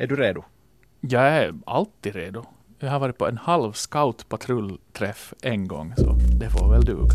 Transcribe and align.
Är 0.00 0.06
du 0.06 0.16
redo? 0.16 0.44
Jag 1.00 1.22
är 1.22 1.54
alltid 1.66 2.14
redo. 2.14 2.44
Jag 2.78 2.90
har 2.90 2.98
varit 2.98 3.18
på 3.18 3.26
en 3.26 3.38
halv 3.38 3.72
scoutpatrullträff 3.72 5.34
en 5.42 5.68
gång, 5.68 5.94
så 5.96 6.18
det 6.40 6.50
får 6.50 6.70
väl 6.70 6.84
duga. 6.84 7.14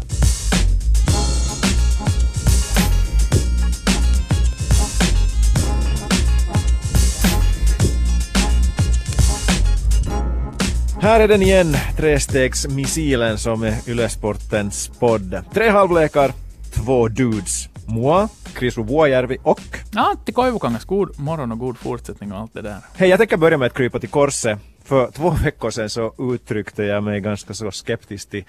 Här 11.02 11.20
är 11.20 11.28
den 11.28 11.42
igen, 11.42 11.74
trestegsmissilen 11.98 13.38
som 13.38 13.64
är 13.64 13.90
Ylesportens 13.90 14.88
podd. 15.00 15.44
Tre 15.54 15.70
halvlekar, 15.70 16.32
två 16.74 17.08
dudes. 17.08 17.70
Moi, 17.88 18.28
Chris 18.60 18.78
Vuojärvi 18.78 19.38
och... 19.44 19.62
Antti 19.96 20.32
Koivukangas, 20.32 20.86
god 20.86 21.20
morgon 21.20 21.52
och 21.52 21.60
god 21.60 21.78
fortsättning 21.78 22.32
och 22.32 22.40
allt 22.40 22.54
det 22.54 22.62
där. 22.62 22.78
Hej, 22.96 23.10
jag 23.10 23.20
tänker 23.20 23.38
börja 23.38 23.58
med 23.58 23.66
att 23.66 23.74
krypa 23.74 24.00
till 24.00 24.10
korset. 24.10 24.60
För 24.84 25.12
två 25.12 25.30
veckor 25.44 25.72
sedan 25.72 25.90
så 25.90 26.14
uttryckte 26.34 26.84
jag 26.84 27.04
mig 27.04 27.20
ganska 27.20 27.54
så 27.54 27.72
skeptiskt 27.72 28.32
till 28.32 28.44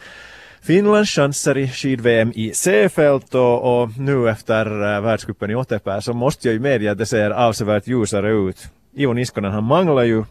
Finlands 0.62 1.10
chanser 1.10 1.58
i 1.58 1.68
skid-VM 1.68 2.32
i 2.34 2.52
C-fält 2.54 3.34
och, 3.34 3.82
och, 3.82 3.98
nu 3.98 4.30
efter 4.30 4.66
uh, 4.66 5.00
världscupen 5.00 5.50
i 5.50 5.54
Otepää 5.54 6.00
så 6.00 6.12
måste 6.12 6.48
jag 6.48 6.52
ju 6.52 6.60
medge 6.60 6.90
att 6.90 6.98
det 6.98 7.06
ser 7.06 7.30
avsevärt 7.30 7.86
ljusare 7.86 8.32
ut. 8.32 8.68
Ivo 8.92 9.12
Niskanen 9.12 9.52
han 9.52 9.64
manglar 9.64 10.02
ju 10.02 10.24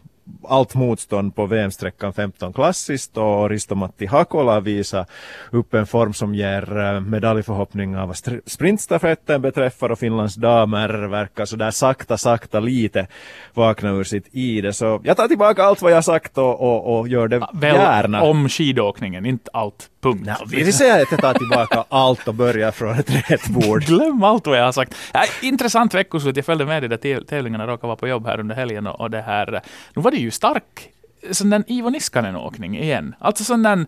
allt 0.47 0.75
motstånd 0.75 1.35
på 1.35 1.45
VM-sträckan 1.45 2.13
15 2.13 2.53
klassiskt 2.53 3.17
och 3.17 3.49
Risto-Matti 3.49 4.05
Hakola 4.05 4.59
visar 4.59 5.05
upp 5.51 5.73
en 5.73 5.87
form 5.87 6.13
som 6.13 6.35
ger 6.35 6.77
eh, 6.77 7.01
medaljförhoppningar 7.01 8.05
vad 8.05 8.17
sprintstafetten 8.45 9.41
beträffar 9.41 9.89
och 9.89 9.99
Finlands 9.99 10.35
damer 10.35 10.89
verkar 10.89 11.45
sådär 11.45 11.71
sakta, 11.71 12.17
sakta 12.17 12.59
lite 12.59 13.07
vakna 13.53 13.89
ur 13.89 14.03
sitt 14.03 14.27
ide. 14.31 14.73
Så 14.73 15.01
jag 15.03 15.17
tar 15.17 15.27
tillbaka 15.27 15.63
allt 15.63 15.81
vad 15.81 15.91
jag 15.91 16.03
sagt 16.03 16.37
och, 16.37 16.61
och, 16.61 16.99
och 16.99 17.07
gör 17.07 17.27
det 17.27 17.47
Väl 17.53 17.75
gärna. 17.75 18.21
om 18.21 18.49
skidåkningen, 18.49 19.25
inte 19.25 19.49
allt. 19.53 19.89
Punkt. 20.03 20.25
No, 20.25 20.45
vi 20.47 20.71
säga 20.71 21.03
att 21.03 21.11
jag 21.11 21.21
tar 21.21 21.33
tillbaka 21.33 21.85
allt 21.89 22.27
och 22.27 22.33
börjar 22.33 22.71
från 22.71 22.99
ett 22.99 23.31
rätt 23.31 23.47
bord. 23.47 23.83
Glöm 23.87 24.23
allt 24.23 24.47
vad 24.47 24.57
jag 24.57 24.65
har 24.65 24.71
sagt. 24.71 24.95
Intressant 25.41 25.93
veckoslut. 25.93 26.35
Jag 26.35 26.45
följde 26.45 26.65
med 26.65 26.83
i 26.83 26.87
de 26.87 26.97
där 26.97 27.23
tävlingarna, 27.23 27.67
råkade 27.67 27.87
vara 27.87 27.95
på 27.95 28.07
jobb 28.07 28.25
här 28.25 28.39
under 28.39 28.55
helgen 28.55 28.87
och, 28.87 29.01
och 29.01 29.11
det 29.11 29.21
här. 29.21 29.61
Nu 29.95 30.01
var 30.01 30.11
det 30.13 30.19
ju 30.19 30.31
stark 30.31 30.93
sån 31.31 31.49
där 31.49 31.63
Ivo 31.67 31.89
Niskanen-åkning 31.89 32.77
igen. 32.77 33.15
Alltså 33.19 33.43
sån 33.43 33.63
där 33.63 33.77
uh, 33.77 33.85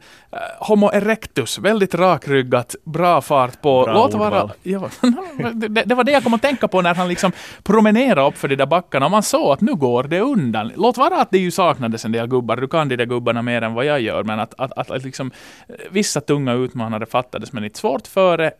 Homo 0.59 0.91
erectus, 0.93 1.59
väldigt 1.59 1.95
rakryggat, 1.95 2.75
bra 2.83 3.21
fart 3.21 3.61
på. 3.61 3.83
Bra 3.83 3.93
Låt 3.93 4.13
vara, 4.13 4.49
ja, 4.63 4.89
det, 5.53 5.83
det, 5.83 5.95
var 5.95 6.03
det 6.03 6.11
jag 6.11 6.23
kom 6.23 6.33
att 6.33 6.41
tänka 6.41 6.67
på 6.67 6.81
när 6.81 6.95
han 6.95 7.07
liksom 7.07 7.31
promenerade 7.63 8.27
upp 8.27 8.37
för 8.37 8.47
de 8.47 8.55
där 8.55 8.65
backarna 8.65 9.05
och 9.05 9.11
man 9.11 9.23
såg 9.23 9.51
att 9.51 9.61
nu 9.61 9.75
går 9.75 10.03
det 10.03 10.19
undan. 10.19 10.71
Låt 10.75 10.97
vara 10.97 11.21
att 11.21 11.31
det 11.31 11.37
ju 11.37 11.51
saknades 11.51 12.05
en 12.05 12.11
del 12.11 12.27
gubbar, 12.27 12.57
du 12.57 12.67
kan 12.67 12.89
de 12.89 12.95
där 12.95 13.05
gubbarna 13.05 13.41
mer 13.41 13.61
än 13.61 13.73
vad 13.73 13.85
jag 13.85 14.01
gör, 14.01 14.23
men 14.23 14.39
att, 14.39 14.53
att, 14.57 14.71
att, 14.71 14.91
att 14.91 15.03
liksom, 15.03 15.31
eh, 15.67 15.75
vissa 15.91 16.21
tunga 16.21 16.53
utmanare 16.53 17.05
fattades, 17.05 17.53
men 17.53 17.63
ett 17.63 17.75
svårt 17.75 18.07
före 18.07 18.51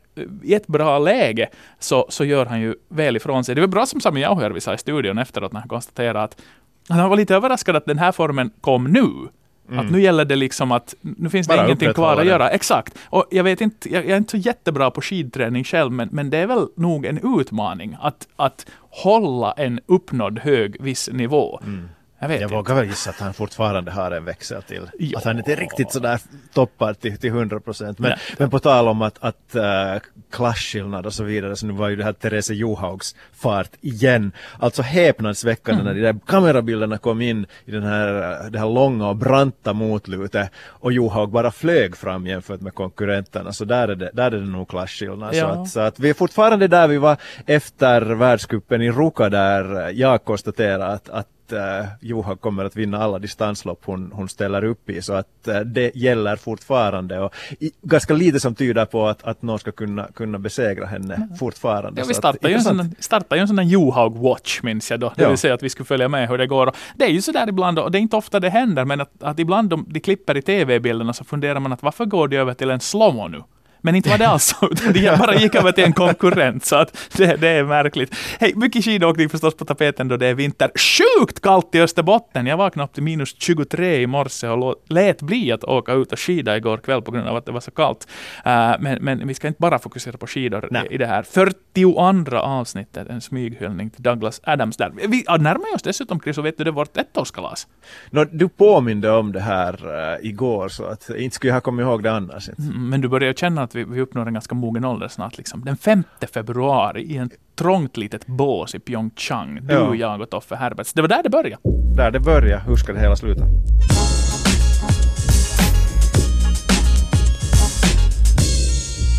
i 0.43 0.53
ett 0.53 0.67
bra 0.67 0.99
läge 0.99 1.49
så, 1.79 2.05
så 2.09 2.25
gör 2.25 2.45
han 2.45 2.61
ju 2.61 2.75
väl 2.89 3.15
ifrån 3.15 3.43
sig. 3.43 3.55
Det 3.55 3.61
var 3.61 3.67
bra 3.67 3.85
som 3.85 4.01
Sami 4.01 4.21
Jauhjärvi 4.21 4.61
sa 4.61 4.73
i 4.73 4.77
studion 4.77 5.17
efteråt 5.17 5.53
när 5.53 5.59
han 5.59 5.69
konstaterade 5.69 6.23
att 6.23 6.41
han 6.89 7.09
var 7.09 7.17
lite 7.17 7.35
överraskad 7.35 7.75
att 7.75 7.85
den 7.85 7.97
här 7.97 8.11
formen 8.11 8.51
kom 8.61 8.83
nu. 8.83 9.29
Mm. 9.69 9.79
Att 9.79 9.91
nu 9.91 10.01
gäller 10.01 10.25
det 10.25 10.35
liksom 10.35 10.71
att 10.71 10.95
nu 11.01 11.29
finns 11.29 11.47
det 11.47 11.55
Bara 11.55 11.65
ingenting 11.65 11.93
kvar 11.93 12.17
att 12.17 12.25
göra. 12.25 12.49
Exakt. 12.49 12.97
Och 13.03 13.25
jag 13.31 13.43
vet 13.43 13.61
inte, 13.61 13.93
jag, 13.93 14.03
jag, 14.03 14.11
är 14.11 14.17
inte 14.17 14.31
så 14.31 14.37
jättebra 14.37 14.91
på 14.91 15.01
skidträning 15.01 15.63
själv, 15.63 15.91
men, 15.91 16.09
men 16.11 16.29
det 16.29 16.37
är 16.37 16.47
väl 16.47 16.67
nog 16.75 17.05
en 17.05 17.39
utmaning 17.39 17.97
att, 18.01 18.27
att 18.35 18.65
hålla 18.89 19.51
en 19.51 19.79
uppnådd 19.85 20.39
hög 20.39 20.81
viss 20.81 21.09
nivå. 21.13 21.59
Mm. 21.63 21.89
Jag, 22.19 22.27
vet 22.27 22.41
jag 22.41 22.47
inte. 22.47 22.55
vågar 22.55 22.75
väl 22.75 22.85
gissa 22.85 23.09
att 23.09 23.19
han 23.19 23.33
fortfarande 23.33 23.91
har 23.91 24.11
en 24.11 24.25
växel 24.25 24.61
till. 24.61 24.89
Ja. 24.99 25.17
Att 25.17 25.23
han 25.23 25.37
inte 25.37 25.55
riktigt 25.55 25.91
sådär 25.91 26.19
toppar 26.53 26.93
till, 26.93 27.17
till 27.17 27.29
100 27.29 27.59
procent. 27.59 27.99
Men, 27.99 28.13
men 28.37 28.49
på 28.49 28.59
tal 28.59 28.87
om 28.87 29.01
att, 29.01 29.17
att 29.19 29.55
uh, 29.55 30.01
klasskillnad 30.31 31.05
och 31.05 31.13
så 31.13 31.23
vidare 31.23 31.55
så 31.55 31.65
nu 31.65 31.73
var 31.73 31.89
ju 31.89 31.95
det 31.95 32.03
här 32.03 32.13
Therese 32.13 32.49
Johaugs 32.49 33.15
fart 33.33 33.69
igen. 33.81 34.31
Alltså 34.59 34.81
häpnadsväckande 34.81 35.81
mm. 35.81 35.93
när 35.93 36.01
de 36.01 36.11
där 36.11 36.19
kamerabilderna 36.25 36.97
kom 36.97 37.21
in 37.21 37.45
i 37.65 37.71
den 37.71 37.83
här, 37.83 38.09
det 38.49 38.59
här 38.59 38.69
långa 38.69 39.09
och 39.09 39.15
branta 39.15 39.73
motlutet 39.73 40.51
och 40.67 40.93
Johaug 40.93 41.29
bara 41.29 41.51
flög 41.51 41.97
fram 41.97 42.27
jämfört 42.27 42.61
med 42.61 42.73
konkurrenterna. 42.73 43.53
Så 43.53 43.65
där 43.65 43.87
är 43.87 43.95
det, 43.95 44.11
där 44.13 44.31
är 44.31 44.39
det 44.39 44.45
nog 44.45 44.67
klasskillnad. 44.67 45.35
Ja. 45.35 45.41
Så, 45.41 45.61
att, 45.61 45.69
så 45.69 45.79
att 45.79 45.99
vi 45.99 46.09
är 46.09 46.13
fortfarande 46.13 46.67
där 46.67 46.87
vi 46.87 46.97
var 46.97 47.17
efter 47.45 48.01
världscupen 48.01 48.81
i 48.81 48.91
Ruka 48.91 49.29
där 49.29 49.91
jag 49.93 50.23
konstaterade 50.23 50.85
att, 50.85 51.09
att 51.09 51.27
uh, 51.53 51.59
Joha 52.01 52.35
kommer 52.35 52.65
att 52.65 52.75
vinna 52.75 52.97
alla 52.97 53.19
distanslopp 53.19 53.81
hon, 53.85 54.11
hon 54.13 54.29
ställer 54.29 54.63
upp 54.63 54.89
i 54.89 55.01
så 55.01 55.13
att 55.13 55.27
uh, 55.47 55.59
det 55.59 55.95
gäller 55.95 56.35
fortfarande 56.35 57.19
och 57.19 57.33
i, 57.59 57.71
ganska 57.81 58.13
lite 58.13 58.39
som 58.39 58.55
tyder 58.55 58.85
på 58.85 59.07
att, 59.07 59.23
att 59.23 59.41
någon 59.41 59.59
ska 59.59 59.71
kunna, 59.71 60.07
kunna 60.13 60.39
besegra 60.39 60.85
henne 60.85 61.15
mm. 61.15 61.35
fortfarande. 61.35 62.01
Ja, 62.01 62.05
vi 62.07 62.13
startar 62.13 62.49
ju, 62.49 62.55
en 62.55 62.61
sån, 62.61 62.95
startar 62.99 63.35
ju 63.35 63.41
en 63.41 63.47
sån 63.47 63.55
där 63.55 63.63
Johaug 63.63 64.17
Watch 64.17 64.63
minns 64.63 64.91
jag 64.91 64.99
då, 64.99 65.13
det 65.15 65.23
ja. 65.23 65.29
vill 65.29 65.37
säga 65.37 65.53
att 65.53 65.63
vi 65.63 65.69
skulle 65.69 65.85
följa 65.85 66.07
med 66.07 66.29
hur 66.29 66.37
det 66.37 66.47
går. 66.47 66.67
Och 66.67 66.75
det 66.95 67.05
är 67.05 67.09
ju 67.09 67.21
sådär 67.21 67.49
ibland, 67.49 67.79
och 67.79 67.91
det 67.91 67.97
är 67.97 68.01
inte 68.01 68.15
ofta 68.15 68.39
det 68.39 68.49
händer, 68.49 68.85
men 68.85 69.01
att, 69.01 69.23
att 69.23 69.39
ibland 69.39 69.69
de, 69.69 69.85
de 69.89 69.99
klipper 69.99 70.37
i 70.37 70.41
tv-bilderna 70.41 71.13
så 71.13 71.23
funderar 71.23 71.59
man 71.59 71.73
att 71.73 71.83
varför 71.83 72.05
går 72.05 72.27
de 72.27 72.37
över 72.37 72.53
till 72.53 72.69
en 72.69 72.79
slowmo 72.79 73.27
nu? 73.27 73.43
Men 73.85 73.95
inte 73.95 74.09
var 74.09 74.17
det 74.17 74.27
alls 74.33 74.43
så, 74.43 74.69
utan 74.71 74.93
de 74.93 75.17
bara 75.19 75.35
gick 75.35 75.55
över 75.55 75.71
till 75.71 75.83
en 75.83 75.93
konkurrent. 75.93 76.65
Så 76.65 76.75
att 76.75 77.09
det, 77.17 77.35
det 77.35 77.47
är 77.47 77.63
märkligt. 77.63 78.15
Hej, 78.39 78.53
mycket 78.55 78.85
skidåkning 78.85 79.29
förstås 79.29 79.55
på 79.55 79.65
tapeten 79.65 80.07
då 80.07 80.17
det 80.17 80.27
är 80.27 80.33
vinter. 80.33 80.71
Sjukt 80.75 81.41
kallt 81.41 81.75
i 81.75 81.81
Österbotten! 81.81 82.45
Jag 82.45 82.57
vaknade 82.57 82.85
upp 82.85 82.93
till 82.93 83.03
minus 83.03 83.35
23 83.39 84.01
i 84.01 84.07
morse 84.07 84.47
och 84.47 84.75
lät 84.87 85.21
bli 85.21 85.51
att 85.51 85.63
åka 85.63 85.93
ut 85.93 86.11
och 86.11 86.19
skida 86.19 86.57
igår 86.57 86.77
kväll 86.77 87.01
på 87.01 87.11
grund 87.11 87.27
av 87.27 87.35
att 87.35 87.45
det 87.45 87.51
var 87.51 87.59
så 87.59 87.71
kallt. 87.71 88.07
Uh, 88.47 88.51
men, 88.79 88.97
men 89.01 89.27
vi 89.27 89.33
ska 89.33 89.47
inte 89.47 89.61
bara 89.61 89.79
fokusera 89.79 90.17
på 90.17 90.27
skidor 90.27 90.67
Nej. 90.71 90.87
i 90.91 90.97
det 90.97 91.05
här 91.05 91.23
42 91.23 91.99
avsnittet, 92.39 93.09
en 93.09 93.21
smyghyllning 93.21 93.89
till 93.89 94.03
Douglas 94.03 94.41
Adams 94.43 94.77
där. 94.77 94.91
Vi 95.07 95.23
närmar 95.27 95.75
oss 95.75 95.81
dessutom, 95.81 96.19
Chris, 96.19 96.37
och 96.37 96.45
vet 96.45 96.57
du, 96.57 96.63
det 96.63 96.69
är 96.69 96.71
vårt 96.71 96.97
ettårskalas. 96.97 97.67
No, 98.09 98.25
du 98.31 98.49
påminde 98.49 99.11
om 99.11 99.31
det 99.31 99.41
här 99.41 99.73
uh, 99.73 100.25
igår, 100.25 100.67
så 100.69 100.85
att 100.85 101.09
inte 101.09 101.35
skulle 101.35 101.49
jag 101.49 101.55
ha 101.55 101.61
kommit 101.61 101.83
ihåg 101.83 102.03
det 102.03 102.11
annars. 102.11 102.49
Mm, 102.49 102.89
men 102.89 103.01
du 103.01 103.07
börjar 103.07 103.33
känna 103.33 103.63
att 103.63 103.74
vi, 103.75 103.83
vi 103.83 104.01
uppnår 104.01 104.27
en 104.27 104.33
ganska 104.33 104.55
mogen 104.55 104.85
ålder 104.85 105.07
snart. 105.07 105.37
Liksom. 105.37 105.65
Den 105.65 105.77
5 105.77 106.03
februari 106.33 107.01
i 107.01 107.17
en 107.17 107.29
trångt 107.55 107.97
litet 107.97 108.27
bås 108.27 108.75
i 108.75 108.79
Pyeongchang. 108.79 109.59
Du, 109.61 109.73
ja. 109.73 109.95
jag 109.95 110.21
och 110.21 110.29
Toffe 110.29 110.55
Herberts. 110.55 110.93
Det 110.93 111.01
var 111.01 111.09
där 111.09 111.23
det 111.23 111.29
började. 111.29 111.61
Där 111.95 112.11
det 112.11 112.19
började. 112.19 112.63
Hur 112.67 112.75
ska 112.75 112.93
det 112.93 112.99
hela 112.99 113.15
sluta? 113.15 113.45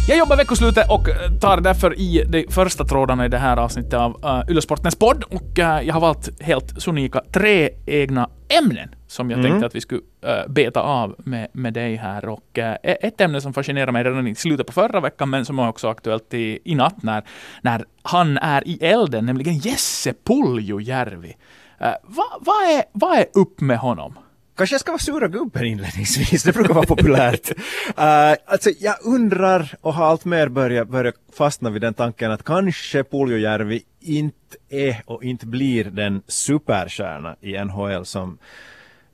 Jag 0.09 0.19
jobbar 0.19 0.37
veckoslutet 0.37 0.91
och 0.91 1.09
eh, 1.09 1.33
tar 1.41 1.61
därför 1.61 1.99
i 1.99 2.25
de 2.29 2.47
första 2.51 2.85
trådarna 2.85 3.27
i 3.27 3.29
det 3.29 3.39
här 3.39 3.57
avsnittet 3.57 3.95
av 3.95 4.25
uh, 4.25 4.51
Yllesportens 4.51 4.97
podd. 4.97 5.25
Och 5.25 5.59
uh, 5.59 5.83
jag 5.83 5.95
har 5.95 6.01
valt 6.01 6.43
helt 6.43 6.83
sonika 6.83 7.23
tre 7.33 7.71
egna 7.87 8.31
ämnen 8.49 8.95
som 9.07 9.31
jag 9.31 9.39
mm. 9.39 9.51
tänkte 9.51 9.67
att 9.67 9.75
vi 9.75 9.81
skulle 9.81 10.01
uh, 10.01 10.53
beta 10.53 10.81
av 10.81 11.15
med, 11.19 11.49
med 11.53 11.73
dig 11.73 11.97
här. 11.97 12.29
Och 12.29 12.59
uh, 12.59 12.75
ett 12.83 13.21
ämne 13.21 13.41
som 13.41 13.53
fascinerar 13.53 13.93
mig 13.93 14.05
redan 14.05 14.27
i 14.27 14.35
slutet 14.35 14.67
på 14.67 14.73
förra 14.73 15.01
veckan, 15.01 15.31
men 15.31 15.45
som 15.45 15.59
är 15.59 15.69
också 15.69 15.89
aktuellt 15.89 16.35
i, 16.35 16.59
i 16.65 16.75
natt 16.75 17.03
när, 17.03 17.25
när 17.63 17.85
han 18.03 18.39
är 18.39 18.69
i 18.69 18.79
elden, 18.81 19.27
nämligen 19.27 19.59
Jesse 19.59 20.15
Puljujärvi. 20.25 21.37
Uh, 21.81 21.87
vad 22.03 22.45
va 22.47 22.55
är, 22.69 22.85
va 22.93 23.17
är 23.17 23.27
upp 23.35 23.61
med 23.61 23.79
honom? 23.79 24.19
Kanske 24.57 24.75
jag 24.75 24.81
ska 24.81 24.93
vara 24.93 24.99
sura 24.99 25.29
gubben 25.29 25.65
inledningsvis, 25.65 26.43
det 26.43 26.53
brukar 26.53 26.75
vara 26.75 26.87
populärt. 26.87 27.51
uh, 27.51 27.55
alltså 28.53 28.71
jag 28.79 28.97
undrar 29.05 29.75
och 29.81 29.95
har 29.95 30.07
allt 30.07 30.25
mer 30.25 30.49
börjat, 30.49 30.89
börjat 30.89 31.15
fastna 31.33 31.71
vid 31.71 31.83
den 31.83 31.95
tanken 31.95 32.31
att 32.31 32.45
kanske 32.45 33.05
Puljujärvi 33.05 33.83
inte 34.01 34.57
är 34.69 35.03
och 35.07 35.25
inte 35.25 35.47
blir 35.47 35.85
den 35.85 36.23
superstjärna 36.27 37.37
i 37.41 37.65
NHL 37.65 38.07
som 38.07 38.39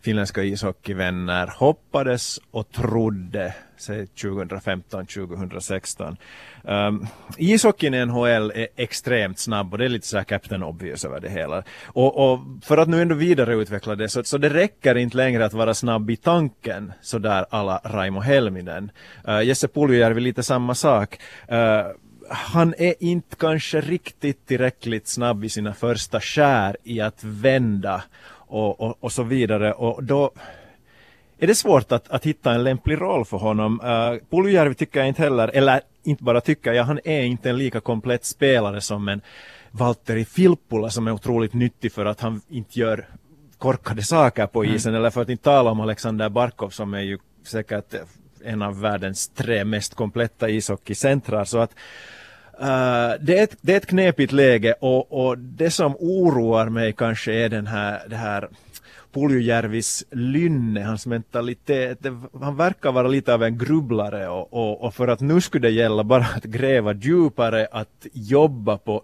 finländska 0.04 0.42
ishockeyvänner 0.42 1.46
hoppades 1.46 2.40
och 2.50 2.72
trodde 2.72 3.54
2015-2016. 3.90 6.16
Um, 6.62 7.06
ishockeyn 7.36 7.94
i 7.94 8.06
NHL 8.06 8.52
är 8.54 8.68
extremt 8.76 9.38
snabb 9.38 9.72
och 9.72 9.78
det 9.78 9.84
är 9.84 9.88
lite 9.88 10.06
så 10.06 10.16
här 10.16 10.24
Captain 10.24 10.62
Obvious 10.62 11.04
över 11.04 11.20
det 11.20 11.28
hela. 11.28 11.62
Och, 11.86 12.32
och 12.32 12.40
för 12.62 12.78
att 12.78 12.88
nu 12.88 13.02
ändå 13.02 13.14
vidareutveckla 13.14 13.94
det 13.94 14.08
så, 14.08 14.24
så 14.24 14.38
det 14.38 14.48
räcker 14.48 14.94
inte 14.94 15.16
längre 15.16 15.44
att 15.44 15.52
vara 15.52 15.74
snabb 15.74 16.10
i 16.10 16.16
tanken 16.16 16.92
sådär 17.00 17.46
alla 17.50 17.80
Raimo 17.84 18.20
Helminen. 18.20 18.90
Uh, 19.28 19.44
Jesse 19.44 19.68
Puljujärvi 19.68 20.20
lite 20.20 20.42
samma 20.42 20.74
sak. 20.74 21.18
Uh, 21.52 21.82
han 22.28 22.74
är 22.78 22.94
inte 22.98 23.36
kanske 23.36 23.80
riktigt 23.80 24.46
tillräckligt 24.46 25.08
snabb 25.08 25.44
i 25.44 25.48
sina 25.48 25.74
första 25.74 26.20
skär 26.20 26.76
i 26.84 27.00
att 27.00 27.24
vända 27.24 28.02
och, 28.52 28.80
och, 28.80 28.96
och 29.00 29.12
så 29.12 29.22
vidare. 29.22 29.72
Och 29.72 30.04
då 30.04 30.30
är 31.42 31.46
det 31.46 31.54
svårt 31.54 31.92
att, 31.92 32.08
att 32.08 32.26
hitta 32.26 32.52
en 32.54 32.64
lämplig 32.64 33.00
roll 33.00 33.24
för 33.24 33.36
honom. 33.36 33.80
Uh, 33.80 34.18
Puljujärvi 34.30 34.74
tycker 34.74 35.00
jag 35.00 35.08
inte 35.08 35.22
heller, 35.22 35.48
eller 35.54 35.80
inte 36.04 36.24
bara 36.24 36.40
tycker 36.40 36.72
jag, 36.72 36.84
han 36.84 37.00
är 37.04 37.22
inte 37.22 37.50
en 37.50 37.58
lika 37.58 37.80
komplett 37.80 38.24
spelare 38.24 38.80
som 38.80 39.08
en 39.08 39.20
Valtteri 39.70 40.24
Filppula 40.24 40.90
som 40.90 41.06
är 41.06 41.12
otroligt 41.12 41.54
nyttig 41.54 41.92
för 41.92 42.06
att 42.06 42.20
han 42.20 42.40
inte 42.48 42.80
gör 42.80 43.08
korkade 43.58 44.02
saker 44.02 44.46
på 44.46 44.64
isen 44.64 44.90
mm. 44.92 45.00
eller 45.00 45.10
för 45.10 45.22
att 45.22 45.28
inte 45.28 45.44
tala 45.44 45.70
om 45.70 45.80
Alexander 45.80 46.28
Barkov 46.28 46.70
som 46.70 46.94
är 46.94 47.00
ju 47.00 47.18
säkert 47.46 47.94
en 48.44 48.62
av 48.62 48.80
världens 48.80 49.28
tre 49.28 49.64
mest 49.64 49.94
kompletta 49.94 50.48
ishockeycentrar. 50.48 51.44
Så 51.44 51.58
att 51.58 51.74
Uh, 52.52 53.12
det, 53.20 53.38
är 53.38 53.42
ett, 53.42 53.56
det 53.60 53.72
är 53.72 53.76
ett 53.76 53.86
knepigt 53.86 54.32
läge 54.32 54.74
och, 54.80 55.26
och 55.26 55.38
det 55.38 55.70
som 55.70 55.96
oroar 55.98 56.68
mig 56.68 56.92
kanske 56.92 57.32
är 57.32 57.48
den 57.48 57.66
här, 57.66 58.02
det 58.08 58.16
här 58.16 58.48
Puljujärvis 59.12 60.04
lynne, 60.10 60.80
hans 60.80 61.06
mentalitet. 61.06 61.98
Han 62.40 62.56
verkar 62.56 62.92
vara 62.92 63.08
lite 63.08 63.34
av 63.34 63.42
en 63.42 63.58
grubblare 63.58 64.28
och, 64.28 64.52
och, 64.52 64.84
och, 64.84 64.94
för 64.94 65.08
att 65.08 65.20
nu 65.20 65.40
skulle 65.40 65.68
det 65.68 65.74
gälla 65.74 66.04
bara 66.04 66.26
att 66.36 66.44
gräva 66.44 66.92
djupare, 66.92 67.68
att 67.72 68.06
jobba 68.12 68.78
på 68.78 69.02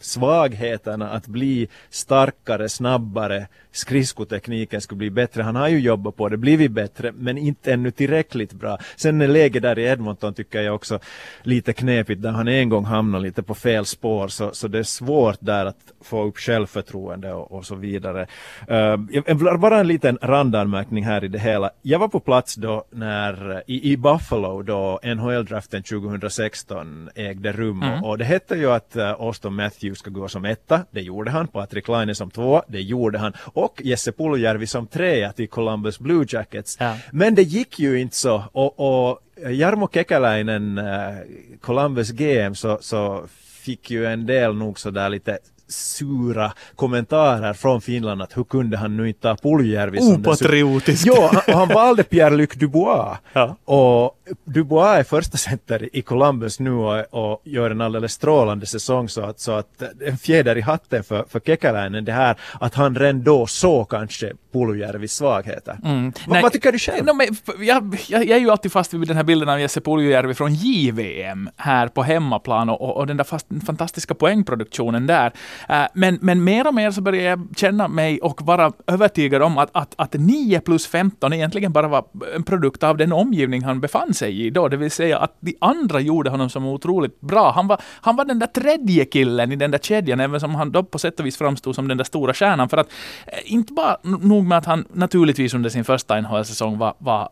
svagheterna, 0.00 1.10
att 1.10 1.26
bli 1.26 1.68
starkare, 1.90 2.68
snabbare, 2.68 3.46
skridskotekniken 3.72 4.80
skulle 4.80 4.98
bli 4.98 5.10
bättre. 5.10 5.42
Han 5.42 5.56
har 5.56 5.68
ju 5.68 5.78
jobbat 5.78 6.16
på 6.16 6.28
det, 6.28 6.36
blivit 6.36 6.70
bättre, 6.70 7.12
men 7.12 7.38
inte 7.38 7.72
ännu 7.72 7.90
tillräckligt 7.90 8.52
bra. 8.52 8.78
Sen 8.96 9.20
är 9.20 9.28
läget 9.28 9.62
där 9.62 9.78
i 9.78 9.84
Edmonton 9.84 10.34
tycker 10.34 10.62
jag 10.62 10.74
också 10.74 10.98
lite 11.42 11.72
knepigt, 11.72 12.22
där 12.22 12.30
han 12.30 12.48
en 12.48 12.68
gång 12.68 12.84
hamnar 12.84 13.20
lite 13.20 13.42
på 13.42 13.54
fel 13.54 13.86
spår, 13.86 14.28
så, 14.28 14.50
så 14.52 14.68
det 14.68 14.78
är 14.78 14.82
svårt 14.82 15.38
där 15.40 15.66
att 15.66 15.92
få 16.00 16.24
upp 16.24 16.38
självförtroende 16.38 17.32
och, 17.32 17.52
och 17.52 17.66
så 17.66 17.74
vidare. 17.74 18.26
Uh, 18.70 19.56
bara 19.58 19.80
en 19.80 19.88
liten 19.88 20.18
randanmärkning 20.22 21.04
här 21.04 21.24
i 21.24 21.28
det 21.28 21.38
hela. 21.38 21.70
Jag 21.82 21.98
var 21.98 22.08
på 22.08 22.20
plats 22.20 22.54
då 22.54 22.84
när, 22.90 23.62
i, 23.66 23.92
i 23.92 23.96
Buffalo 23.96 24.62
då 24.62 25.00
NHL-draften 25.02 25.82
2016 25.82 27.10
ägde 27.14 27.52
rum 27.52 27.82
mm. 27.82 28.04
och, 28.04 28.10
och 28.10 28.18
det 28.18 28.24
hette 28.24 28.54
ju 28.54 28.70
att 28.70 28.96
uh, 28.96 29.10
Austin 29.10 29.54
Matthews 29.54 29.87
ska 29.94 30.10
gå 30.10 30.28
som 30.28 30.44
etta, 30.44 30.84
det 30.90 31.00
gjorde 31.00 31.30
han, 31.30 31.48
Patrik 31.48 31.88
Laine 31.88 32.14
som 32.14 32.30
två, 32.30 32.62
det 32.68 32.80
gjorde 32.80 33.18
han. 33.18 33.32
Och 33.44 33.80
Jesse 33.84 34.12
Puljärvi 34.12 34.66
som 34.66 34.86
trea 34.86 35.32
till 35.32 35.48
Columbus 35.48 35.98
Blue 35.98 36.26
Jackets. 36.28 36.76
Ja. 36.80 36.96
Men 37.12 37.34
det 37.34 37.42
gick 37.42 37.78
ju 37.78 38.00
inte 38.00 38.16
så. 38.16 38.44
Och, 38.52 38.80
och 38.80 39.20
Jarmo 39.50 39.88
Kekäläinen, 39.92 40.78
äh, 40.78 41.14
Columbus 41.60 42.10
GM, 42.10 42.54
så, 42.54 42.78
så 42.80 43.26
fick 43.68 43.90
ju 43.90 44.06
en 44.06 44.26
del 44.26 44.54
nog 44.54 44.80
sådär 44.80 45.08
lite 45.08 45.38
sura 45.68 46.52
kommentarer 46.76 47.52
från 47.52 47.80
Finland 47.80 48.22
att 48.22 48.36
hur 48.36 48.44
kunde 48.44 48.76
han 48.76 48.96
nu 48.96 49.08
inte 49.08 49.20
ta 49.20 49.36
Puljärvi 49.36 49.98
som 49.98 50.14
Opatriotisk. 50.14 51.06
Ja, 51.06 51.30
han, 51.32 51.54
han 51.54 51.68
valde 51.68 52.02
Pierre-Luc 52.02 52.54
Dubois. 52.54 53.18
Ja. 53.32 53.56
Och 53.64 54.18
Dubois 54.44 54.98
är 54.98 55.04
första 55.04 55.36
center 55.36 55.88
i 55.92 56.02
Columbus 56.02 56.60
nu 56.60 56.70
och, 56.70 57.04
och, 57.10 57.42
gör 57.44 57.70
en 57.70 57.80
alldeles 57.80 58.12
strålande 58.12 58.66
säsong 58.66 59.08
så 59.08 59.22
att, 59.22 59.40
så 59.40 59.52
att 59.52 59.82
en 60.06 60.18
fjäder 60.18 60.58
i 60.58 60.60
hatten 60.60 61.04
för, 61.04 61.24
för 61.28 61.40
Kekäläinen 61.40 62.04
det 62.04 62.12
här 62.12 62.36
att 62.60 62.74
han 62.74 62.94
redan 62.94 63.22
då 63.22 63.46
såg 63.46 63.88
kanske 63.90 64.32
Puljujärvis 64.52 65.12
svagheter. 65.12 65.78
Mm. 65.84 66.12
Va, 66.26 66.40
vad 66.42 66.52
tycker 66.52 66.72
du 66.72 66.78
själv? 66.78 67.06
No, 67.06 67.12
men, 67.12 67.26
jag, 67.66 67.98
jag, 68.08 68.24
jag, 68.24 68.36
är 68.36 68.40
ju 68.40 68.50
alltid 68.50 68.72
fast 68.72 68.94
vid 68.94 69.08
den 69.08 69.16
här 69.16 69.24
bilden 69.24 69.48
av 69.48 69.60
Jesse 69.60 69.80
Puljujärvi 69.80 70.34
från 70.34 70.54
JVM 70.54 71.50
här 71.56 71.88
på 71.88 72.02
hemmaplan 72.02 72.68
och, 72.68 72.96
och 72.96 73.06
den 73.06 73.16
där 73.16 73.24
fast, 73.24 73.46
fantastiska 73.66 74.14
poängproduktionen 74.14 75.06
där. 75.06 75.32
Eh, 75.68 75.84
men, 75.94 76.18
men 76.20 76.44
mer 76.44 76.66
och 76.66 76.74
mer 76.74 76.90
så 76.90 77.00
börjar 77.00 77.22
jag 77.22 77.48
känna 77.56 77.88
mig 77.88 78.20
och 78.20 78.42
vara 78.42 78.72
övertygad 78.86 79.42
om 79.42 79.58
att, 79.58 79.70
att, 79.72 79.94
att 79.96 80.14
9 80.14 80.60
plus 80.60 80.86
15 80.86 81.32
egentligen 81.32 81.72
bara 81.72 81.88
var 81.88 82.04
en 82.34 82.42
produkt 82.42 82.82
av 82.82 82.96
den 82.96 83.12
omgivning 83.12 83.64
han 83.64 83.80
befann 83.80 84.14
sig 84.14 84.46
i 84.46 84.50
då, 84.50 84.68
det 84.68 84.76
vill 84.76 84.90
säga 84.90 85.18
att 85.18 85.36
de 85.40 85.56
andra 85.60 86.00
gjorde 86.00 86.30
honom 86.30 86.50
som 86.50 86.66
otroligt 86.66 87.20
bra. 87.20 87.52
Han 87.52 87.66
var, 87.66 87.80
han 88.00 88.16
var 88.16 88.24
den 88.24 88.38
där 88.38 88.46
tredje 88.46 89.04
killen 89.04 89.52
i 89.52 89.56
den 89.56 89.70
där 89.70 89.78
kedjan, 89.78 90.20
även 90.20 90.40
som 90.40 90.54
han 90.54 90.72
då 90.72 90.82
på 90.82 90.98
sätt 90.98 91.20
och 91.20 91.26
vis 91.26 91.36
framstod 91.36 91.74
som 91.74 91.88
den 91.88 91.96
där 91.96 92.04
stora 92.04 92.34
stjärnan. 92.34 92.68
För 92.68 92.76
att 92.76 92.88
eh, 93.26 93.52
inte 93.52 93.72
bara 93.72 93.96
nog 94.02 94.44
med 94.44 94.58
att 94.58 94.66
han 94.66 94.84
naturligtvis 94.92 95.54
under 95.54 95.70
sin 95.70 95.84
första 95.84 96.20
NHL-säsong 96.20 96.78
var, 96.78 96.94
var 96.98 97.28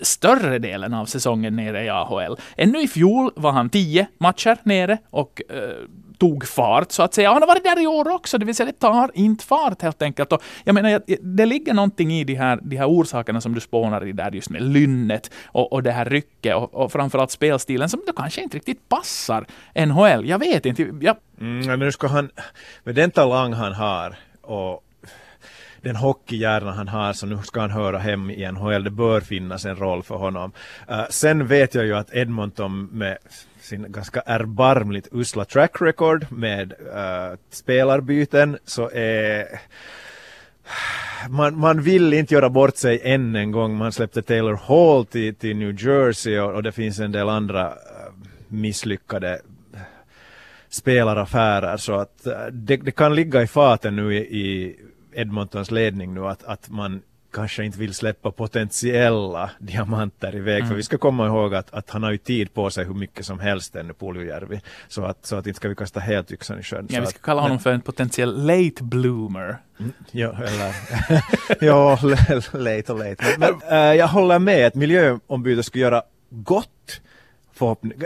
större 0.00 0.58
delen 0.58 0.94
av 0.94 1.06
säsongen 1.06 1.56
nere 1.56 1.84
i 1.84 1.88
AHL. 1.88 2.36
Ännu 2.56 2.82
i 2.82 2.88
fjol 2.88 3.30
var 3.36 3.52
han 3.52 3.70
tio 3.70 4.06
matcher 4.18 4.58
nere 4.62 4.98
och 5.10 5.42
eh, 5.48 5.56
tog 6.20 6.48
fart 6.48 6.92
så 6.92 7.02
att 7.02 7.14
säga. 7.14 7.28
Och 7.30 7.34
han 7.34 7.42
har 7.42 7.46
varit 7.46 7.64
där 7.64 7.82
i 7.82 7.86
år 7.86 8.08
också, 8.08 8.38
det 8.38 8.46
vill 8.46 8.54
säga 8.54 8.66
det 8.66 8.78
tar 8.78 9.10
inte 9.14 9.44
fart 9.44 9.82
helt 9.82 10.02
enkelt. 10.02 10.32
Och 10.32 10.42
jag 10.64 10.74
menar, 10.74 11.02
det 11.36 11.46
ligger 11.46 11.74
någonting 11.74 12.12
i 12.12 12.24
de 12.24 12.34
här, 12.34 12.58
de 12.62 12.76
här 12.76 12.88
orsakerna 12.88 13.40
som 13.40 13.54
du 13.54 13.60
spånar 13.60 14.06
i 14.06 14.12
där 14.12 14.30
just 14.30 14.50
med 14.50 14.62
lynnet 14.62 15.30
och, 15.46 15.72
och 15.72 15.82
det 15.82 15.92
här 15.92 16.04
rycket 16.04 16.56
och, 16.56 16.74
och 16.74 16.92
framförallt 16.92 17.30
spelstilen 17.30 17.88
som 17.88 18.00
då 18.06 18.12
kanske 18.12 18.42
inte 18.42 18.56
riktigt 18.56 18.88
passar 18.88 19.46
NHL. 19.86 20.28
Jag 20.28 20.38
vet 20.38 20.66
inte. 20.66 20.82
Jag... 21.00 21.16
Mm, 21.40 21.78
nu 21.78 21.92
ska 21.92 22.06
han, 22.06 22.30
med 22.84 22.94
den 22.94 23.10
talang 23.10 23.52
han 23.52 23.72
har 23.72 24.16
och 24.42 24.84
den 25.82 25.96
hockeyhjärna 25.96 26.72
han 26.72 26.88
har 26.88 27.12
så 27.12 27.26
nu 27.26 27.38
ska 27.44 27.60
han 27.60 27.70
höra 27.70 27.98
hem 27.98 28.30
i 28.30 28.52
NHL. 28.52 28.84
Det 28.84 28.90
bör 28.90 29.20
finnas 29.20 29.64
en 29.64 29.76
roll 29.76 30.02
för 30.02 30.14
honom. 30.14 30.52
Uh, 30.90 31.04
sen 31.10 31.46
vet 31.46 31.74
jag 31.74 31.84
ju 31.84 31.96
att 31.96 32.14
Edmonton 32.14 32.84
med 32.92 33.18
sin 33.60 33.92
ganska 33.92 34.20
erbarmligt 34.20 35.08
usla 35.12 35.44
track 35.44 35.82
record 35.82 36.26
med 36.30 36.72
uh, 36.72 37.38
spelarbyten 37.50 38.58
så 38.64 38.90
är 38.90 39.60
man, 41.28 41.58
man 41.58 41.82
vill 41.82 42.12
inte 42.12 42.34
göra 42.34 42.48
bort 42.48 42.76
sig 42.76 43.00
än 43.04 43.36
en 43.36 43.52
gång. 43.52 43.76
Man 43.76 43.92
släppte 43.92 44.22
Taylor 44.22 44.54
Hall 44.54 45.06
till, 45.06 45.34
till 45.34 45.56
New 45.56 45.84
Jersey 45.84 46.38
och, 46.38 46.54
och 46.54 46.62
det 46.62 46.72
finns 46.72 46.98
en 46.98 47.12
del 47.12 47.28
andra 47.28 47.66
eh, 47.66 47.72
misslyckade 48.48 49.40
spelaraffärer 50.68 51.76
så 51.76 51.94
att 51.94 52.26
det, 52.52 52.76
det, 52.76 52.90
kan 52.90 53.14
ligga 53.14 53.42
i 53.42 53.46
faten 53.46 53.96
nu 53.96 54.16
i, 54.16 54.18
i 54.18 54.76
Edmontons 55.12 55.70
ledning 55.70 56.14
nu 56.14 56.26
att, 56.26 56.44
att 56.44 56.70
man 56.70 57.02
kanske 57.32 57.64
inte 57.64 57.78
vill 57.78 57.94
släppa 57.94 58.30
potentiella 58.30 59.50
diamanter 59.58 60.36
iväg. 60.36 60.56
Mm. 60.56 60.68
För 60.68 60.76
vi 60.76 60.82
ska 60.82 60.98
komma 60.98 61.26
ihåg 61.26 61.54
att, 61.54 61.74
att 61.74 61.90
han 61.90 62.02
har 62.02 62.10
ju 62.10 62.18
tid 62.18 62.54
på 62.54 62.70
sig 62.70 62.84
hur 62.84 62.94
mycket 62.94 63.26
som 63.26 63.40
helst 63.40 63.76
ännu 63.76 63.92
Puljujärvi. 63.92 64.60
Så 64.88 65.04
att, 65.04 65.26
så 65.26 65.36
att 65.36 65.46
inte 65.46 65.56
ska 65.56 65.68
vi 65.68 65.74
kasta 65.74 66.00
helt 66.00 66.32
yxan 66.32 66.60
i 66.60 66.62
sjön. 66.62 66.86
Ja, 66.90 67.00
vi 67.00 67.06
ska 67.06 67.16
att, 67.16 67.22
kalla 67.22 67.40
honom 67.40 67.54
men, 67.56 67.62
för 67.62 67.72
en 67.72 67.80
potentiell 67.80 68.46
late 68.46 68.84
bloomer. 68.84 69.58
Mm, 69.78 69.92
ja, 70.10 70.32
eller 70.32 70.74
ja, 71.66 71.98
late 72.52 72.92
och 72.92 72.98
late. 72.98 73.24
Men, 73.38 73.54
men 73.68 73.72
äh, 73.72 73.96
jag 73.96 74.08
håller 74.08 74.38
med 74.38 74.66
att 74.66 74.74
miljöombudet 74.74 75.66
skulle 75.66 75.84
göra 75.84 76.02
gott 76.30 77.00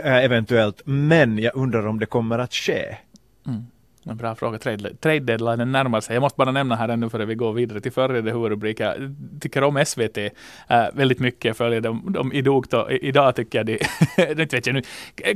äh, 0.03 0.15
eventuellt, 0.15 0.81
men 0.85 1.39
jag 1.39 1.55
undrar 1.55 1.87
om 1.87 1.99
det 1.99 2.05
kommer 2.05 2.39
att 2.39 2.53
ske. 2.53 2.97
Mm. 3.47 3.65
En 4.09 4.17
bra 4.17 4.35
fråga. 4.35 4.57
Trade, 4.57 4.95
trade 4.95 5.19
deadline 5.19 5.71
närmar 5.71 6.01
sig. 6.01 6.15
Jag 6.15 6.21
måste 6.21 6.37
bara 6.37 6.51
nämna 6.51 6.75
här 6.75 6.89
ännu 6.89 7.09
före 7.09 7.25
vi 7.25 7.35
går 7.35 7.53
vidare 7.53 7.81
till 7.81 7.91
följande 7.91 8.31
huvudrubrik. 8.31 8.79
Jag 8.79 8.95
tycker 9.41 9.63
om 9.63 9.85
SVT 9.85 10.17
äh, 10.17 10.25
eh, 10.67 10.85
väldigt 10.93 11.19
mycket. 11.19 11.45
Jag 11.45 11.57
Följer 11.57 11.81
dem, 11.81 12.13
dem 12.13 12.33
idogt 12.33 12.73
och 12.73 12.91
idag 12.91 13.35
tycker 13.35 13.59
jag 13.59 13.65
de, 13.65 13.79
inte 14.41 14.55
vet 14.55 14.67
jag 14.67 14.73
nu, 14.73 14.81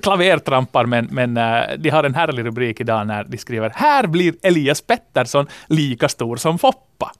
klavertrampar, 0.01 0.85
men, 0.85 1.07
men 1.11 1.37
äh, 1.37 1.77
de 1.77 1.89
har 1.89 2.03
en 2.03 2.15
härlig 2.15 2.45
rubrik 2.45 2.81
idag 2.81 3.07
när 3.07 3.23
de 3.23 3.37
skriver 3.37 3.71
Här 3.75 4.07
blir 4.07 4.35
Elias 4.41 4.81
Pettersson 4.81 5.47
lika 5.67 6.09
stor 6.09 6.35
som 6.35 6.59
Foppa. 6.59 7.11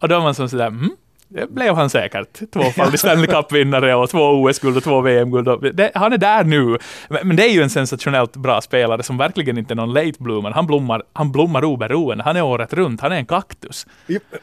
Och 0.00 0.08
då 0.08 0.16
är 0.16 0.20
man 0.20 0.34
som 0.34 0.48
sådär, 0.48 0.66
mm, 0.66 0.90
det 1.28 1.50
blev 1.50 1.74
han 1.74 1.90
säkert. 1.90 2.50
Tvåfaldig 2.52 3.00
Stanley 3.00 3.26
Cup-vinnare 3.26 3.94
och 3.94 4.10
två 4.10 4.18
OS-guld 4.18 4.76
och 4.76 4.82
två 4.82 5.00
VM-guld. 5.00 5.48
Han 5.94 6.12
är 6.12 6.18
där 6.18 6.44
nu. 6.44 6.78
Men 7.08 7.36
det 7.36 7.42
är 7.42 7.52
ju 7.52 7.62
en 7.62 7.70
sensationellt 7.70 8.36
bra 8.36 8.60
spelare 8.60 9.02
som 9.02 9.18
verkligen 9.18 9.58
inte 9.58 9.74
är 9.74 9.76
någon 9.76 9.92
late 9.92 10.12
bloomer. 10.18 10.50
Han 10.50 10.66
blommar, 10.66 11.02
han 11.12 11.32
blommar 11.32 11.64
oberoende. 11.64 12.24
Han 12.24 12.36
är 12.36 12.42
året 12.42 12.72
runt. 12.72 13.00
Han 13.00 13.12
är 13.12 13.16
en 13.16 13.26
kaktus. 13.26 13.86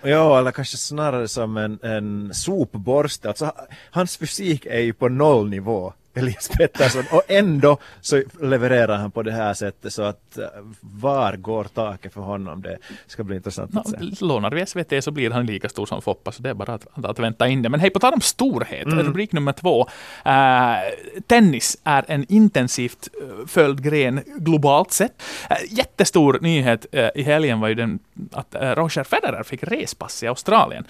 Ja, 0.02 0.40
eller 0.40 0.52
kanske 0.52 0.78
snarare 0.78 1.28
som 1.28 1.58
en, 1.58 1.80
en 1.84 2.34
sopborste. 2.34 3.28
Alltså, 3.28 3.52
hans 3.92 4.18
fysik 4.18 4.66
är 4.66 4.80
ju 4.80 4.94
på 4.94 5.10
nollnivå. 5.10 5.94
Elias 6.16 6.50
Pettersson 6.58 7.04
och 7.12 7.22
ändå 7.28 7.78
så 8.02 8.24
levererar 8.42 8.98
han 8.98 9.12
på 9.12 9.24
det 9.24 9.32
här 9.32 9.54
sättet 9.54 9.94
så 9.94 10.02
att 10.02 10.38
eh, 10.38 10.46
var 10.82 11.36
går 11.36 11.64
taket 11.64 12.14
för 12.14 12.22
honom? 12.22 12.62
Det 12.62 12.78
ska 13.08 13.24
bli 13.24 13.36
intressant 13.36 13.78
att 13.78 13.90
se. 13.90 14.26
lånar 14.26 14.52
vi 14.52 14.66
SVT 14.66 15.04
så 15.04 15.12
blir 15.12 15.32
han 15.32 15.46
lika 15.46 15.70
stor 15.70 15.86
som 15.86 16.02
Foppa 16.02 16.32
så 16.32 16.42
det 16.42 16.50
är 16.50 16.54
bara 16.54 16.74
att, 16.74 17.06
att 17.06 17.20
vänta 17.20 17.48
in 17.48 17.62
det. 17.62 17.70
Men 17.70 17.80
hej, 17.80 17.90
på 17.90 18.00
tal 18.00 18.14
om 18.14 18.22
storhet, 18.22 18.86
mm. 18.86 19.06
rubrik 19.06 19.32
nummer 19.32 19.52
två. 19.52 19.82
Uh, 19.82 21.22
tennis 21.28 21.78
är 21.84 22.06
en 22.08 22.26
intensivt 22.30 23.08
uh, 23.22 23.46
följd 23.48 23.84
gren 23.84 24.22
globalt 24.38 24.92
sett. 24.92 25.24
Uh, 25.52 25.78
jättestor 25.78 26.40
nyhet 26.42 26.86
i 27.16 27.24
helgen 27.24 27.60
var 27.60 27.68
ju 27.68 27.76
den 27.76 28.00
att 28.32 28.56
Roger 28.56 29.04
Federer 29.04 29.44
fick 29.44 29.64
respass 29.64 30.24
i 30.24 30.28
Australien. 30.28 30.86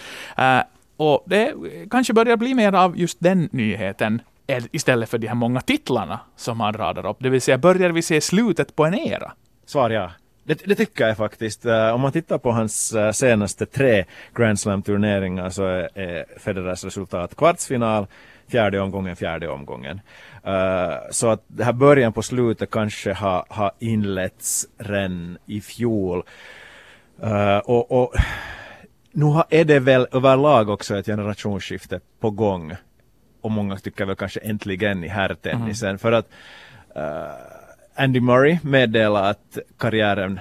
och 0.97 1.23
det 1.25 1.53
kanske 1.91 2.13
börjar 2.13 2.37
bli 2.37 2.53
mer 2.53 2.73
av 2.73 2.97
just 2.99 3.17
den 3.19 3.49
nyheten 3.51 4.21
istället 4.47 5.09
för 5.09 5.17
de 5.17 5.27
här 5.27 5.35
många 5.35 5.61
titlarna 5.61 6.19
som 6.35 6.59
han 6.59 6.73
radar 6.73 7.05
upp. 7.05 7.17
Det 7.19 7.29
vill 7.29 7.41
säga, 7.41 7.57
börjar 7.57 7.89
vi 7.89 8.01
se 8.01 8.21
slutet 8.21 8.75
på 8.75 8.85
en 8.85 8.93
era? 8.93 9.31
Svar 9.65 9.89
ja. 9.89 10.11
Det, 10.43 10.61
det, 10.65 10.75
tycker 10.75 11.07
jag 11.07 11.17
faktiskt. 11.17 11.65
Eh, 11.65 11.89
om 11.89 12.01
man 12.01 12.11
tittar 12.11 12.37
på 12.37 12.51
hans 12.51 12.93
eh, 12.93 13.11
senaste 13.11 13.65
tre 13.65 14.05
Grand 14.35 14.59
Slam-turneringar 14.59 15.49
så 15.49 15.65
är, 15.65 16.39
Federers 16.39 16.83
resultat 16.83 17.35
kvartsfinal, 17.35 18.07
fjärde 18.47 18.79
omgången, 18.79 19.15
fjärde 19.15 19.47
omgången. 19.47 20.01
Uh, 20.47 20.95
så 21.11 21.29
att 21.29 21.43
det 21.47 21.63
här 21.63 21.73
början 21.73 22.13
på 22.13 22.21
slutet 22.21 22.71
kanske 22.71 23.13
har 23.13 23.45
ha 23.49 23.71
inletts 23.79 24.67
redan 24.77 25.37
i 25.45 25.61
fjol. 25.61 26.23
och, 27.63 27.91
och 27.91 28.13
nu 29.11 29.25
är 29.49 29.65
det 29.65 29.79
väl 29.79 30.07
överlag 30.11 30.69
också 30.69 30.97
ett 30.97 31.05
generationsskifte 31.05 31.99
på 32.19 32.31
gång. 32.31 32.75
Och 33.45 33.51
många 33.51 33.77
tycker 33.77 34.05
väl 34.05 34.15
kanske 34.15 34.39
äntligen 34.39 35.03
i 35.03 35.07
herrtennisen. 35.07 35.89
Mm. 35.89 35.99
För 35.99 36.11
att 36.11 36.29
Andy 37.95 38.19
Murray 38.19 38.57
meddelar 38.63 39.29
att 39.29 39.57
karriären 39.77 40.39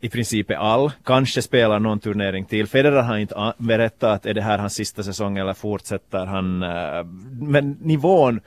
i 0.00 0.08
princip 0.08 0.50
är 0.50 0.54
all. 0.54 0.92
Kanske 1.04 1.42
spelar 1.42 1.78
någon 1.80 2.00
turnering 2.00 2.44
till. 2.44 2.66
Federer 2.66 3.02
har 3.02 3.16
inte 3.16 3.52
berättat 3.58 4.10
att 4.10 4.26
är 4.26 4.34
det 4.34 4.42
här 4.42 4.58
hans 4.58 4.74
sista 4.74 5.02
säsong 5.02 5.38
eller 5.38 5.54
fortsätter 5.54 6.26
han. 6.26 6.62
Uh, 6.62 7.04
men 7.40 7.76
nivån 7.80 8.40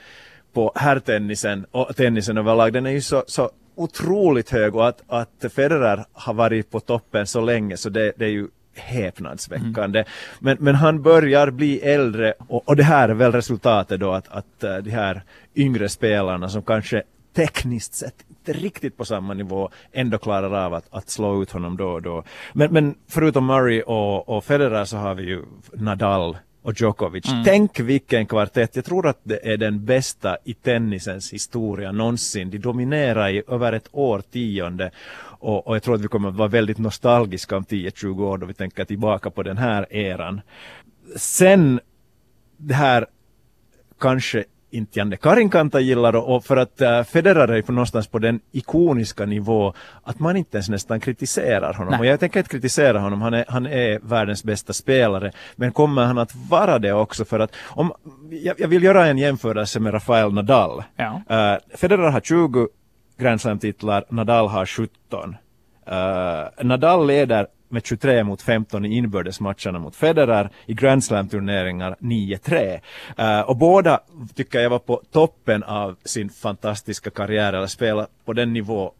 på 0.53 0.71
herrtennisen 0.75 1.65
och 1.71 1.95
tennisen 1.95 2.37
överlag 2.37 2.73
den 2.73 2.85
är 2.85 2.91
ju 2.91 3.01
så, 3.01 3.23
så 3.27 3.49
otroligt 3.75 4.49
hög 4.49 4.75
och 4.75 4.87
att, 4.87 5.03
att 5.07 5.53
Federer 5.55 6.05
har 6.13 6.33
varit 6.33 6.71
på 6.71 6.79
toppen 6.79 7.27
så 7.27 7.41
länge 7.41 7.77
så 7.77 7.89
det, 7.89 8.11
det 8.15 8.25
är 8.25 8.29
ju 8.29 8.47
häpnadsväckande. 8.77 9.99
Mm. 9.99 10.11
Men, 10.39 10.57
men 10.59 10.75
han 10.75 11.01
börjar 11.01 11.51
bli 11.51 11.79
äldre 11.79 12.33
och, 12.47 12.69
och 12.69 12.75
det 12.75 12.83
här 12.83 13.09
är 13.09 13.13
väl 13.13 13.31
resultatet 13.31 13.99
då 13.99 14.11
att, 14.11 14.27
att 14.27 14.63
uh, 14.63 14.77
de 14.77 14.91
här 14.91 15.21
yngre 15.55 15.89
spelarna 15.89 16.49
som 16.49 16.61
kanske 16.61 17.03
tekniskt 17.35 17.93
sett 17.93 18.15
inte 18.29 18.53
riktigt 18.53 18.97
på 18.97 19.05
samma 19.05 19.33
nivå 19.33 19.69
ändå 19.91 20.17
klarar 20.17 20.65
av 20.65 20.73
att, 20.73 20.85
att 20.91 21.09
slå 21.09 21.41
ut 21.41 21.51
honom 21.51 21.77
då 21.77 21.87
och 21.87 22.01
då. 22.01 22.23
Men, 22.53 22.73
men 22.73 22.95
förutom 23.07 23.45
Murray 23.45 23.81
och, 23.81 24.29
och 24.29 24.43
Federer 24.43 24.85
så 24.85 24.97
har 24.97 25.15
vi 25.15 25.23
ju 25.23 25.43
Nadal 25.73 26.37
och 26.61 26.73
Djokovic. 26.81 27.31
Mm. 27.31 27.43
Tänk 27.43 27.79
vilken 27.79 28.25
kvartett. 28.25 28.75
Jag 28.75 28.85
tror 28.85 29.07
att 29.07 29.19
det 29.23 29.53
är 29.53 29.57
den 29.57 29.85
bästa 29.85 30.37
i 30.43 30.53
tennisens 30.53 31.33
historia 31.33 31.91
någonsin. 31.91 32.49
De 32.49 32.57
dominerar 32.57 33.29
i 33.29 33.43
över 33.47 33.73
ett 33.73 33.89
årtionde 33.91 34.91
och, 35.39 35.67
och 35.67 35.75
jag 35.75 35.83
tror 35.83 35.95
att 35.95 36.01
vi 36.01 36.07
kommer 36.07 36.29
att 36.29 36.35
vara 36.35 36.47
väldigt 36.47 36.77
nostalgiska 36.77 37.57
om 37.57 37.63
10-20 37.63 38.23
år 38.23 38.37
då 38.37 38.45
vi 38.45 38.53
tänker 38.53 38.85
tillbaka 38.85 39.29
på 39.29 39.43
den 39.43 39.57
här 39.57 39.93
eran. 39.93 40.41
Sen 41.15 41.79
det 42.57 42.73
här 42.73 43.05
kanske 43.99 44.43
inte 44.69 44.99
Janne 44.99 45.17
Karinkanta 45.17 45.79
gillar 45.79 46.15
och 46.15 46.45
för 46.45 46.57
att 46.57 46.81
äh, 46.81 47.03
Federer 47.03 47.47
är 47.47 47.61
på 47.61 47.71
någonstans 47.71 48.07
på 48.07 48.19
den 48.19 48.39
ikoniska 48.51 49.25
nivå 49.25 49.73
att 50.03 50.19
man 50.19 50.37
inte 50.37 50.57
ens 50.57 50.69
nästan 50.69 50.99
kritiserar 50.99 51.73
honom. 51.73 51.91
Nej. 51.91 51.99
Och 51.99 52.05
jag 52.05 52.19
tänker 52.19 52.39
inte 52.39 52.49
kritisera 52.49 52.99
honom, 52.99 53.21
han 53.21 53.33
är, 53.33 53.45
han 53.47 53.65
är 53.65 53.99
världens 53.99 54.43
bästa 54.43 54.73
spelare. 54.73 55.31
Men 55.55 55.71
kommer 55.71 56.05
han 56.05 56.17
att 56.17 56.35
vara 56.35 56.79
det 56.79 56.93
också 56.93 57.25
för 57.25 57.39
att 57.39 57.51
om, 57.65 57.93
jag, 58.29 58.59
jag 58.59 58.67
vill 58.67 58.83
göra 58.83 59.07
en 59.07 59.17
jämförelse 59.17 59.79
med 59.79 59.93
Rafael 59.93 60.33
Nadal. 60.33 60.83
Ja. 60.95 61.21
Äh, 61.29 61.77
Federer 61.77 62.09
har 62.09 62.21
20 62.21 62.67
Grand 63.17 63.41
Slam-titlar, 63.41 64.05
Nadal 64.09 64.47
har 64.47 64.65
17. 64.65 65.35
Uh, 65.87 65.95
eh, 65.95 66.65
Nadal 66.65 67.07
leder 67.07 67.47
med 67.69 67.85
23 67.85 68.23
mot 68.23 68.41
15 68.41 68.85
i 68.85 68.97
inbördesmatcherna 68.97 69.79
mot 69.79 69.95
Federer 69.95 70.49
i 70.65 70.73
Grand 70.73 71.03
Slam-turneringar 71.03 71.95
9-3. 71.99 72.79
Uh, 73.19 73.25
eh, 73.25 73.41
och 73.41 73.57
båda 73.57 73.99
tycker 74.35 74.59
jag 74.59 74.69
var 74.69 74.79
på 74.79 75.01
toppen 75.11 75.63
av 75.63 75.95
sin 76.03 76.29
fantastiska 76.29 77.09
karriär 77.09 77.53
eller 77.53 77.67
spela 77.67 78.07
på 78.25 78.33
den 78.33 78.53
nivå 78.53 78.93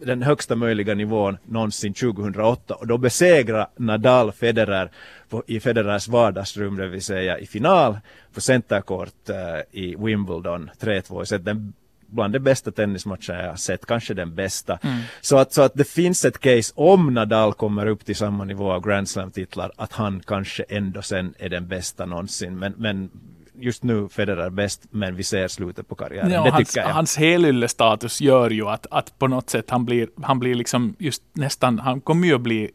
den 0.00 0.22
högsta 0.22 0.56
möjliga 0.56 0.94
nivån 0.94 1.38
någonsin 1.44 1.94
2008 1.94 2.74
och 2.74 2.86
då 2.86 2.98
besegrar 2.98 3.66
Nadal 3.76 4.32
Federer 4.32 4.90
på, 5.28 5.42
i 5.46 5.60
Federers 5.60 6.08
vardagsrum, 6.08 6.76
det 6.76 6.88
vill 6.88 7.02
säga 7.02 7.38
i 7.38 7.46
final 7.46 7.98
på 8.34 8.40
centerkort 8.40 9.30
uh, 9.30 9.36
eh, 9.36 9.60
i 9.70 9.96
Wimbledon 9.98 10.70
3-2 10.80 11.22
i 11.22 11.26
set. 11.26 11.44
Den 11.44 11.72
bland 12.16 12.32
de 12.32 12.38
bästa 12.38 12.70
tennismatcher 12.70 13.32
jag 13.32 13.48
har 13.48 13.56
sett, 13.56 13.86
kanske 13.86 14.14
den 14.14 14.34
bästa. 14.34 14.78
Mm. 14.82 14.98
Så, 15.20 15.38
att, 15.38 15.52
så 15.52 15.62
att 15.62 15.74
det 15.74 15.88
finns 15.88 16.24
ett 16.24 16.38
case 16.38 16.72
om 16.76 17.14
Nadal 17.14 17.52
kommer 17.52 17.86
upp 17.86 18.04
till 18.04 18.16
samma 18.16 18.44
nivå 18.44 18.72
av 18.72 18.86
Grand 18.86 19.08
Slam-titlar, 19.08 19.72
att 19.76 19.92
han 19.92 20.22
kanske 20.26 20.62
ändå 20.68 21.02
sen 21.02 21.34
är 21.38 21.48
den 21.48 21.68
bästa 21.68 22.06
någonsin. 22.06 22.58
Men, 22.58 22.74
men 22.76 23.10
just 23.58 23.82
nu 23.82 24.08
Federer 24.08 24.50
bäst, 24.50 24.82
men 24.90 25.16
vi 25.16 25.22
ser 25.22 25.48
slutet 25.48 25.88
på 25.88 25.94
karriären. 25.94 26.30
Ja, 26.30 26.44
det 26.44 26.50
hans, 26.50 26.68
tycker 26.68 26.86
jag. 26.86 26.94
Hans 26.94 27.16
helyllestatus 27.16 28.20
gör 28.20 28.50
ju 28.50 28.68
att, 28.68 28.86
att 28.90 29.18
på 29.18 29.28
något 29.28 29.50
sätt 29.50 29.70
han 29.70 29.84
blir, 29.84 30.08
han 30.22 30.38
blir 30.38 30.54
liksom 30.54 30.96
just 30.98 31.22
nästan, 31.32 31.78
han 31.78 32.00
kommer 32.00 32.26
ju 32.26 32.34
att 32.34 32.40
bli 32.40 32.70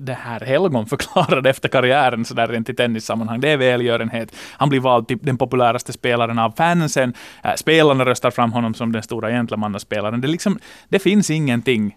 det 0.00 0.12
här 0.12 0.40
Helgon 0.40 0.86
förklarade 0.86 1.50
efter 1.50 1.68
karriären 1.68 2.24
sådär 2.24 2.48
rent 2.48 2.68
i 2.68 2.74
tennissammanhang. 2.74 3.40
Det 3.40 3.48
är 3.48 3.56
välgörenhet. 3.56 4.34
Han 4.52 4.68
blir 4.68 4.80
vald 4.80 5.08
till 5.08 5.18
den 5.22 5.36
populäraste 5.36 5.92
spelaren 5.92 6.38
av 6.38 6.50
fansen. 6.56 7.14
Äh, 7.44 7.54
spelarna 7.54 8.04
röstar 8.04 8.30
fram 8.30 8.52
honom 8.52 8.74
som 8.74 8.92
den 8.92 9.02
stora 9.02 9.30
gentlemannaspelaren. 9.30 10.20
Det, 10.20 10.28
liksom, 10.28 10.58
det 10.88 10.98
finns 10.98 11.30
ingenting 11.30 11.96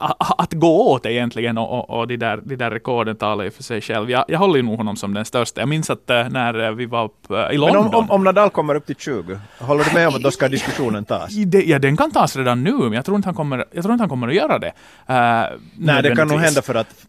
äh, 0.00 0.10
att 0.18 0.52
gå 0.52 0.90
åt 0.92 1.06
egentligen 1.06 1.58
och, 1.58 1.78
och, 1.78 2.00
och 2.00 2.08
de, 2.08 2.16
där, 2.16 2.40
de 2.44 2.56
där 2.56 2.70
rekorden 2.70 3.16
talar 3.16 3.44
ju 3.44 3.50
för 3.50 3.62
sig 3.62 3.80
själv. 3.80 4.10
Jag, 4.10 4.24
jag 4.28 4.38
håller 4.38 4.62
nog 4.62 4.76
honom 4.76 4.96
som 4.96 5.14
den 5.14 5.24
största. 5.24 5.60
Jag 5.60 5.68
minns 5.68 5.90
att 5.90 6.10
äh, 6.10 6.28
när 6.28 6.72
vi 6.72 6.86
var 6.86 7.04
upp, 7.04 7.30
i 7.30 7.56
London. 7.56 7.84
Men 7.84 7.94
om, 7.94 7.94
om, 7.94 8.10
om, 8.10 8.24
Nadal 8.24 8.50
kommer 8.50 8.74
upp 8.74 8.86
till 8.86 8.96
20, 8.96 9.38
håller 9.58 9.84
du 9.84 9.94
med 9.94 10.08
om 10.08 10.14
att 10.14 10.22
då 10.22 10.30
ska 10.30 10.48
diskussionen 10.48 11.04
tas? 11.04 11.34
Det, 11.46 11.64
ja, 11.64 11.78
den 11.78 11.96
kan 11.96 12.10
tas 12.10 12.36
redan 12.36 12.64
nu, 12.64 12.72
men 12.72 12.92
jag 12.92 13.04
tror 13.04 13.16
inte 13.16 13.28
han 13.28 13.34
kommer, 13.34 13.64
jag 13.72 13.82
tror 13.84 13.92
inte 13.92 14.02
han 14.02 14.08
kommer 14.08 14.28
att 14.28 14.34
göra 14.34 14.58
det. 14.58 14.66
Uh, 14.66 15.58
Nej, 15.76 16.02
det 16.02 16.16
kan 16.16 16.28
nog 16.28 16.38
hända 16.38 16.62
för 16.62 16.74
att 16.74 17.01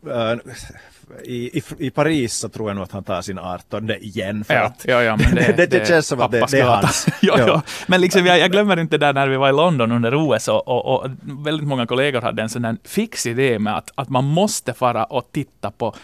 i, 1.24 1.58
i, 1.58 1.64
i, 1.78 1.90
Paris 1.90 2.34
så 2.34 2.50
tror 2.50 2.70
jag 2.70 2.76
nog 2.76 2.84
att 2.84 2.92
han 2.92 3.04
tar 3.04 3.22
sin 3.22 3.40
18 3.40 3.90
igen. 3.90 4.44
För 4.44 4.54
ja, 4.54 4.64
att 4.64 4.86
ja, 4.88 5.04
ja, 5.04 5.18
men 5.18 5.36
det, 5.36 5.54
det, 5.58 5.66
det, 5.66 5.88
känns 5.88 6.08
som 6.08 6.22
att 6.22 6.32
det, 6.32 6.46
det 6.52 6.60
är 6.60 6.64
hans. 6.64 7.08
ja, 7.22 7.40
ja. 7.40 7.62
Men 7.88 8.02
liksom, 8.02 8.26
jag, 8.26 8.40
jag, 8.40 8.52
glömmer 8.52 8.80
inte 8.80 8.98
där 8.98 9.14
när 9.14 9.28
vi 9.28 9.38
var 9.38 9.50
i 9.50 9.52
London 9.52 9.92
under 9.92 10.16
OS 10.16 10.48
och, 10.48 10.68
och, 10.68 10.86
och 10.86 11.12
väldigt 11.22 11.68
många 11.68 11.86
kollegor 11.86 12.22
hade 12.22 12.42
en 12.42 12.50
sån 12.50 12.66
här 12.66 12.78
fix 12.84 13.26
idé 13.26 13.60
med 13.60 13.78
att, 13.78 13.92
att 13.96 14.10
man 14.10 14.24
måste 14.24 14.74
fara 14.74 15.04
och 15.04 15.30
titta 15.32 15.72
på 15.72 15.96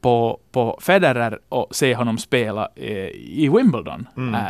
på, 0.00 0.40
på 0.52 0.78
Federer 0.82 1.38
och 1.48 1.66
se 1.70 1.94
honom 1.94 2.18
spela 2.18 2.68
eh, 2.76 3.08
i 3.14 3.50
Wimbledon. 3.56 4.08
Mm. 4.16 4.34
Äh, 4.34 4.40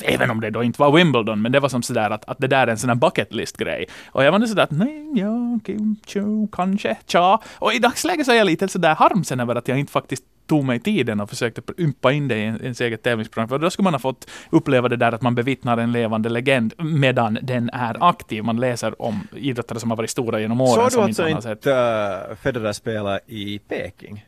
även 0.00 0.30
om 0.30 0.40
det 0.40 0.50
då 0.50 0.62
inte 0.62 0.80
var 0.80 0.92
Wimbledon, 0.92 1.42
men 1.42 1.52
det 1.52 1.60
var 1.60 1.68
som 1.68 1.82
sådär 1.82 2.10
att, 2.10 2.24
att 2.28 2.38
det 2.38 2.46
där 2.46 2.66
är 2.66 2.70
en 2.70 2.78
sån 2.78 2.90
här 2.90 2.96
bucket 2.96 3.34
list-grej. 3.34 3.86
Och 4.06 4.24
jag 4.24 4.32
var 4.32 4.46
sådär 4.46 4.62
att 4.62 4.70
nej, 4.70 5.12
ja, 5.14 5.58
Kim, 5.66 5.96
tjo, 6.06 6.48
kanske, 6.52 6.96
tja. 7.06 7.40
Och 7.54 7.72
i 7.72 7.78
dagsläget 7.78 8.26
så 8.26 8.32
är 8.32 8.36
jag 8.36 8.46
lite 8.46 8.68
sådär 8.68 8.94
harmsen 8.94 9.40
över 9.40 9.54
att 9.54 9.68
jag 9.68 9.78
inte 9.78 9.92
faktiskt 9.92 10.24
tog 10.48 10.64
mig 10.64 10.80
tiden 10.80 11.20
och 11.20 11.30
försökte 11.30 11.62
ympa 11.78 12.12
in 12.12 12.28
det 12.28 12.36
i 12.36 12.42
ens 12.42 12.80
eget 12.80 13.02
tävlingsprogram. 13.02 13.48
För 13.48 13.58
då 13.58 13.70
skulle 13.70 13.84
man 13.84 13.94
ha 13.94 13.98
fått 13.98 14.30
uppleva 14.50 14.88
det 14.88 14.96
där 14.96 15.12
att 15.12 15.22
man 15.22 15.34
bevittnar 15.34 15.78
en 15.78 15.92
levande 15.92 16.28
legend 16.28 16.74
medan 16.78 17.38
den 17.42 17.70
är 17.70 18.08
aktiv. 18.08 18.44
Man 18.44 18.60
läser 18.60 19.02
om 19.02 19.28
idrottare 19.36 19.80
som 19.80 19.90
har 19.90 19.96
varit 19.96 20.10
stora 20.10 20.40
genom 20.40 20.60
åren. 20.60 20.90
Såg 20.90 21.00
du 21.00 21.04
alltså 21.04 21.28
inte, 21.28 21.50
inte 21.50 21.70
uh, 21.70 22.36
Federer 22.36 22.72
spela 22.72 23.20
i 23.26 23.58
Peking? 23.58 24.24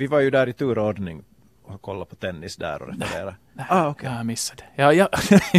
Vi 0.00 0.06
var 0.06 0.20
ju 0.20 0.30
där 0.30 0.48
i 0.48 0.52
tur 0.52 0.78
och 0.78 0.86
ordning 0.86 1.24
och 1.62 1.82
kollade 1.82 2.06
på 2.06 2.16
tennis 2.16 2.56
där 2.56 2.82
och 2.82 2.88
refererade. 2.88 3.36
Ah, 3.68 3.88
okay. 3.88 4.10
jag 4.16 4.26
missade. 4.26 4.62
Ja, 4.76 4.92
ja. 4.92 5.08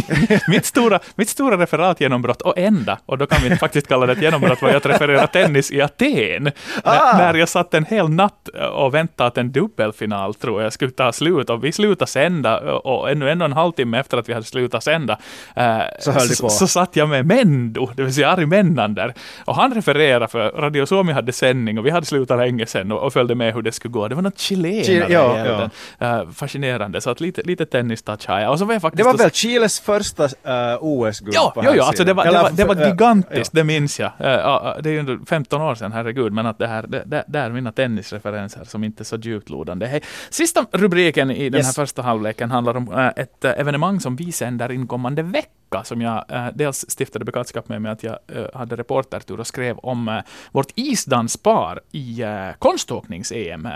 mitt, 0.48 0.66
stora, 0.66 1.00
mitt 1.14 1.28
stora 1.28 1.58
referatgenombrott 1.58 2.42
och 2.42 2.58
enda, 2.58 2.98
och 3.06 3.18
då 3.18 3.26
kan 3.26 3.42
vi 3.42 3.56
faktiskt 3.56 3.88
kalla 3.88 4.06
det 4.06 4.12
ett 4.12 4.22
genombrott, 4.22 4.62
var 4.62 4.70
att 4.70 4.86
referera 4.86 5.26
tennis 5.26 5.72
i 5.72 5.82
Aten. 5.82 6.50
Ah. 6.84 7.16
När 7.18 7.34
jag 7.34 7.48
satt 7.48 7.74
en 7.74 7.84
hel 7.84 8.08
natt 8.08 8.48
och 8.72 8.94
väntade 8.94 9.26
att 9.26 9.38
en 9.38 9.52
dubbelfinal, 9.52 10.34
tror 10.34 10.62
jag, 10.62 10.72
skulle 10.72 10.90
ta 10.90 11.12
slut. 11.12 11.50
Och 11.50 11.64
vi 11.64 11.72
slutade 11.72 12.10
sända, 12.10 12.60
och 12.74 13.10
ännu 13.10 13.30
en 13.30 13.40
och 13.40 13.44
en 13.44 13.52
halvtimme 13.52 13.98
efter 13.98 14.18
att 14.18 14.28
vi 14.28 14.32
hade 14.32 14.46
slutat 14.46 14.84
sända, 14.84 15.18
eh, 15.56 15.78
så, 16.00 16.12
så, 16.12 16.48
så, 16.48 16.66
satt 16.66 16.96
jag 16.96 17.08
med 17.08 17.26
Mendo, 17.26 17.90
det 17.96 18.02
vill 18.02 18.14
säga 18.14 18.28
Ari 18.28 18.46
Mennander. 18.46 19.14
Och 19.44 19.54
han 19.54 19.74
refererade, 19.74 20.28
för 20.28 20.50
Radio 20.50 20.86
Suomi 20.86 21.12
hade 21.12 21.32
sändning, 21.32 21.78
och 21.78 21.86
vi 21.86 21.90
hade 21.90 22.06
slutat 22.06 22.38
länge 22.38 22.66
sedan, 22.66 22.92
och, 22.92 23.02
och 23.02 23.12
följde 23.12 23.34
med 23.34 23.54
hur 23.54 23.62
det 23.62 23.72
skulle 23.72 23.92
gå. 23.92 24.08
Det 24.08 24.14
var 24.14 24.22
något 24.22 24.38
chilenare. 24.38 25.12
Ja, 25.12 25.68
ja. 26.00 26.20
Uh, 26.22 26.30
fascinerande, 26.30 27.00
så 27.00 27.10
att 27.10 27.20
lite, 27.20 27.42
lite 27.42 27.66
tennistouch 27.66 27.81
har 28.26 28.40
jag. 28.40 28.50
Och 28.50 28.58
så 28.58 28.64
var 28.64 28.72
jag 28.72 28.82
faktiskt 28.82 28.98
det 28.98 29.12
var 29.12 29.18
väl 29.18 29.30
Chiles 29.30 29.80
första 29.80 30.24
uh, 30.24 30.30
OS-guld 30.80 31.34
ja, 31.34 31.52
på 31.54 31.62
jo, 31.64 31.70
jo, 31.74 31.82
alltså 31.82 32.04
det 32.04 32.12
var, 32.12 32.24
det 32.24 32.32
var, 32.32 32.50
det 32.50 32.64
var 32.64 32.86
gigantiskt, 32.88 33.50
ja. 33.54 33.60
det 33.60 33.64
minns 33.64 34.00
jag. 34.00 34.10
Uh, 34.20 34.82
det 34.82 34.90
är 34.90 34.92
ju 34.92 35.18
15 35.26 35.62
år 35.62 35.74
sedan, 35.74 35.92
herregud, 35.92 36.32
men 36.32 36.46
att 36.46 36.58
det 36.58 36.66
här, 36.66 36.86
det, 36.86 37.24
det 37.26 37.38
är 37.38 37.50
mina 37.50 37.72
tennisreferenser 37.72 38.64
som 38.64 38.84
inte 38.84 39.02
är 39.02 39.04
så 39.04 39.16
djuplodande. 39.16 39.86
Hey, 39.86 40.00
sista 40.30 40.66
rubriken 40.72 41.30
i 41.30 41.50
den 41.50 41.58
yes. 41.58 41.66
här 41.66 41.72
första 41.72 42.02
halvleken 42.02 42.50
handlar 42.50 42.76
om 42.76 42.92
uh, 42.92 43.10
ett 43.16 43.44
evenemang 43.44 44.00
som 44.00 44.16
vi 44.16 44.32
sänder 44.32 44.72
inkommande 44.72 45.22
vecka, 45.22 45.84
som 45.84 46.00
jag 46.00 46.24
dels 46.54 46.84
stiftade 46.88 47.24
bekantskap 47.24 47.68
med, 47.68 47.82
med 47.82 47.92
att 47.92 48.02
jag 48.02 48.18
hade 48.54 48.76
reportertur 48.76 49.40
och 49.40 49.46
skrev 49.46 49.78
om 49.78 50.22
vårt 50.52 50.72
isdanspar 50.74 51.80
i 51.92 52.22
konståknings-EM. 52.58 53.68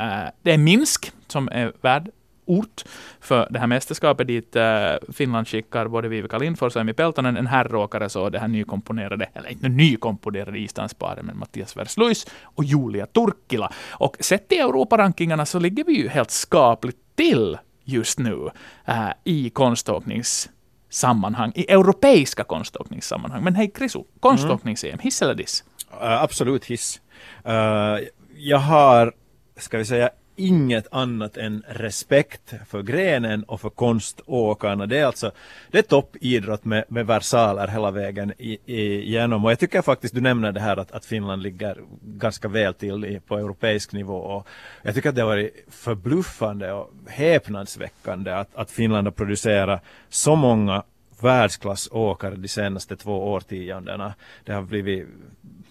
det 0.43 0.53
är 0.53 0.59
Minsk 0.59 1.13
som 1.29 1.49
är 1.49 1.73
värd 1.81 2.11
ort 2.47 2.85
för 3.21 3.49
det 3.51 3.59
här 3.59 3.67
mästerskapet 3.67 4.27
dit 4.27 4.57
eh, 4.57 4.93
Finland 5.13 5.49
skickar 5.49 5.89
både 5.89 6.09
Viveka 6.09 6.39
Lindfors 6.39 6.77
och 6.77 6.81
Emmy 6.81 6.93
Peltonen, 6.93 7.37
en 7.37 7.47
herråkare, 7.47 8.09
så 8.09 8.29
det 8.29 8.39
här 8.39 8.49
nykomponerade, 8.49 9.29
eller 9.35 9.49
inte 9.49 9.69
nykomponerade 9.69 10.59
isdansparet, 10.59 11.25
men 11.25 11.39
Mattias 11.39 11.77
Versluis 11.77 12.27
och 12.43 12.65
Julia 12.65 13.07
Turkkila. 13.07 13.73
Och 13.91 14.17
sett 14.21 14.53
i 14.53 14.59
Europarankingarna 14.59 15.47
så 15.47 15.59
ligger 15.59 15.85
vi 15.85 15.93
ju 15.93 16.09
helt 16.09 16.31
skapligt 16.31 16.99
till 17.17 17.59
just 17.85 18.19
nu 18.19 18.51
äh, 18.85 19.09
i 19.25 19.51
konståkningssammanhang, 19.51 21.53
i 21.55 21.73
europeiska 21.73 22.45
konståkningssammanhang. 22.45 23.45
Men 23.45 23.55
hej 23.55 23.71
Krisu, 23.71 24.03
konståknings-EM, 24.21 24.99
hiss 24.99 25.23
eller 25.23 25.35
diss? 25.35 25.65
Uh, 25.93 26.23
absolut 26.23 26.65
hiss. 26.65 27.01
Uh, 27.47 27.99
jag 28.37 28.59
har, 28.59 29.13
ska 29.57 29.79
vi 29.79 29.85
säga, 29.85 30.11
inget 30.37 30.87
annat 30.91 31.37
än 31.37 31.63
respekt 31.69 32.55
för 32.69 32.83
grenen 32.83 33.45
och 33.45 33.61
för 33.61 33.71
konståkarna. 33.71 34.87
Det 34.87 34.99
är 34.99 35.07
alltså 35.07 35.31
det 35.71 35.79
är 35.79 35.83
toppidrott 35.83 36.65
med, 36.65 36.85
med 36.89 37.07
versaler 37.07 37.69
hela 37.69 37.91
vägen 37.91 38.33
igenom. 38.39 39.45
Och 39.45 39.51
jag 39.51 39.59
tycker 39.59 39.83
faktiskt, 39.83 40.15
du 40.15 40.21
nämner 40.21 40.53
det 40.53 40.61
här 40.61 40.77
att, 40.77 40.93
att 40.93 41.05
Finland 41.05 41.43
ligger 41.43 41.77
ganska 42.03 42.49
väl 42.49 42.75
till 42.75 43.05
i, 43.05 43.21
på 43.21 43.39
europeisk 43.39 43.93
nivå. 43.93 44.17
Och 44.17 44.49
jag 44.83 44.95
tycker 44.95 45.09
att 45.09 45.15
det 45.15 45.23
har 45.23 45.29
varit 45.29 45.67
förbluffande 45.71 46.73
och 46.73 46.93
häpnadsväckande 47.09 48.31
att, 48.31 48.57
att 48.57 48.71
Finland 48.71 49.07
har 49.07 49.13
producerat 49.13 49.83
så 50.09 50.37
många 50.37 50.83
världsklassåkare 51.21 52.35
de 52.35 52.49
senaste 52.49 52.97
två 52.97 53.33
årtiondena. 53.33 54.15
Det 54.45 54.53
har 54.53 54.63
blivit 54.63 55.07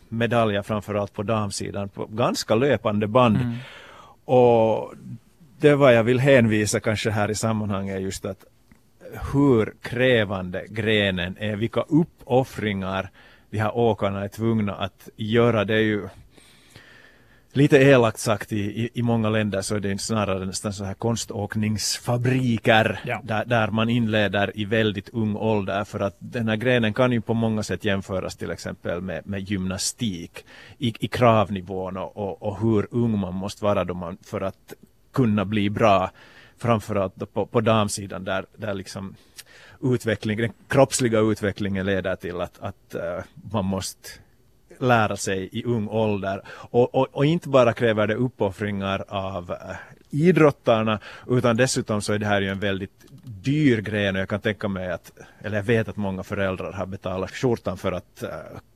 medaljer 0.10 0.62
framförallt 0.62 1.14
på 1.14 1.24
damsidan 1.24 1.90
på 1.90 2.06
ganska 2.06 2.56
löpande 2.56 3.08
band. 3.08 3.38
Mm. 3.38 3.56
Och 4.25 4.94
det 5.60 5.75
var 5.75 5.91
jag 5.91 6.03
vill 6.03 6.20
hänvisa 6.20 6.79
kanske 6.79 7.10
här 7.10 7.32
i 7.32 7.36
sammanhanget 7.36 8.01
just 8.01 8.25
att 8.25 8.46
hur 9.34 9.74
krävande 9.82 10.65
grenen 10.70 11.38
är, 11.39 11.55
vilka 11.55 11.82
uppoffringar 11.82 13.10
de 13.50 13.58
här 13.58 13.77
åkarna 13.77 14.24
är 14.24 14.27
tvungna 14.27 14.75
att 14.75 15.10
göra. 15.15 15.65
Det 15.65 15.74
är 15.74 15.79
ju 15.79 16.10
lite 17.56 17.78
elakt 17.78 18.20
sagt 18.20 18.52
i, 18.52 18.60
i, 18.60 18.90
i 18.94 19.02
många 19.02 19.30
länder 19.30 19.62
så 19.62 19.76
är 19.76 19.80
det 19.80 20.02
snarare 20.02 20.46
nästan 20.46 20.74
så 20.74 20.84
här 20.84 20.94
konståkningsfabriker 20.94 23.00
ja. 23.06 23.22
där, 23.24 23.46
där 23.46 23.68
man 23.68 23.90
inleder 23.90 24.52
i 24.56 24.66
väldigt 24.66 25.10
ung 25.10 25.36
ålder 25.36 25.84
för 25.84 26.00
att 26.00 26.16
den 26.20 26.48
här 26.48 26.56
grenen 26.56 26.94
kan 26.94 27.12
ju 27.12 27.22
på 27.22 27.34
många 27.34 27.64
sätt 27.64 27.86
jämföras 27.86 28.36
till 28.36 28.52
exempel 28.52 29.02
med, 29.02 29.28
med 29.28 29.50
gymnastik 29.50 30.46
i, 30.78 30.94
i 31.00 31.08
kravnivån 31.08 31.98
och, 31.98 32.18
och, 32.18 32.44
och 32.44 32.60
hur 32.60 32.88
ung 32.92 33.20
man 33.20 33.34
måste 33.34 33.64
vara 33.64 33.84
då 33.84 33.94
man, 33.94 34.18
för 34.24 34.42
att 34.42 34.74
kunna 35.14 35.46
bli 35.46 35.70
bra 35.70 36.12
framförallt 36.58 37.34
på, 37.34 37.46
på 37.46 37.62
damsidan 37.62 38.24
där, 38.24 38.46
där 38.58 38.74
liksom 38.74 39.16
utveckling, 39.82 40.38
den 40.38 40.54
kroppsliga 40.68 41.20
utvecklingen 41.20 41.86
leder 41.86 42.16
till 42.16 42.42
att, 42.42 42.60
att 42.60 42.96
uh, 42.96 43.24
man 43.52 43.66
måste 43.66 44.10
lära 44.79 45.17
sig 45.17 45.50
i 45.51 45.63
ung 45.63 45.88
ålder. 45.88 46.41
Och, 46.48 46.96
och, 46.96 47.08
och 47.12 47.25
inte 47.25 47.50
bara 47.50 47.74
kräver 47.74 48.08
det 48.08 48.15
uppoffringar 48.15 49.05
av 49.08 49.51
eh, 49.51 49.75
idrottarna 50.10 51.00
utan 51.29 51.58
dessutom 51.58 52.01
så 52.01 52.13
är 52.13 52.20
det 52.20 52.25
här 52.25 52.41
ju 52.41 52.50
en 52.50 52.60
väldigt 52.60 53.05
dyr 53.24 53.82
gren 53.82 54.15
och 54.15 54.22
jag 54.22 54.29
kan 54.29 54.41
tänka 54.41 54.67
mig 54.67 54.91
att, 54.91 55.12
eller 55.41 55.58
jag 55.58 55.63
vet 55.63 55.88
att 55.88 55.98
många 55.98 56.24
föräldrar 56.24 56.72
har 56.72 56.86
betalat 56.86 57.32
skjortan 57.32 57.77
för 57.77 57.91
att 57.91 58.24
uh, 58.24 58.29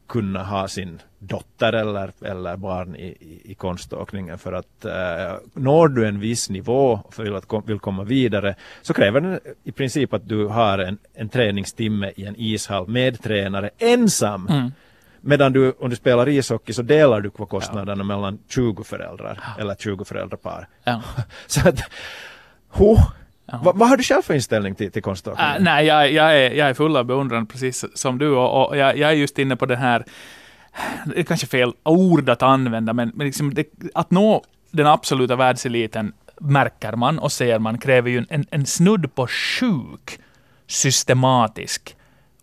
kunna 0.07 0.43
ha 0.43 0.67
sin 0.67 1.01
dotter 1.19 1.73
eller, 1.73 2.11
eller 2.21 2.57
barn 2.57 2.95
i, 2.95 3.07
i, 3.07 3.51
i 3.51 3.55
konståkningen. 3.55 4.37
För 4.37 4.53
att 4.53 4.85
uh, 4.85 5.37
når 5.53 5.87
du 5.87 6.07
en 6.07 6.19
viss 6.19 6.49
nivå 6.49 6.99
och 7.03 7.19
vill, 7.19 7.35
att, 7.35 7.45
vill 7.65 7.79
komma 7.79 8.03
vidare 8.03 8.55
så 8.81 8.93
kräver 8.93 9.21
det 9.21 9.39
i 9.63 9.71
princip 9.71 10.13
att 10.13 10.29
du 10.29 10.45
har 10.45 10.77
en, 10.79 10.97
en 11.13 11.29
träningstimme 11.29 12.11
i 12.15 12.25
en 12.25 12.35
ishall 12.37 12.87
med 12.87 13.21
tränare 13.21 13.69
ensam. 13.77 14.47
Mm. 14.47 14.71
Medan 15.21 15.53
du, 15.53 15.71
om 15.71 15.89
du 15.89 15.95
spelar 15.95 16.29
ishockey 16.29 16.73
så 16.73 16.81
delar 16.81 17.21
du 17.21 17.29
på 17.29 17.45
kostnaderna 17.45 18.01
ja. 18.01 18.03
mellan 18.03 18.39
20 18.49 18.83
föräldrar 18.83 19.39
ja. 19.41 19.61
eller 19.61 19.75
20 19.75 20.05
föräldrapar. 20.05 20.67
Ja. 20.83 21.01
så 21.47 21.69
att, 21.69 21.79
huh, 22.69 23.01
vad, 23.63 23.77
vad 23.77 23.89
har 23.89 23.97
du 23.97 24.03
själv 24.03 24.21
för 24.21 24.33
inställning 24.33 24.75
till, 24.75 24.91
till 24.91 25.03
konståkning? 25.03 25.47
Uh, 25.47 25.53
nej, 25.59 25.85
jag, 25.85 26.11
jag, 26.11 26.37
är, 26.37 26.51
jag 26.51 26.69
är 26.69 26.73
full 26.73 26.97
av 26.97 27.05
beundran 27.05 27.45
precis 27.45 27.85
som 27.93 28.17
du 28.17 28.29
och, 28.29 28.67
och 28.67 28.77
jag, 28.77 28.97
jag, 28.97 29.09
är 29.09 29.15
just 29.15 29.39
inne 29.39 29.55
på 29.55 29.65
den 29.65 29.77
här, 29.77 30.05
det 31.05 31.19
är 31.19 31.23
kanske 31.23 31.47
fel 31.47 31.73
ord 31.83 32.29
att 32.29 32.43
använda, 32.43 32.93
men, 32.93 33.11
men 33.15 33.27
liksom 33.27 33.53
det, 33.53 33.67
att 33.93 34.11
nå 34.11 34.43
den 34.71 34.87
absoluta 34.87 35.35
världseliten 35.35 36.13
märker 36.39 36.95
man 36.95 37.19
och 37.19 37.31
ser 37.31 37.59
man 37.59 37.77
kräver 37.77 38.09
ju 38.09 38.25
en, 38.29 38.45
en 38.51 38.65
snudd 38.65 39.15
på 39.15 39.27
sjuk, 39.27 40.19
systematisk 40.67 41.95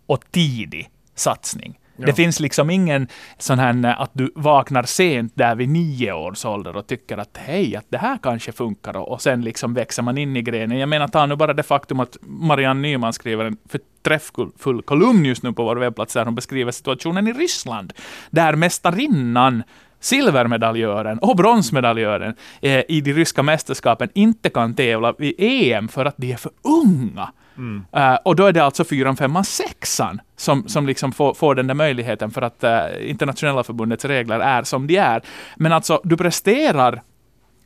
och 0.05 0.31
tidig 0.31 0.89
satsning. 1.15 1.79
Ja. 1.97 2.05
Det 2.05 2.13
finns 2.13 2.39
liksom 2.39 2.69
ingen 2.69 3.07
sån 3.37 3.59
här 3.59 3.85
eh, 3.85 4.01
att 4.01 4.11
du 4.13 4.31
vaknar 4.35 4.83
sent 4.83 5.31
där 5.35 5.55
vid 5.55 5.69
nio 5.69 6.13
års 6.13 6.45
ålder 6.45 6.75
och 6.75 6.87
tycker 6.87 7.17
att 7.17 7.37
hej, 7.37 7.75
att 7.75 7.85
det 7.89 7.97
här 7.97 8.17
kanske 8.23 8.51
funkar 8.51 8.97
och, 8.97 9.11
och 9.11 9.21
sen 9.21 9.41
liksom 9.41 9.73
växer 9.73 10.03
man 10.03 10.17
in 10.17 10.35
i 10.35 10.41
grenen. 10.41 10.77
Jag 10.77 10.89
menar, 10.89 11.07
ta 11.07 11.25
nu 11.25 11.35
bara 11.35 11.53
det 11.53 11.63
faktum 11.63 11.99
att 11.99 12.17
Marianne 12.21 12.81
Nyman 12.81 13.13
skriver 13.13 13.45
en 13.45 13.57
förträfffull 13.69 14.81
kolumn 14.81 15.25
just 15.25 15.43
nu 15.43 15.53
på 15.53 15.63
vår 15.63 15.75
webbplats 15.75 16.13
där 16.13 16.25
hon 16.25 16.35
beskriver 16.35 16.71
situationen 16.71 17.27
i 17.27 17.33
Ryssland, 17.33 17.93
där 18.29 18.55
mästarinnan 18.55 19.63
silvermedaljören 19.99 21.19
och 21.19 21.35
bronsmedaljören 21.35 22.35
eh, 22.61 22.83
i 22.87 23.01
de 23.01 23.13
ryska 23.13 23.43
mästerskapen 23.43 24.09
inte 24.13 24.49
kan 24.49 24.75
tävla 24.75 25.13
vid 25.17 25.33
EM 25.37 25.87
för 25.87 26.05
att 26.05 26.17
de 26.17 26.31
är 26.31 26.37
för 26.37 26.51
unga. 26.61 27.29
Mm. 27.57 27.85
Uh, 27.97 28.17
och 28.25 28.35
då 28.35 28.45
är 28.45 28.51
det 28.51 28.63
alltså 28.63 28.83
fyran, 28.83 29.17
femman, 29.17 29.45
sexan 29.45 30.21
som, 30.35 30.67
som 30.67 30.87
liksom 30.87 31.11
får, 31.11 31.33
får 31.33 31.55
den 31.55 31.67
där 31.67 31.73
möjligheten 31.73 32.31
för 32.31 32.41
att 32.41 32.63
uh, 32.63 33.09
internationella 33.09 33.63
förbundets 33.63 34.05
regler 34.05 34.39
är 34.39 34.63
som 34.63 34.87
de 34.87 34.97
är. 34.97 35.21
Men 35.55 35.71
alltså, 35.71 36.01
du 36.03 36.17
presterar 36.17 37.01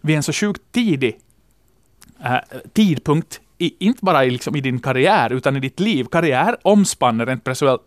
vid 0.01 0.15
en 0.15 0.23
så 0.23 0.34
sjukt 0.34 0.62
tidig 0.71 1.17
uh, 2.25 2.38
tidpunkt 2.73 3.39
i, 3.62 3.75
inte 3.80 4.06
bara 4.06 4.25
i, 4.25 4.30
liksom, 4.30 4.56
i 4.56 4.62
din 4.62 4.80
karriär, 4.80 5.34
utan 5.34 5.58
i 5.58 5.60
ditt 5.60 5.80
liv. 5.80 6.06
Karriär 6.12 6.58
omspanner 6.62 7.25
rent 7.25 7.43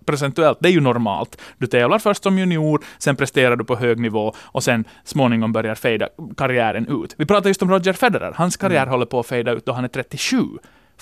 procentuellt, 0.07 0.59
det 0.61 0.69
är 0.69 0.73
ju 0.73 0.81
normalt. 0.81 1.41
Du 1.59 1.67
tävlar 1.67 1.99
först 1.99 2.23
som 2.23 2.39
junior, 2.39 2.85
sen 2.99 3.17
presterar 3.17 3.57
du 3.57 3.65
på 3.65 3.77
hög 3.77 3.99
nivå 3.99 4.35
och 4.39 4.63
sen 4.63 4.85
småningom 5.05 5.53
börjar 5.53 5.75
fejda 5.75 6.09
karriären 6.37 7.03
ut. 7.03 7.15
Vi 7.19 7.27
pratar 7.27 7.51
just 7.51 7.63
om 7.63 7.71
Roger 7.71 7.93
Federer. 7.93 8.33
Hans 8.37 8.57
karriär 8.57 8.83
mm. 8.83 8.91
håller 8.91 9.07
på 9.07 9.21
att 9.21 9.27
fejda 9.27 9.53
ut 9.53 9.67
då 9.67 9.73
han 9.73 9.85
är 9.85 9.89
37 9.89 10.39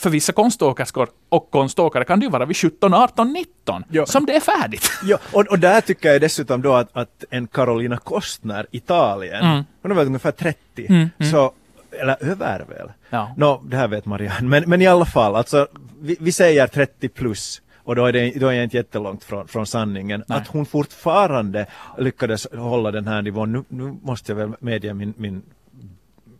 för 0.03 0.11
vissa 0.11 0.33
konståkerskor 0.33 1.09
och 1.29 1.51
konståkare 1.51 2.05
kan 2.05 2.21
det 2.21 2.25
ju 2.25 2.31
vara 2.31 2.45
vid 2.45 2.57
17, 2.57 2.95
18, 2.95 3.33
19 3.33 3.85
jo. 3.89 4.07
som 4.07 4.27
det 4.27 4.37
är 4.37 4.41
färdigt. 4.41 4.91
Ja, 5.05 5.19
och, 5.33 5.47
och 5.47 5.59
där 5.59 5.81
tycker 5.81 6.13
jag 6.13 6.21
dessutom 6.21 6.63
då 6.63 6.75
att, 6.75 6.97
att 6.97 7.25
en 7.31 7.47
Carolina 7.47 7.97
Kostner, 7.97 8.67
Italien, 8.71 9.45
mm. 9.45 9.65
hon 9.83 9.91
är 9.91 9.95
väl 9.95 10.07
ungefär 10.07 10.33
30, 10.33 10.87
mm, 10.89 11.11
mm. 11.19 11.33
så 11.33 11.53
eller 12.01 12.25
över 12.25 12.65
väl? 12.69 12.93
Ja. 13.11 13.35
Nå, 13.37 13.63
det 13.65 13.77
här 13.77 13.89
vet 13.89 14.07
Marianne, 14.07 14.49
men, 14.49 14.65
men 14.67 14.83
i 14.83 14.87
alla 14.87 15.05
fall, 15.05 15.37
alltså 15.37 15.69
vi, 16.01 16.17
vi 16.21 16.33
säger 16.33 16.67
30 16.67 17.09
plus 17.09 17.63
och 17.85 17.97
då 17.97 18.07
är, 18.07 18.13
det, 18.13 18.31
då 18.31 18.49
är 18.49 18.53
jag 18.53 18.65
inte 18.65 18.77
jättelångt 18.77 19.25
från, 19.25 19.49
från 19.49 19.67
sanningen. 19.67 20.25
Nej. 20.27 20.39
Att 20.39 20.49
hon 20.49 20.67
fortfarande 20.67 21.67
lyckades 21.99 22.47
hålla 22.53 22.91
den 22.91 23.09
här 23.09 23.23
nivån. 23.23 23.53
Nu, 23.53 23.65
nu 23.69 23.99
måste 24.03 24.33
jag 24.33 24.37
väl 24.37 24.53
medge 24.61 24.95
min, 24.95 25.15
min 25.17 25.43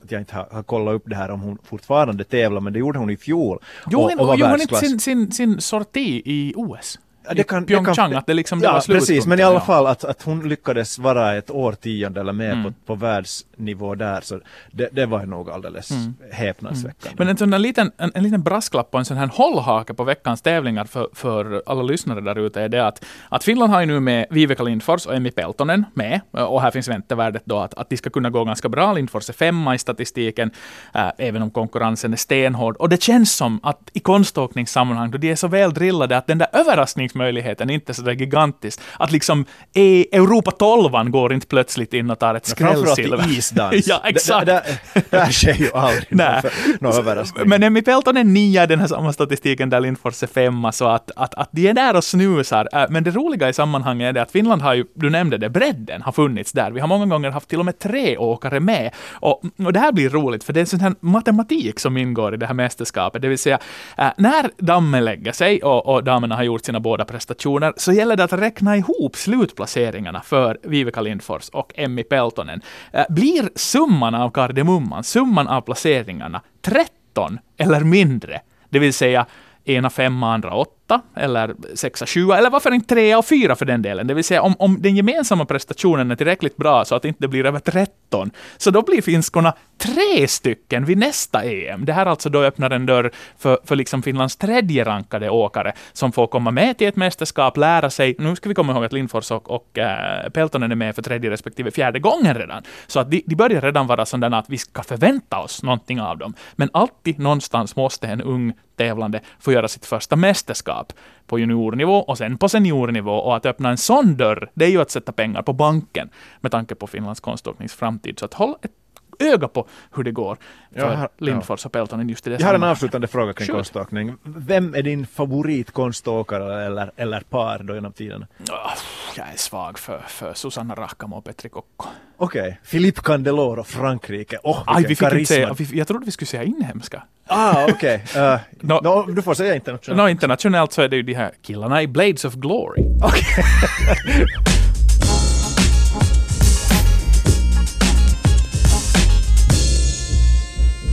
att 0.03 0.13
jag 0.13 0.21
inte 0.21 0.35
har, 0.35 0.49
har, 0.53 0.63
kollat 0.63 0.95
upp 0.95 1.03
det 1.07 1.17
här 1.17 1.31
om 1.31 1.41
hon 1.41 1.59
fortfarande 1.65 2.25
tävlar, 2.25 2.61
men 2.61 2.73
det 2.73 2.79
gjorde 2.79 2.99
hon 2.99 3.11
i 3.11 3.17
fjol. 3.17 3.59
Jo, 3.91 4.01
och, 4.01 4.29
och 4.29 4.37
gjorde 4.37 4.53
hon 4.53 4.61
inte 4.61 4.75
sin, 4.75 5.01
sin, 5.01 5.33
sin 5.33 5.61
sorti 5.61 6.23
i 6.25 6.55
OS? 6.57 6.99
Det 7.35 7.45
kan, 7.45 7.67
Pyeongchang, 7.67 7.95
det 7.95 8.15
kan, 8.15 8.19
att 8.19 8.27
det 8.27 8.35
liksom 8.35 8.61
ja, 8.63 8.73
var 8.73 8.81
precis, 8.81 9.27
men 9.27 9.41
i 9.41 9.43
alla 9.43 9.61
fall 9.61 9.87
att, 9.87 10.05
att 10.05 10.23
hon 10.23 10.49
lyckades 10.49 10.99
vara 10.99 11.37
ett 11.37 11.51
årtionde 11.51 12.21
eller 12.21 12.33
mer 12.33 12.53
mm. 12.53 12.65
på, 12.65 12.73
på 12.87 12.95
världsnivå 12.95 13.95
där, 13.95 14.21
så 14.21 14.41
det, 14.71 14.89
det 14.93 15.07
var 15.07 15.27
nog 15.27 15.51
alldeles 15.51 15.91
mm. 15.91 16.15
häpnadsväckande. 16.33 17.09
Mm. 17.09 17.17
Men 17.19 17.29
en 17.29 17.37
sån 17.37 17.51
där 17.51 17.59
liten, 17.59 17.93
en, 17.97 18.13
en 18.15 18.23
liten 18.23 18.43
brasklapp 18.43 18.89
och 18.91 18.99
en 18.99 19.05
sån 19.05 19.17
här 19.17 19.27
hållhake 19.27 19.95
på 19.95 20.05
veckans 20.05 20.43
tävlingar 20.43 20.85
för, 20.85 21.09
för 21.13 21.63
alla 21.67 21.83
lyssnare 21.83 22.21
där 22.21 22.39
ute 22.39 22.63
är 22.63 22.69
det 22.69 22.87
att, 22.87 23.05
att 23.29 23.45
Finland 23.45 23.73
har 23.73 23.81
ju 23.81 23.87
nu 23.87 24.01
med 24.01 24.27
Viveka 24.31 24.63
Lindfors 24.63 25.07
och 25.07 25.15
Emmy 25.15 25.31
Peltonen 25.31 25.85
med, 25.95 26.21
och 26.31 26.63
här 26.63 26.71
finns 26.71 26.89
väntevärdet 26.89 27.43
då 27.45 27.59
att, 27.59 27.75
att 27.75 27.91
de 27.91 27.97
ska 27.97 28.11
kunna 28.11 28.31
gå 28.31 28.45
ganska 28.45 28.69
bra. 28.69 28.93
Lindfors 28.93 29.29
är 29.29 29.33
femma 29.33 29.75
i 29.75 29.79
statistiken, 29.79 30.51
äh, 30.95 31.09
även 31.19 31.43
om 31.43 31.51
konkurrensen 31.51 32.13
är 32.13 32.17
stenhård. 32.17 32.77
Och 32.77 32.89
det 32.89 33.03
känns 33.03 33.37
som 33.37 33.61
att 33.63 33.91
i 33.93 34.01
konståkningssammanhang, 34.01 35.11
då 35.11 35.19
de 35.19 35.31
är 35.31 35.37
så 35.37 35.49
väl 35.49 35.75
drillade, 35.75 36.17
att 36.17 36.27
den 36.27 36.39
där 36.39 36.49
överrasknings 36.53 37.15
möjligheten 37.23 37.71
inte 37.71 37.95
så 37.95 38.03
där 38.03 38.13
gigantiskt. 38.13 38.81
Att 38.99 39.13
liksom 39.13 39.45
Europa 39.75 40.51
12 40.51 41.11
går 41.11 41.33
inte 41.33 41.47
plötsligt 41.47 41.95
in 41.95 42.11
och 42.11 42.19
tar 42.19 42.35
ett 42.35 42.47
skrällsilver. 42.47 43.09
Framförallt 43.09 43.33
i 43.33 43.39
isdans. 43.39 43.87
ja, 43.87 44.01
exakt. 44.05 44.47
Det, 44.47 44.63
det, 44.95 45.05
det, 45.11 45.33
sker 45.33 45.55
ju 45.55 45.71
aldrig 45.75 46.07
någon 46.81 46.93
överraskning. 46.93 47.49
Men 47.49 47.63
Emmy 47.63 47.83
Pelton 47.83 48.17
är 48.17 48.25
nia 48.25 48.65
i 48.65 48.67
den 48.67 48.81
här 48.81 48.87
samma 48.87 49.13
statistiken 49.13 49.71
där 49.71 49.81
Lindfors 49.81 50.23
är 50.23 50.27
femma, 50.27 50.73
så 50.73 50.89
att, 50.89 51.11
att, 51.17 51.35
att 51.35 51.49
de 51.53 51.69
är 51.69 51.75
där 51.75 51.97
och 51.97 52.05
snusar. 52.05 52.69
Äh, 52.73 52.85
Men 52.91 53.05
det 53.05 53.11
roliga 53.11 53.49
i 53.49 53.53
sammanhanget 53.53 54.09
är 54.09 54.13
det 54.13 54.23
att 54.23 54.33
Finland 54.33 54.63
har 54.63 54.75
ju, 54.75 54.85
du 54.95 55.11
nämnde 55.11 55.39
det, 55.39 55.51
bredden 55.51 56.03
har 56.03 56.13
funnits 56.13 56.53
där. 56.53 56.71
Vi 56.71 56.81
har 56.81 56.89
många 56.89 57.07
gånger 57.07 57.31
haft 57.31 57.49
till 57.49 57.59
och 57.59 57.65
med 57.65 57.79
tre 57.79 58.17
åkare 58.17 58.61
med. 58.61 58.91
Och, 59.11 59.43
och 59.65 59.73
det 59.73 59.81
här 59.81 59.93
blir 59.93 60.11
roligt, 60.11 60.45
för 60.45 60.53
det 60.53 60.61
är 60.61 60.65
sån 60.65 60.81
här 60.81 60.95
matematik 61.01 61.81
som 61.81 61.97
ingår 61.97 62.35
i 62.35 62.37
det 62.37 62.47
här 62.47 62.55
mästerskapet. 62.55 63.23
Det 63.23 63.29
vill 63.29 63.39
säga, 63.39 63.59
äh, 63.99 64.09
när 64.17 64.51
dammen 64.59 65.05
lägger 65.05 65.33
sig 65.33 65.63
och, 65.63 65.87
och 65.87 66.05
damerna 66.05 66.37
har 66.37 66.43
gjort 66.43 66.65
sina 66.65 66.81
båda 66.81 67.02
prestationer, 67.05 67.73
så 67.77 67.93
gäller 67.93 68.17
det 68.17 68.25
att 68.25 68.33
räkna 68.33 68.77
ihop 68.77 69.17
slutplaceringarna 69.17 70.21
för 70.21 70.59
Viveka 70.63 71.01
Lindfors 71.01 71.49
och 71.49 71.73
Emmy 71.77 72.03
Peltonen. 72.03 72.61
Eh, 72.93 73.05
blir 73.09 73.49
summan 73.55 74.15
av 74.15 74.31
kardemumman, 74.31 75.05
summan 75.05 75.49
av 75.49 75.61
placeringarna, 75.61 76.41
13 76.63 77.39
eller 77.57 77.81
mindre, 77.81 78.41
det 78.69 78.79
vill 78.79 78.93
säga 78.95 79.27
ena 79.65 79.91
femma, 79.91 80.35
andra 80.35 80.55
åtta? 80.55 80.82
Åtta, 80.87 81.03
eller 81.15 81.55
sexa, 81.75 82.07
sjua, 82.07 82.39
eller 82.39 82.51
varför 82.51 82.75
inte 82.75 82.95
trea 82.95 83.19
och 83.19 83.27
fyra 83.27 83.57
för 83.57 83.65
den 83.65 83.83
delen. 83.83 84.07
Det 84.07 84.15
vill 84.15 84.25
säga 84.25 84.43
om, 84.43 84.55
om 84.59 84.83
den 84.83 84.97
gemensamma 84.97 85.45
prestationen 85.45 86.11
är 86.11 86.17
tillräckligt 86.17 86.57
bra 86.57 86.85
så 86.85 86.95
att 86.95 87.03
det 87.03 87.09
inte 87.09 87.29
blir 87.29 87.47
över 87.47 87.59
13, 87.59 88.31
så 88.57 88.71
då 88.71 88.83
blir 88.83 89.03
finskorna 89.03 89.55
tre 89.79 90.29
stycken 90.29 90.85
vid 90.85 90.99
nästa 90.99 91.45
EM. 91.45 91.85
Det 91.85 91.93
här 91.93 92.07
alltså 92.07 92.31
då 92.31 92.43
öppnar 92.43 92.71
en 92.71 92.87
dörr 92.87 93.11
för, 93.39 93.59
för 93.65 93.77
liksom 93.77 94.03
Finlands 94.03 94.37
tredje 94.37 94.85
rankade 94.85 95.31
åkare 95.31 95.73
som 95.93 96.13
får 96.13 96.27
komma 96.27 96.51
med 96.51 96.79
till 96.79 96.89
ett 96.89 96.97
mästerskap, 96.97 97.57
lära 97.57 97.91
sig. 97.91 98.15
Nu 98.19 98.37
ska 98.37 98.49
vi 98.49 98.55
komma 98.55 98.73
ihåg 98.73 98.85
att 98.85 98.93
Lindfors 98.93 99.31
och, 99.31 99.51
och 99.51 99.79
äh, 99.79 100.31
Peltonen 100.31 100.73
är 100.73 100.77
med 100.77 100.95
för 100.95 101.03
tredje 101.03 101.31
respektive 101.31 101.71
fjärde 101.71 101.99
gången 101.99 102.35
redan. 102.35 102.63
Så 102.87 103.01
att 103.01 103.11
de, 103.11 103.23
de 103.27 103.35
börjar 103.35 103.61
redan 103.61 103.87
vara 103.87 104.07
sådana 104.07 104.39
att 104.39 104.51
vi 104.51 104.59
ska 104.59 104.83
förvänta 104.83 105.39
oss 105.39 105.63
någonting 105.63 106.01
av 106.01 106.19
dem. 106.19 106.35
Men 106.53 106.71
alltid 106.73 107.19
någonstans 107.19 107.77
måste 107.77 108.07
en 108.07 108.23
ung 108.23 108.53
tävlande 108.77 109.21
få 109.41 109.53
göra 109.53 109.69
sitt 109.69 109.87
första 109.87 110.17
mästerskap 110.17 110.82
på 111.27 111.39
juniornivå 111.39 111.95
och 111.97 112.19
sen 112.19 112.39
på 112.39 112.49
seniornivå. 112.49 113.13
Och 113.13 113.37
att 113.37 113.47
öppna 113.47 113.71
en 113.71 113.77
sån 113.79 114.17
dörr, 114.17 114.51
det 114.55 114.65
är 114.65 114.69
ju 114.71 114.81
att 114.81 114.91
sätta 114.91 115.13
pengar 115.13 115.43
på 115.43 115.53
banken 115.53 116.09
med 116.41 116.53
tanke 116.53 116.75
på 116.75 116.87
Finlands 116.87 117.21
konståknings 117.21 117.75
framtid. 117.75 118.19
Så 118.19 118.25
att 118.25 118.35
håll 118.35 118.55
ett 118.63 118.71
öga 119.19 119.49
på 119.49 119.67
hur 119.95 120.05
det 120.05 120.11
går 120.13 120.37
för 120.75 120.95
har- 120.95 121.09
Lindfors 121.19 121.67
och 121.67 121.73
Peltonen 121.73 122.09
just 122.09 122.27
i 122.27 122.31
det 122.31 122.41
Jag 122.41 122.47
har 122.47 122.55
en 122.55 122.63
avslutande 122.63 123.07
fråga 123.07 123.33
kring 123.33 123.47
Shoot. 123.47 123.57
konståkning. 123.57 124.15
Vem 124.23 124.75
är 124.75 124.83
din 124.83 125.07
favoritkonståkare 125.07 126.65
eller, 126.67 126.93
eller 126.97 127.21
par 127.21 127.59
då 127.63 127.75
genom 127.75 127.93
tiderna? 127.93 128.27
Ah, 128.51 128.71
Jag 129.17 129.27
är 129.33 129.37
svag 129.37 129.79
för, 129.79 130.05
för 130.09 130.35
Susanna 130.35 130.75
Rahkamo 130.75 131.17
och 131.17 131.25
Petri 131.25 131.49
Kokko. 131.51 131.87
Okej, 132.17 132.61
Philippe 132.71 133.01
Candeloro, 133.01 133.65
Frankrike. 133.65 134.39
Oh, 134.43 134.63
Aj, 134.67 134.85
vi 134.89 134.97
fick 134.97 135.29
säga, 135.29 135.55
jag 135.73 135.89
trodde 135.89 136.05
vi 136.07 136.13
skulle 136.13 136.27
säga 136.27 136.43
inhemska. 136.43 137.03
Ah, 137.27 137.65
okej. 137.69 138.05
Uh, 138.17 138.37
Nå- 138.61 138.81
nå, 138.83 139.03
du 139.07 139.23
får 139.23 139.35
säga 139.35 139.55
internationellt. 139.55 139.97
Nå, 139.99 140.09
internationellt 140.09 140.73
så 140.73 140.83
är 140.83 140.89
det 140.89 140.97
ju 140.97 141.03
de 141.03 141.15
här 141.15 141.31
killarna 141.43 141.83
i 141.83 141.87
Blades 141.87 142.25
of 142.25 142.35
Glory. 142.35 142.85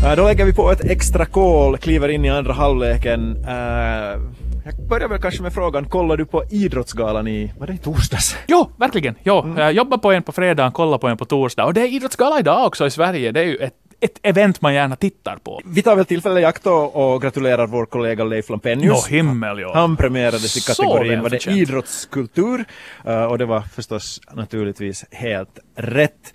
Eh, 0.04 0.16
då 0.16 0.24
lägger 0.24 0.46
vi 0.46 0.54
på 0.54 0.72
ett 0.72 0.86
extra 0.86 1.26
kol, 1.26 1.78
kliver 1.78 2.10
in 2.10 2.26
i 2.26 2.30
andra 2.30 2.54
halvleken. 2.54 3.46
Eh, 3.48 4.20
jag 4.66 4.88
börjar 4.90 5.08
väl 5.08 5.22
kanske 5.22 5.42
med 5.42 5.54
frågan, 5.54 5.86
kollar 5.86 6.18
du 6.18 6.26
på 6.26 6.44
Idrottsgalan 6.50 7.28
i, 7.28 7.54
var 7.60 7.68
det 7.68 7.74
i 7.74 7.78
torsdags? 7.78 8.36
Jo, 8.48 8.70
verkligen. 8.78 9.16
Jo, 9.24 9.40
Mm. 9.42 9.58
jag 9.58 9.74
jobbar 9.74 9.98
på 9.98 10.12
en 10.12 10.24
på 10.24 10.32
fredag, 10.32 10.72
kollar 10.72 10.98
på 10.98 11.08
en 11.08 11.18
på 11.18 11.26
torsdag. 11.26 11.66
Och 11.66 11.74
det 11.74 11.82
är 11.82 11.88
idrottsgala 11.88 12.40
idag 12.40 12.66
också 12.68 12.86
i 12.88 12.92
Sverige. 12.92 13.32
Det 13.32 13.40
är 13.40 13.44
ju 13.46 13.56
ett, 13.58 13.74
ett 14.00 14.20
event 14.24 14.62
man 14.62 14.74
gärna 14.74 14.96
tittar 14.96 15.36
på. 15.36 15.62
Vi 15.66 15.82
tar 15.82 15.96
väl 15.96 16.06
tillfället 16.06 16.42
i 16.42 16.46
akt 16.46 16.68
och, 16.68 17.14
och 17.14 17.22
gratulerar 17.22 17.68
vår 17.68 17.86
kollega 17.86 18.24
Leif 18.24 18.50
Nå 18.50 18.54
Lampenius. 18.54 19.08
himmel, 19.08 19.60
jo. 19.60 19.70
Han 19.74 19.98
premierades 19.98 20.58
i 20.58 20.62
kategorin 20.62 21.22
var 21.22 21.30
det 21.30 21.48
idrottskultur 21.48 22.66
eh, 23.06 23.24
och 23.24 23.38
det 23.38 23.46
var 23.46 23.62
förstås 23.62 24.22
naturligtvis 24.34 25.06
helt 25.12 25.60
rätt. 25.76 26.34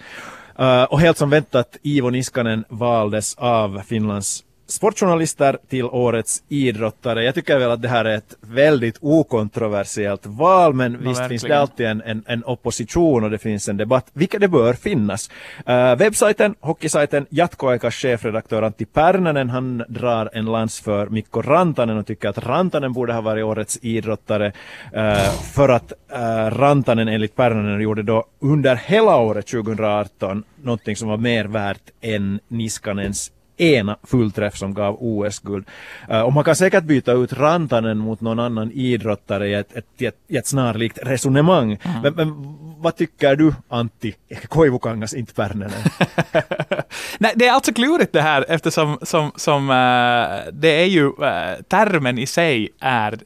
Eh, 0.58 0.82
och 0.82 1.00
helt 1.00 1.18
som 1.18 1.30
väntat, 1.30 1.76
Ivo 1.82 2.10
Niskanen 2.10 2.64
valdes 2.68 3.34
av 3.34 3.80
Finlands 3.86 4.44
sportjournalister 4.66 5.58
till 5.68 5.84
årets 5.84 6.42
idrottare. 6.48 7.24
Jag 7.24 7.34
tycker 7.34 7.58
väl 7.58 7.70
att 7.70 7.82
det 7.82 7.88
här 7.88 8.04
är 8.04 8.16
ett 8.16 8.36
väldigt 8.40 8.96
okontroversiellt 9.00 10.26
val, 10.26 10.74
men 10.74 10.92
visst 10.92 11.28
finns 11.28 11.42
det 11.42 11.48
verkligen. 11.48 11.60
alltid 11.60 11.86
en, 11.86 12.02
en, 12.02 12.24
en 12.26 12.44
opposition 12.44 13.24
och 13.24 13.30
det 13.30 13.38
finns 13.38 13.68
en 13.68 13.76
debatt, 13.76 14.06
vilka 14.12 14.38
det 14.38 14.48
bör 14.48 14.72
finnas. 14.74 15.30
Uh, 15.68 15.96
webbsajten, 15.96 16.54
hockeysajten, 16.60 17.26
Jatkoaikas 17.30 17.94
chefredaktör 17.94 18.62
Antti 18.62 18.84
Pärnänen, 18.84 19.50
han 19.50 19.84
drar 19.88 20.30
en 20.32 20.44
lans 20.44 20.80
för 20.80 21.06
Mikko 21.06 21.42
Rantanen 21.42 21.98
och 21.98 22.06
tycker 22.06 22.28
att 22.28 22.38
Rantanen 22.38 22.92
borde 22.92 23.12
ha 23.12 23.20
varit 23.20 23.44
årets 23.44 23.78
idrottare 23.82 24.52
eh, 24.92 25.32
för 25.52 25.68
att 25.68 25.92
uh, 26.12 26.18
Rantanen 26.58 27.08
enligt 27.08 27.36
Pärnänen 27.36 27.80
gjorde 27.80 28.02
då 28.02 28.24
under 28.40 28.76
hela 28.76 29.16
året 29.16 29.46
2018 29.46 30.44
någonting 30.62 30.96
som 30.96 31.08
var 31.08 31.16
mer 31.16 31.44
värt 31.44 31.90
än 32.00 32.40
Niskanens 32.48 33.30
ena 33.56 33.96
fullträff 34.02 34.56
som 34.56 34.74
gav 34.74 34.96
OS-guld. 35.00 35.66
Eh, 36.08 36.20
och 36.20 36.32
man 36.32 36.44
kan 36.44 36.56
säkert 36.56 36.84
byta 36.84 37.12
ut 37.12 37.32
Rantanen 37.32 37.98
mot 37.98 38.20
någon 38.20 38.38
annan 38.38 38.72
idrottare 38.72 39.48
i 39.48 39.54
ett, 39.54 39.76
ett, 39.76 40.02
ett, 40.02 40.16
ett 40.28 40.46
snarlikt 40.46 40.98
resonemang. 41.02 41.78
Men, 42.02 42.14
men 42.14 42.56
vad 42.78 42.96
tycker 42.96 43.36
du 43.36 43.54
Antti 43.68 44.14
Koivukangas, 44.48 45.14
inte 45.14 45.34
Pärnänen? 45.34 45.70
Nej, 47.18 47.32
det 47.36 47.46
är 47.46 47.52
alltså 47.52 47.72
klurigt 47.72 48.12
det 48.12 48.22
här 48.22 48.44
eftersom 48.48 48.98
som, 49.02 49.32
som, 49.36 49.70
eh, 49.70 50.52
det 50.52 50.82
är 50.82 50.86
ju, 50.86 51.06
eh, 51.06 51.62
termen 51.68 52.18
i 52.18 52.26
sig 52.26 52.68
är 52.80 53.18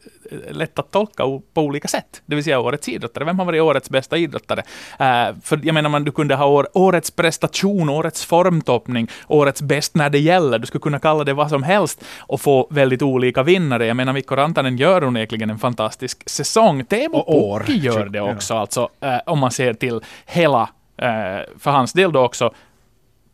lätt 0.51 0.79
att 0.79 0.91
tolka 0.91 1.23
på 1.55 1.63
olika 1.63 1.89
sätt. 1.89 2.23
Det 2.27 2.35
vill 2.35 2.45
säga 2.45 2.61
årets 2.61 2.89
idrottare. 2.89 3.25
Vem 3.25 3.39
har 3.39 3.47
varit 3.47 3.63
årets 3.63 3.91
bästa 3.91 4.17
idrottare? 4.17 4.63
Eh, 4.99 5.37
för 5.43 5.61
jag 5.63 5.75
menar, 5.75 5.91
man, 5.91 6.05
du 6.05 6.13
kunde 6.13 6.35
ha 6.35 6.47
år, 6.47 6.69
årets 6.75 7.11
prestation, 7.11 7.89
årets 7.89 8.25
formtoppning, 8.25 9.09
årets 9.27 9.63
bäst 9.63 9.95
när 9.95 10.11
det 10.11 10.19
gäller. 10.19 10.59
Du 10.59 10.67
skulle 10.67 10.83
kunna 10.83 10.99
kalla 10.99 11.25
det 11.25 11.33
vad 11.35 11.49
som 11.51 11.63
helst 11.63 12.05
och 12.19 12.41
få 12.41 12.67
väldigt 12.71 13.03
olika 13.03 13.43
vinnare. 13.43 13.87
Jag 13.87 13.97
menar, 13.97 14.13
Mikko 14.13 14.37
Rantanen 14.37 14.77
gör 14.77 15.05
onekligen 15.05 15.51
en 15.51 15.59
fantastisk 15.59 16.29
säsong. 16.31 16.85
Teemu. 16.85 17.23
Pukki 17.59 17.79
gör 17.79 18.07
det 18.07 18.19
Ja. 18.19 18.33
också, 18.35 18.55
alltså, 18.55 18.89
eh, 19.01 19.17
om 19.27 19.39
man 19.39 19.51
ser 19.51 19.75
till 19.75 20.01
hela, 20.27 20.63
eh, 21.03 21.09
för 21.59 21.71
hans 21.71 21.93
del 21.93 22.13
då 22.13 22.25
också, 22.25 22.53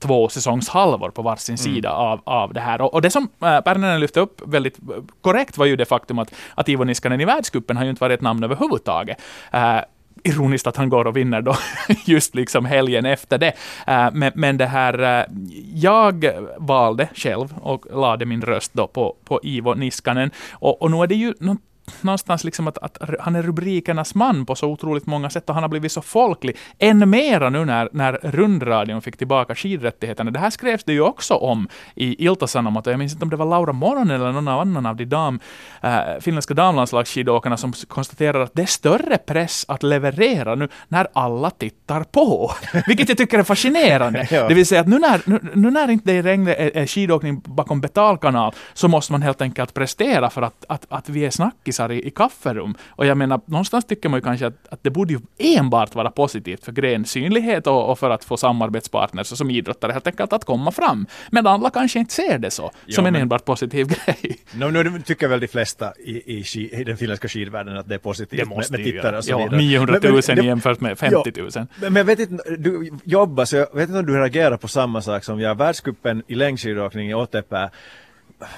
två 0.04 0.28
säsongshalvor 0.28 1.10
på 1.10 1.22
varsin 1.22 1.58
sida 1.58 1.92
av, 1.92 2.20
av 2.24 2.52
det 2.52 2.60
här. 2.60 2.80
Och, 2.80 2.94
och 2.94 3.02
det 3.02 3.10
som 3.10 3.28
äh, 3.66 3.98
lyfte 3.98 4.20
upp 4.20 4.42
väldigt 4.46 4.78
eh, 4.78 4.84
korrekt 5.20 5.58
var 5.58 5.66
ju 5.66 5.76
det 5.76 5.84
faktum 5.84 6.18
att, 6.18 6.34
att 6.54 6.68
Ivo 6.68 6.84
Niskanen 6.84 7.20
i 7.20 7.24
världscupen 7.24 7.76
har 7.76 7.84
ju 7.84 7.90
inte 7.90 8.00
varit 8.00 8.18
ett 8.18 8.22
namn 8.22 8.44
överhuvudtaget. 8.44 9.22
Äh, 9.52 9.78
ironiskt 10.24 10.66
att 10.66 10.76
han 10.76 10.88
går 10.88 11.06
och 11.06 11.16
vinner 11.16 11.42
då 11.42 11.56
just 12.04 12.34
liksom 12.34 12.64
helgen 12.64 13.06
efter 13.06 13.38
det. 13.38 13.52
Äh, 13.86 14.08
men, 14.12 14.32
men 14.34 14.56
det 14.56 14.66
här, 14.66 15.20
äh, 15.20 15.26
jag 15.74 16.30
valde 16.58 17.08
själv 17.14 17.54
och 17.60 17.86
lade 17.92 18.26
min 18.26 18.42
röst 18.42 18.74
då 18.74 18.86
på, 18.86 19.16
på 19.24 19.40
Ivo 19.42 19.74
Niskanen. 19.74 20.30
Och, 20.52 20.82
och 20.82 20.90
nu 20.90 20.96
är 20.96 21.06
det 21.06 21.14
ju 21.14 21.34
nå- 21.40 21.56
någonstans 22.00 22.44
liksom 22.44 22.68
att, 22.68 22.78
att 22.78 22.98
han 23.20 23.36
är 23.36 23.42
rubrikernas 23.42 24.14
man 24.14 24.46
på 24.46 24.54
så 24.54 24.68
otroligt 24.68 25.06
många 25.06 25.30
sätt 25.30 25.48
och 25.48 25.54
han 25.54 25.64
har 25.64 25.68
blivit 25.68 25.92
så 25.92 26.02
folklig. 26.02 26.56
Än 26.78 27.10
mera 27.10 27.50
nu 27.50 27.64
när, 27.64 27.88
när 27.92 28.12
rundradion 28.22 29.02
fick 29.02 29.16
tillbaka 29.16 29.54
skidrättigheterna. 29.54 30.30
Det 30.30 30.38
här 30.38 30.50
skrevs 30.50 30.84
det 30.84 30.92
ju 30.92 31.00
också 31.00 31.34
om 31.34 31.68
i 31.94 32.24
Ilta-Sanomat 32.24 32.86
och 32.86 32.92
jag 32.92 32.98
minns 32.98 33.12
inte 33.12 33.24
om 33.24 33.30
det 33.30 33.36
var 33.36 33.46
Laura 33.46 33.72
Moron 33.72 34.10
eller 34.10 34.32
någon 34.32 34.48
annan 34.48 34.86
av 34.86 34.96
de 34.96 35.04
dam, 35.04 35.40
äh, 35.82 36.00
finländska 36.20 36.54
damlandslagsskidåkarna 36.54 37.56
som 37.56 37.72
konstaterar 37.72 38.40
att 38.40 38.54
det 38.54 38.62
är 38.62 38.66
större 38.66 39.18
press 39.18 39.64
att 39.68 39.82
leverera 39.82 40.54
nu 40.54 40.68
när 40.88 41.06
alla 41.12 41.50
tittar 41.50 42.04
på. 42.04 42.52
Vilket 42.86 43.08
jag 43.08 43.18
tycker 43.18 43.38
är 43.38 43.42
fascinerande. 43.42 44.28
Ja. 44.34 44.48
Det 44.48 44.54
vill 44.54 44.66
säga 44.66 44.80
att 44.80 44.88
nu 44.88 44.98
när, 44.98 45.22
nu, 45.26 45.40
nu 45.54 45.70
när 45.70 45.90
inte 45.90 46.12
det 46.12 46.22
längre 46.22 46.54
är, 46.54 46.76
är 46.76 46.86
skidåkning 46.86 47.42
bakom 47.44 47.80
betalkanal 47.80 48.54
så 48.72 48.88
måste 48.88 49.12
man 49.12 49.22
helt 49.22 49.40
enkelt 49.40 49.74
prestera 49.74 50.30
för 50.30 50.42
att, 50.42 50.64
att, 50.68 50.86
att 50.88 51.08
vi 51.08 51.24
är 51.24 51.30
snackisar 51.74 51.92
i, 51.92 52.06
i 52.06 52.10
kafferum. 52.10 52.74
Och 52.96 53.06
jag 53.06 53.16
menar, 53.18 53.40
någonstans 53.46 53.84
tycker 53.84 54.08
man 54.08 54.18
ju 54.18 54.22
kanske 54.24 54.46
att, 54.46 54.68
att 54.70 54.82
det 54.82 54.90
borde 54.90 55.12
ju 55.12 55.20
enbart 55.38 55.94
vara 55.94 56.10
positivt 56.10 56.64
för 56.64 56.72
grensynlighet 56.72 57.66
och, 57.66 57.90
och 57.90 57.98
för 57.98 58.10
att 58.10 58.24
få 58.24 58.36
samarbetspartners 58.36 59.32
och 59.32 59.38
som 59.38 59.50
idrottare 59.50 59.92
helt 59.92 60.06
enkelt 60.06 60.32
att 60.32 60.44
komma 60.44 60.70
fram. 60.72 61.06
Men 61.30 61.46
alla 61.46 61.70
kanske 61.70 61.98
inte 61.98 62.14
ser 62.14 62.38
det 62.38 62.50
så, 62.50 62.70
Ja, 62.86 62.94
som 62.94 63.06
en 63.06 63.12
men- 63.12 63.22
enbart 63.22 63.44
positiv 63.44 63.86
grej. 64.06 64.38
No, 64.54 64.70
nu 64.70 65.02
tycker 65.02 65.28
väl 65.28 65.40
de 65.40 65.48
flesta 65.48 65.92
i, 66.04 66.38
i, 66.38 66.44
i 66.80 66.84
den 66.84 66.96
finländska 66.96 67.28
skidvärlden 67.28 67.76
att 67.76 67.88
det 67.88 67.94
är 67.94 67.98
positivt 67.98 68.40
Det 68.40 68.44
måste 68.46 68.72
med, 68.72 68.80
med 68.80 68.92
tittare 68.92 69.18
och 69.18 69.24
så 69.24 69.30
Ja, 69.30 69.38
vidare. 69.38 69.56
900 69.56 69.98
Men- 70.02 70.12
000 70.12 70.22
men 70.28 70.36
det- 70.36 70.44
jämfört 70.44 70.80
med 70.80 70.98
50 70.98 71.32
000. 71.40 71.50
Men, 71.54 71.66
men 71.80 71.96
jag 71.96 72.04
vet 72.04 72.18
inte, 72.18 72.56
du 72.58 72.92
jobbar 73.04 73.44
så 73.44 73.56
jag 73.56 73.74
vet 73.74 73.88
inte 73.88 73.98
om 73.98 74.06
du 74.06 74.12
reagerar 74.20 74.56
på 74.56 74.68
samma 74.68 75.02
sak 75.02 75.24
som 75.24 75.40
jag. 75.40 75.54
Världscupen 75.58 76.22
i 76.26 76.34
längdskidåkning 76.34 77.10
i 77.10 77.14
Otepää, 77.14 77.70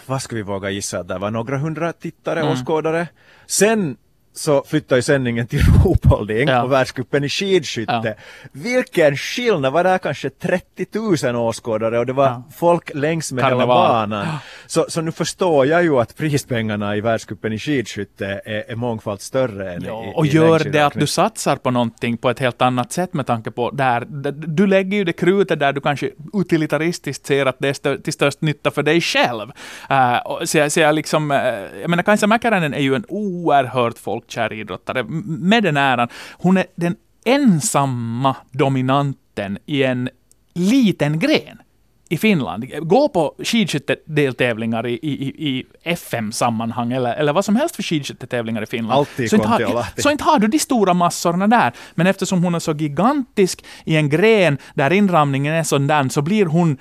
vad 0.06 0.22
ska 0.22 0.36
vi 0.36 0.42
våga 0.42 0.70
gissa 0.70 1.02
det 1.02 1.18
var 1.18 1.30
några 1.30 1.58
hundra 1.58 1.92
tittare, 1.92 2.40
Mm. 2.40 2.52
åskådare. 2.52 3.08
Sen 3.46 3.96
så 4.36 4.64
flyttade 4.66 4.98
ju 4.98 5.02
sändningen 5.02 5.46
till 5.46 5.60
fotbollning 5.82 6.48
Ja. 6.48 6.62
och 6.62 6.72
världscupen 6.72 7.24
i 7.24 7.28
skidskytte. 7.28 8.14
Vilken 8.52 9.16
skillnad! 9.16 9.72
Var 9.72 9.84
det 9.84 9.98
kanske 10.02 10.30
30 10.30 10.86
000 11.32 11.36
åskådare 11.36 11.98
och 11.98 12.06
det 12.06 12.12
var 12.12 12.26
Ja. 12.26 12.42
folk 12.56 12.90
längs 12.94 13.32
med 13.32 13.44
hela 13.44 13.56
Karneval. 13.56 13.88
banan. 14.08 14.26
Så, 14.66 14.86
så 14.88 15.00
nu 15.00 15.12
förstår 15.12 15.66
jag 15.66 15.82
ju 15.82 16.00
att 16.00 16.16
prispengarna 16.16 16.96
i 16.96 17.00
världscupen 17.00 17.52
i 17.52 17.58
skidskytte 17.58 18.40
är, 18.44 18.70
är 18.70 18.76
mångfalt 18.76 19.20
större 19.22 19.72
än 19.74 19.82
Ja, 19.84 20.04
i, 20.04 20.12
och 20.14 20.26
i 20.26 20.28
gör 20.28 20.58
det 20.58 20.80
att 20.86 20.92
du 20.94 21.06
satsar 21.06 21.56
på 21.56 21.70
någonting 21.70 22.16
på 22.16 22.30
ett 22.30 22.38
helt 22.38 22.62
annat 22.62 22.92
sätt 22.92 23.14
med 23.14 23.26
tanke 23.26 23.50
på 23.50 23.70
där, 23.70 24.04
du 24.32 24.66
lägger 24.66 24.98
ju 24.98 25.04
det 25.04 25.12
krutet 25.12 25.58
där 25.60 25.72
du 25.72 25.80
kanske 25.80 26.10
utilitaristiskt 26.34 27.26
ser 27.26 27.46
att 27.46 27.56
det 27.58 27.68
är 27.68 27.72
stö, 27.72 27.98
till 27.98 28.12
störst 28.12 28.40
nytta 28.40 28.70
för 28.70 28.82
dig 28.82 29.00
själv. 29.00 29.52
Uh, 29.90 30.16
och 30.26 30.48
så, 30.48 30.70
så 30.70 30.80
jag 30.80 30.94
liksom, 30.94 31.30
uh, 31.30 31.36
jag 31.80 31.90
menar 31.90 32.02
Kaisa 32.02 32.26
Mäkäräinen 32.26 32.74
är 32.74 32.80
ju 32.80 32.94
en 32.94 33.04
oerhört 33.08 33.98
folkkär 34.26 34.52
idrottare 34.52 35.04
med 35.24 35.62
den 35.62 35.76
äran. 35.76 36.08
Hon 36.32 36.56
är 36.56 36.66
den 36.76 36.96
ensamma 37.24 38.36
dominanten 38.52 39.58
i 39.66 39.82
en 39.82 40.08
liten 40.54 41.18
gren 41.18 41.62
i 42.08 42.16
Finland. 42.16 42.64
Gå 42.82 43.08
på 43.08 43.34
skidskyttedeltävlingar 43.38 44.86
i, 44.86 44.92
i, 44.92 45.48
i 45.48 45.64
FM-sammanhang 45.82 46.92
eller, 46.92 47.14
eller 47.14 47.32
vad 47.32 47.44
som 47.44 47.56
helst 47.56 47.76
för 47.76 47.82
skidskyttetävlingar 47.82 48.62
i 48.62 48.66
Finland. 48.66 48.98
Alltid 48.98 49.30
så, 49.30 49.36
inte 49.36 49.48
har, 49.48 50.00
så 50.00 50.10
inte 50.10 50.24
har 50.24 50.38
du 50.38 50.46
de 50.46 50.58
stora 50.58 50.94
massorna 50.94 51.46
där. 51.46 51.72
Men 51.94 52.06
eftersom 52.06 52.44
hon 52.44 52.54
är 52.54 52.58
så 52.58 52.72
gigantisk 52.72 53.64
i 53.84 53.96
en 53.96 54.08
gren 54.08 54.58
där 54.74 54.92
inramningen 54.92 55.54
är 55.54 55.62
sån 55.62 55.86
där, 55.86 56.08
så 56.08 56.22
blir 56.22 56.46
hon 56.46 56.78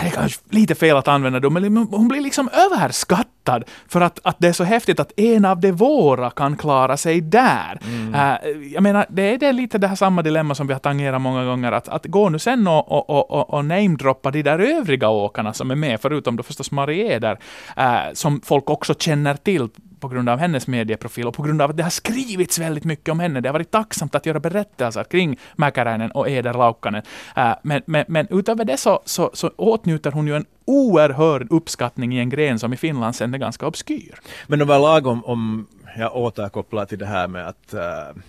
det 0.00 0.10
kanske 0.10 0.40
lite 0.50 0.74
fel 0.74 0.96
att 0.96 1.08
använda 1.08 1.40
det, 1.40 1.50
men 1.50 1.76
hon 1.76 2.08
blir 2.08 2.20
liksom 2.20 2.48
överskattad 2.52 3.64
för 3.88 4.00
att, 4.00 4.18
att 4.22 4.36
det 4.38 4.48
är 4.48 4.52
så 4.52 4.64
häftigt 4.64 5.00
att 5.00 5.12
en 5.16 5.44
av 5.44 5.60
de 5.60 5.72
våra 5.72 6.30
kan 6.30 6.56
klara 6.56 6.96
sig 6.96 7.20
där. 7.20 7.80
Eh, 8.14 8.50
jag 8.72 8.82
menar, 8.82 9.06
det 9.08 9.22
är 9.22 9.38
det 9.38 9.52
lite 9.52 9.78
det 9.78 9.86
här 9.86 9.96
samma 9.96 10.22
dilemma 10.22 10.54
som 10.54 10.66
vi 10.66 10.72
har 10.72 10.80
tangerat 10.80 11.20
många 11.20 11.44
gånger, 11.44 11.72
att, 11.72 11.88
att 11.88 12.06
gå 12.06 12.28
nu 12.28 12.38
sen 12.38 12.66
och, 12.66 12.92
och, 12.92 13.10
och, 13.10 13.30
och, 13.30 13.54
och 13.54 13.64
namedroppa 13.64 14.30
de 14.30 14.42
där 14.42 14.58
övriga 14.58 15.08
åkarna 15.08 15.52
som 15.52 15.70
är 15.70 15.74
med, 15.74 16.00
förutom 16.00 16.36
då 16.36 16.42
förstås 16.42 16.70
Marie 16.70 17.18
där, 17.18 17.38
eh, 17.76 18.12
som 18.12 18.40
folk 18.40 18.70
också 18.70 18.94
känner 18.94 19.34
till 19.34 19.68
på 20.02 20.08
grund 20.08 20.28
av 20.28 20.38
hennes 20.38 20.66
medieprofil 20.66 21.26
och 21.26 21.34
på 21.34 21.42
grund 21.42 21.62
av 21.62 21.70
att 21.70 21.76
det 21.76 21.82
har 21.82 21.90
skrivits 21.90 22.58
väldigt 22.58 22.84
mycket 22.84 23.08
om 23.08 23.20
henne. 23.20 23.40
Det 23.40 23.48
har 23.48 23.52
varit 23.52 23.70
tacksamt 23.70 24.14
att 24.14 24.26
göra 24.26 24.40
berättelser 24.40 25.04
kring 25.04 25.38
Mäkäräinen 25.56 26.10
och 26.10 26.30
Eder 26.30 26.54
Laukkanen. 26.54 27.02
Äh, 27.36 27.52
men, 27.62 27.82
men, 27.86 28.04
men 28.08 28.26
utöver 28.30 28.64
det 28.64 28.76
så, 28.76 29.00
så, 29.04 29.30
så 29.34 29.50
åtnjuter 29.56 30.12
hon 30.12 30.26
ju 30.26 30.36
en 30.36 30.46
oerhörd 30.64 31.46
uppskattning 31.50 32.14
i 32.14 32.18
en 32.18 32.30
gren 32.30 32.58
som 32.58 32.72
i 32.72 32.76
Finland 32.76 33.16
sen 33.16 33.34
är 33.34 33.38
ganska 33.38 33.66
obskyr. 33.66 34.14
Men 34.46 34.60
överlag 34.60 35.06
om, 35.06 35.24
om 35.24 35.66
jag 35.98 36.16
återkopplar 36.16 36.84
till 36.84 36.98
det 36.98 37.06
här 37.06 37.28
med 37.28 37.48
att 37.48 37.74
uh, 37.74 38.22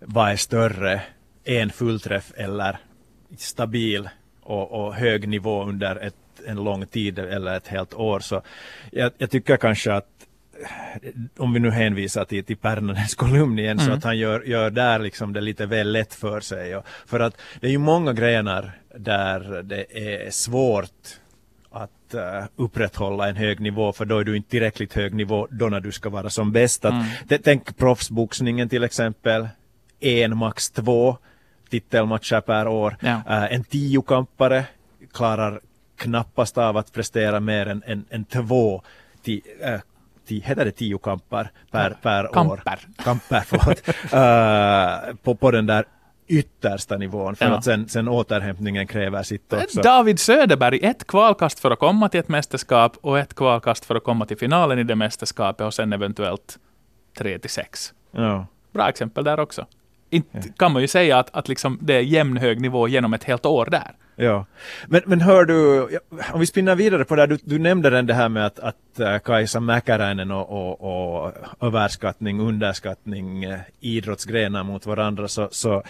vad 0.00 0.30
är 0.30 0.36
större, 0.36 1.02
en 1.44 1.70
fullträff 1.70 2.32
eller 2.36 2.78
stabil 3.38 4.08
och, 4.42 4.72
och 4.72 4.94
hög 4.94 5.28
nivå 5.28 5.64
under 5.64 5.96
ett, 5.96 6.14
en 6.46 6.64
lång 6.64 6.86
tid 6.86 7.18
eller 7.18 7.56
ett 7.56 7.68
helt 7.68 7.94
år. 7.94 8.20
Så 8.20 8.42
jag, 8.90 9.12
jag 9.18 9.30
tycker 9.30 9.56
kanske 9.56 9.92
att 9.92 10.08
om 11.36 11.52
vi 11.52 11.60
nu 11.60 11.70
hänvisar 11.70 12.24
till, 12.24 12.44
till 12.44 12.56
Pärnanens 12.56 13.14
kolumn 13.14 13.58
igen, 13.58 13.78
så 13.78 13.90
att 13.92 14.04
han 14.04 14.18
gör, 14.18 14.42
gör 14.42 14.70
där 14.70 14.98
liksom 14.98 15.32
det 15.32 15.40
lite 15.40 15.66
väl 15.66 15.92
lätt 15.92 16.14
för 16.14 16.40
sig. 16.40 16.76
Och, 16.76 16.86
för 17.06 17.20
att 17.20 17.36
det 17.60 17.66
är 17.66 17.70
ju 17.70 17.78
många 17.78 18.12
grenar 18.12 18.72
där 18.96 19.62
det 19.62 19.98
är 19.98 20.30
svårt 20.30 21.18
att 21.70 22.14
uh, 22.14 22.46
upprätthålla 22.56 23.28
en 23.28 23.36
hög 23.36 23.60
nivå 23.60 23.92
för 23.92 24.04
då 24.04 24.18
är 24.18 24.24
du 24.24 24.36
inte 24.36 24.50
tillräckligt 24.50 24.94
hög 24.94 25.14
nivå 25.14 25.48
då 25.50 25.68
när 25.68 25.80
du 25.80 25.92
ska 25.92 26.08
vara 26.10 26.30
som 26.30 26.52
bäst. 26.52 26.84
Att, 26.84 27.04
t- 27.28 27.38
Tänk 27.44 27.76
proffsboxningen 27.76 28.68
till 28.68 28.84
exempel, 28.84 29.48
en, 30.00 30.36
max 30.36 30.70
två 30.70 31.18
titelmatcher 31.70 32.40
per 32.40 32.68
år. 32.68 32.96
Ja. 33.00 33.14
Uh, 33.14 33.54
en 33.54 33.64
tiokampare 33.64 34.64
klarar 35.12 35.60
knappast 35.96 36.58
av 36.58 36.76
att 36.76 36.92
prestera 36.92 37.40
mer 37.40 37.66
än, 37.66 37.82
än, 37.86 38.04
än 38.10 38.24
två 38.24 38.82
ti, 39.22 39.42
heter 40.28 40.64
det 40.64 40.70
tio 40.70 40.98
kampar 40.98 41.50
per, 41.70 41.90
per 42.02 42.24
år? 42.24 42.32
Kamper. 42.32 42.78
Kamper, 43.04 43.40
förlåt. 43.46 43.88
uh, 43.88 45.16
på, 45.22 45.34
på 45.34 45.50
den 45.50 45.66
där 45.66 45.84
yttersta 46.28 46.96
nivån 46.96 47.36
för 47.36 47.44
Ja. 47.44 47.50
att 47.56 47.64
sen, 47.64 47.88
sen 47.88 48.08
återhämtningen 48.08 48.86
kräver 48.86 49.22
sitt 49.22 49.52
också. 49.52 49.80
David 49.82 50.18
Söderberg, 50.18 50.80
ett 50.82 51.06
kvalkast 51.06 51.60
för 51.60 51.70
att 51.70 51.78
komma 51.78 52.08
till 52.08 52.20
ett 52.20 52.28
mästerskap 52.28 52.96
och 53.00 53.18
ett 53.18 53.34
kvalkast 53.34 53.84
för 53.84 53.94
att 53.94 54.04
komma 54.04 54.26
till 54.26 54.38
finalen 54.38 54.78
i 54.78 54.84
det 54.84 54.94
mästerskapet 54.94 55.66
och 55.66 55.74
sen 55.74 55.92
eventuellt 55.92 56.58
tre 57.18 57.38
till 57.38 57.50
sex. 57.50 57.92
Ja. 58.10 58.46
Bra 58.72 58.88
exempel 58.88 59.24
där 59.24 59.40
också. 59.40 59.66
Inte 60.10 60.48
kan 60.56 60.72
man 60.72 60.82
ju 60.82 60.88
säga 60.88 61.18
att, 61.18 61.36
att 61.36 61.48
liksom 61.48 61.78
det 61.80 61.94
är 61.94 62.00
jämn 62.00 62.36
hög 62.36 62.60
nivå 62.60 62.88
genom 62.88 63.14
ett 63.14 63.24
helt 63.24 63.46
år 63.46 63.68
där. 63.70 63.92
Ja, 64.22 64.46
men, 64.86 65.02
men 65.06 65.20
hör 65.20 65.44
du, 65.44 65.82
om 66.32 66.40
vi 66.40 66.46
spinner 66.46 66.74
vidare 66.74 67.04
på 67.04 67.14
det 67.14 67.22
här, 67.22 67.26
du, 67.26 67.38
du 67.44 67.58
nämnde 67.58 67.90
den 67.90 68.06
det 68.06 68.14
här 68.14 68.28
med 68.28 68.46
att, 68.46 68.58
att 68.58 69.00
äh, 69.00 69.06
Kajsa 69.06 69.18
Kaisa 69.18 69.60
Mäkäräinen 69.60 70.30
och, 70.30 70.50
och, 70.50 70.80
och 70.80 71.32
överskattning, 71.60 72.40
underskattning, 72.40 73.44
äh, 73.44 73.60
idrottsgrenar 73.80 74.64
mot 74.64 74.86
varandra, 74.86 75.28
så, 75.28 75.48
så 75.52 75.82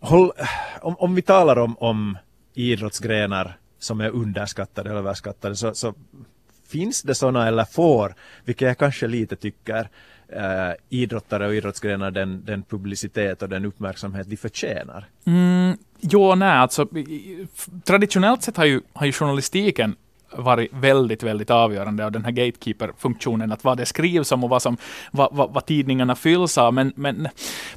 håll, 0.00 0.32
om, 0.80 0.96
om 0.98 1.14
vi 1.14 1.22
talar 1.22 1.58
om, 1.58 1.78
om 1.78 2.18
idrottsgrenar 2.54 3.56
som 3.78 4.00
är 4.00 4.10
underskattade 4.10 4.90
eller 4.90 4.98
överskattade, 4.98 5.56
så, 5.56 5.74
så 5.74 5.94
finns 6.68 7.02
det 7.02 7.14
sådana 7.14 7.48
eller 7.48 7.64
får, 7.64 8.14
vilket 8.44 8.68
jag 8.68 8.78
kanske 8.78 9.06
lite 9.06 9.36
tycker, 9.36 9.88
eh, 10.28 10.72
idrottare 10.88 11.46
och 11.46 11.54
idrottsgrenar 11.54 12.10
den, 12.10 12.44
den 12.44 12.62
publicitet 12.62 13.42
och 13.42 13.48
den 13.48 13.64
uppmärksamhet 13.64 14.30
de 14.30 14.36
förtjänar? 14.36 15.08
Mm, 15.24 15.76
jo, 16.02 16.34
nej, 16.34 16.48
alltså 16.48 16.86
traditionellt 17.84 18.42
sett 18.42 18.56
har 18.56 18.64
ju, 18.64 18.80
har 18.92 19.06
ju 19.06 19.12
journalistiken 19.12 19.96
varit 20.36 20.72
väldigt, 20.72 21.22
väldigt 21.22 21.50
avgörande 21.50 22.04
av 22.04 22.12
den 22.12 22.24
här 22.24 22.32
gatekeeper-funktionen, 22.32 23.52
att 23.52 23.64
vad 23.64 23.76
det 23.76 23.86
skrivs 23.86 24.32
om 24.32 24.44
och 24.44 24.50
vad, 24.50 24.62
som, 24.62 24.76
vad, 25.10 25.28
vad, 25.32 25.52
vad 25.52 25.66
tidningarna 25.66 26.14
fylls 26.14 26.58
av. 26.58 26.74
Men, 26.74 26.92
men 26.96 27.28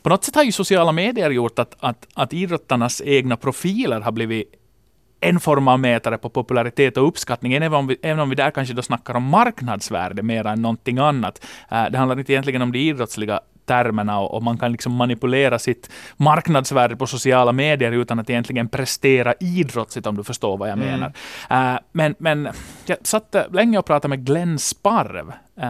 på 0.02 0.10
något 0.10 0.24
sätt 0.24 0.36
har 0.36 0.44
ju 0.44 0.52
sociala 0.52 0.92
medier 0.92 1.30
gjort 1.30 1.60
att, 1.60 1.76
att, 1.80 2.08
att 2.14 2.34
idrottarnas 2.34 3.02
egna 3.06 3.38
profiler 3.38 4.02
har 4.02 4.12
blivit 4.12 4.54
en 5.20 5.40
form 5.40 5.68
av 5.68 5.80
mätare 5.80 6.18
på 6.18 6.30
popularitet 6.30 6.98
och 6.98 7.08
uppskattning, 7.08 7.54
även 7.54 7.74
om 7.74 7.88
vi, 7.88 7.98
även 8.02 8.20
om 8.20 8.30
vi 8.30 8.36
där 8.36 8.52
kanske 8.52 8.74
då 8.74 8.82
snackar 8.82 9.16
om 9.16 9.24
marknadsvärde 9.24 10.24
mer 10.24 10.48
än 10.48 10.62
någonting 10.62 10.98
annat. 10.98 11.46
Eh, 11.72 11.86
det 11.92 11.98
handlar 11.98 12.20
inte 12.20 12.34
egentligen 12.34 12.62
om 12.62 12.72
de 12.72 12.80
idrottsliga 12.80 13.40
termerna 13.66 14.20
och, 14.20 14.34
och 14.34 14.44
man 14.44 14.58
kan 14.58 14.72
liksom 14.72 14.94
manipulera 14.94 15.60
sitt 15.60 15.90
marknadsvärde 16.18 16.96
på 16.96 17.08
sociala 17.08 17.52
medier 17.52 17.92
utan 17.92 18.20
att 18.20 18.30
egentligen 18.30 18.70
prestera 18.70 19.34
idrottsligt, 19.40 20.08
om 20.08 20.18
du 20.18 20.24
förstår 20.24 20.58
vad 20.58 20.70
jag 20.70 20.78
menar. 20.78 21.14
Eh, 21.50 21.80
men, 21.92 22.16
men 22.18 22.50
jag 22.86 22.98
satt 23.02 23.36
länge 23.52 23.78
och 23.78 23.86
pratade 23.86 24.10
med 24.10 24.26
Glenn 24.26 24.60
Sparv, 24.60 25.32
Eh, 25.62 25.68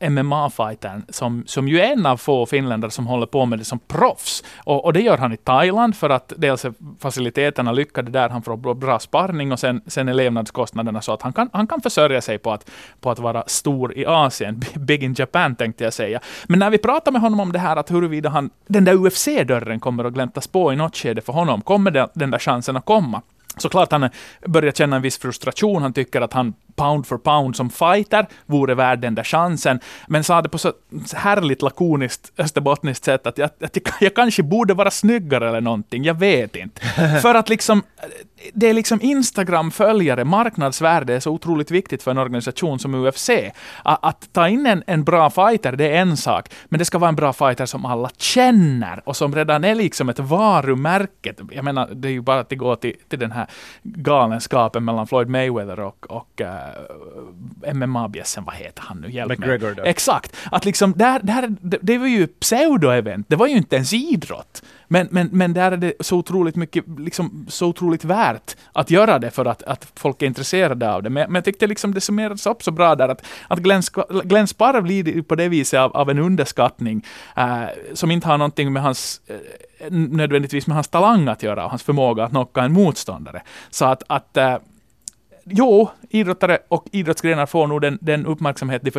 uh, 0.00 0.10
MMA-fightern, 0.10 1.02
som, 1.08 1.44
som 1.46 1.68
ju 1.68 1.80
är 1.80 1.92
en 1.92 2.06
av 2.06 2.16
få 2.16 2.46
finländare 2.46 2.90
som 2.90 3.06
håller 3.06 3.26
på 3.26 3.46
med 3.46 3.58
det 3.58 3.64
som 3.64 3.78
proffs. 3.78 4.44
Och, 4.56 4.84
och 4.84 4.92
det 4.92 5.00
gör 5.00 5.18
han 5.18 5.32
i 5.32 5.36
Thailand 5.36 5.96
för 5.96 6.10
att 6.10 6.32
dels 6.36 6.64
är 6.64 6.72
faciliteterna 6.98 7.72
lyckade 7.72 8.10
där, 8.10 8.28
han 8.28 8.42
får 8.42 8.56
bra, 8.56 8.74
bra 8.74 8.98
sparring 8.98 9.52
och 9.52 9.58
sen, 9.58 9.82
sen 9.86 10.08
är 10.08 10.14
levnadskostnaderna 10.14 11.00
så 11.00 11.12
att 11.12 11.22
han 11.22 11.32
kan, 11.32 11.50
han 11.52 11.66
kan 11.66 11.80
försörja 11.80 12.20
sig 12.20 12.38
på 12.38 12.52
att, 12.52 12.70
på 13.00 13.10
att 13.10 13.18
vara 13.18 13.44
stor 13.46 13.98
i 13.98 14.06
Asien. 14.06 14.62
Big 14.74 15.02
in 15.02 15.14
Japan 15.18 15.56
tänkte 15.56 15.84
jag 15.84 15.92
säga. 15.92 16.20
Men 16.46 16.58
när 16.58 16.70
vi 16.70 16.78
pratar 16.78 17.12
med 17.12 17.20
honom 17.20 17.40
om 17.40 17.52
det 17.52 17.58
här 17.58 17.76
att 17.76 17.90
huruvida 17.90 18.28
han, 18.28 18.50
den 18.66 18.84
där 18.84 18.94
UFC-dörren 18.94 19.80
kommer 19.80 20.04
att 20.04 20.12
gläntas 20.12 20.46
på 20.46 20.72
i 20.72 20.76
något 20.76 20.96
skede 20.96 21.20
för 21.20 21.32
honom, 21.32 21.60
kommer 21.60 21.90
den, 21.90 22.08
den 22.14 22.30
där 22.30 22.38
chansen 22.38 22.76
att 22.76 22.84
komma? 22.84 23.22
Såklart 23.56 23.92
han 23.92 24.10
börjar 24.46 24.72
känna 24.72 24.96
en 24.96 25.02
viss 25.02 25.18
frustration. 25.18 25.82
Han 25.82 25.92
tycker 25.92 26.20
att 26.20 26.32
han 26.32 26.54
pound 26.78 27.06
for 27.06 27.18
pound 27.18 27.56
som 27.56 27.70
fighter 27.70 28.26
vore 28.46 28.74
värd 28.74 28.98
den 29.00 29.14
där 29.14 29.24
chansen. 29.24 29.80
Men 30.06 30.24
sa 30.24 30.42
det 30.42 30.48
på 30.48 30.58
så 30.58 30.72
härligt 31.14 31.62
lakoniskt 31.62 32.32
österbottniskt 32.38 33.04
sätt 33.04 33.26
att 33.26 33.38
jag, 33.38 33.50
att 33.60 33.76
jag, 33.76 33.94
jag 34.00 34.14
kanske 34.14 34.42
borde 34.42 34.74
vara 34.74 34.90
snyggare 34.90 35.48
eller 35.48 35.60
någonting. 35.60 36.04
Jag 36.04 36.14
vet 36.14 36.56
inte. 36.56 36.80
För 37.22 37.34
att 37.34 37.48
liksom, 37.48 37.82
det 38.52 38.68
är 38.68 38.74
liksom 38.74 39.02
Instagram-följare, 39.02 40.24
marknadsvärde 40.24 41.14
är 41.14 41.20
så 41.20 41.30
otroligt 41.30 41.70
viktigt 41.70 42.02
för 42.02 42.10
en 42.10 42.18
organisation 42.18 42.78
som 42.78 42.94
UFC. 42.94 43.30
Att, 43.82 44.04
att 44.04 44.32
ta 44.32 44.48
in 44.48 44.66
en, 44.66 44.82
en 44.86 45.04
bra 45.04 45.30
fighter, 45.30 45.72
det 45.72 45.84
är 45.84 46.00
en 46.00 46.16
sak. 46.16 46.50
Men 46.68 46.78
det 46.78 46.84
ska 46.84 46.98
vara 46.98 47.08
en 47.08 47.16
bra 47.16 47.32
fighter 47.32 47.66
som 47.66 47.84
alla 47.84 48.10
känner 48.18 49.02
och 49.04 49.16
som 49.16 49.34
redan 49.34 49.64
är 49.64 49.74
liksom 49.74 50.08
ett 50.08 50.18
varumärke. 50.18 51.34
Jag 51.50 51.64
menar, 51.64 51.88
det 51.94 52.08
är 52.08 52.12
ju 52.12 52.20
bara 52.20 52.40
att 52.40 52.48
det 52.48 52.56
går 52.56 52.76
till, 52.76 52.94
till 53.08 53.18
den 53.18 53.32
här 53.32 53.46
galenskapen 53.82 54.84
mellan 54.84 55.06
Floyd 55.06 55.28
Mayweather 55.28 55.80
och, 55.80 56.06
och 56.10 56.40
uh, 56.40 56.46
MMA-bjässen, 57.74 58.44
vad 58.44 58.54
heter 58.54 58.82
han 58.82 59.00
nu? 59.00 59.10
Hjälp 59.10 59.28
McGregor 59.28 59.74
mig. 59.74 59.90
Exakt. 59.90 60.36
Att 60.52 60.64
liksom, 60.64 60.92
där, 60.96 61.20
där, 61.22 61.56
det, 61.60 61.78
det 61.82 61.98
var 61.98 62.06
ju 62.06 62.26
pseudo-event, 62.26 63.24
det 63.28 63.36
var 63.36 63.46
ju 63.46 63.56
inte 63.56 63.76
ens 63.76 63.92
idrott. 63.92 64.62
Men, 64.88 65.08
men, 65.10 65.28
men 65.32 65.54
där 65.54 65.72
är 65.72 65.76
det 65.76 65.92
så 66.00 66.16
otroligt 66.16 66.56
mycket, 66.56 66.84
liksom, 66.98 67.46
så 67.48 67.66
otroligt 67.66 68.04
värt 68.04 68.56
att 68.72 68.90
göra 68.90 69.18
det 69.18 69.30
för 69.30 69.44
att, 69.44 69.62
att 69.62 69.92
folk 69.94 70.22
är 70.22 70.26
intresserade 70.26 70.92
av 70.92 71.02
det. 71.02 71.10
Men, 71.10 71.26
men 71.26 71.34
jag 71.34 71.44
tyckte 71.44 71.66
liksom 71.66 71.94
det 71.94 72.00
summerades 72.00 72.46
upp 72.46 72.62
så 72.62 72.70
bra 72.70 72.94
där 72.94 73.08
att, 73.08 73.24
att 73.48 73.58
Glenn, 73.58 73.82
Glenn 74.24 74.46
Sparv 74.46 74.86
lider 74.86 75.22
på 75.22 75.34
det 75.34 75.48
viset 75.48 75.80
av, 75.80 75.96
av 75.96 76.10
en 76.10 76.18
underskattning 76.18 77.04
eh, 77.36 77.62
som 77.94 78.10
inte 78.10 78.26
har 78.26 78.38
någonting 78.38 78.72
med 78.72 78.82
hans 78.82 79.20
eh, 79.26 79.90
nödvändigtvis 79.90 80.66
med 80.66 80.74
hans 80.74 80.88
talang 80.88 81.28
att 81.28 81.42
göra 81.42 81.64
och 81.64 81.70
hans 81.70 81.82
förmåga 81.82 82.24
att 82.24 82.30
knocka 82.30 82.62
en 82.62 82.72
motståndare. 82.72 83.42
Så 83.70 83.84
att, 83.84 84.02
att 84.06 84.36
eh, 84.36 84.56
Jo, 85.50 85.88
idrottare 86.10 86.58
och 86.68 86.84
idrottsgrenar 86.92 87.46
får 87.46 87.66
nog 87.66 87.80
den, 87.80 87.98
den 88.00 88.26
uppmärksamhet 88.26 88.82
de 88.84 88.90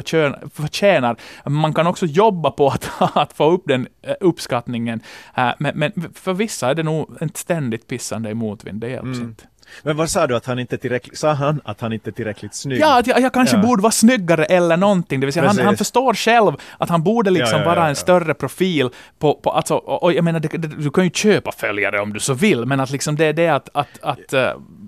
förtjänar. 0.54 1.16
Man 1.46 1.74
kan 1.74 1.88
också 1.88 2.06
jobba 2.06 2.52
på 2.52 2.68
att, 2.68 2.90
att 3.18 3.34
få 3.34 3.52
upp 3.52 3.64
den 3.66 3.88
eh, 4.02 4.14
uppskattningen. 4.20 5.02
Eh, 5.38 5.50
Men, 5.60 5.78
men 5.80 5.92
för 6.14 6.34
vissa 6.34 6.70
är 6.70 6.76
det 6.76 6.84
nog 6.84 7.22
ett 7.22 7.38
ständigt 7.38 7.88
pissande 7.88 8.30
i 8.30 8.34
motvind, 8.34 8.82
det 8.82 8.90
hjälps 8.90 9.06
Mm. 9.18 9.22
inte. 9.30 9.44
Men 9.84 9.98
vad 9.98 10.10
sa 10.10 10.28
du 10.28 10.36
att 10.36 10.46
han 10.46 10.60
inte 10.60 10.78
tillräckligt, 10.78 11.18
sa 11.18 11.32
han 11.34 11.62
att 11.66 11.82
han 11.82 11.94
inte 11.94 12.10
är 12.10 12.12
tillräckligt 12.12 12.56
snygg? 12.56 12.80
Ja, 12.80 13.00
att 13.00 13.08
jag, 13.08 13.20
jag 13.22 13.34
kanske 13.34 13.56
Ja. 13.58 13.62
borde 13.62 13.82
vara 13.82 13.92
snyggare 13.92 14.46
eller 14.46 14.78
någonting. 14.78 15.20
Det 15.20 15.26
vill 15.26 15.34
säga, 15.34 15.48
han, 15.48 15.60
han 15.60 15.78
förstår 15.78 16.14
själv 16.14 16.54
att 16.78 16.90
han 16.90 17.04
borde 17.04 17.30
liksom 17.32 17.60
Ja, 17.60 17.66
ja, 17.66 17.76
vara 17.76 17.88
en 17.88 17.96
större 17.96 18.34
profil. 18.34 18.90
På, 19.20 19.34
på, 19.36 19.50
alltså, 19.52 19.76
och, 19.76 20.04
och 20.04 20.14
jag 20.14 20.24
menar, 20.24 20.40
det, 20.40 20.48
det, 20.48 20.68
du 20.68 20.92
kan 20.92 21.04
ju 21.04 21.10
köpa 21.10 21.52
följare 21.52 22.00
om 22.02 22.14
du 22.14 22.20
så 22.20 22.34
vill, 22.34 22.66
men 22.66 22.80
att 22.80 22.90
liksom 22.90 23.16
det 23.16 23.26
är 23.26 23.34
det 23.34 23.48
att, 23.50 23.70
att, 23.74 24.00
att 24.02 24.34
eh, 24.34 24.42
mm, 24.50 24.79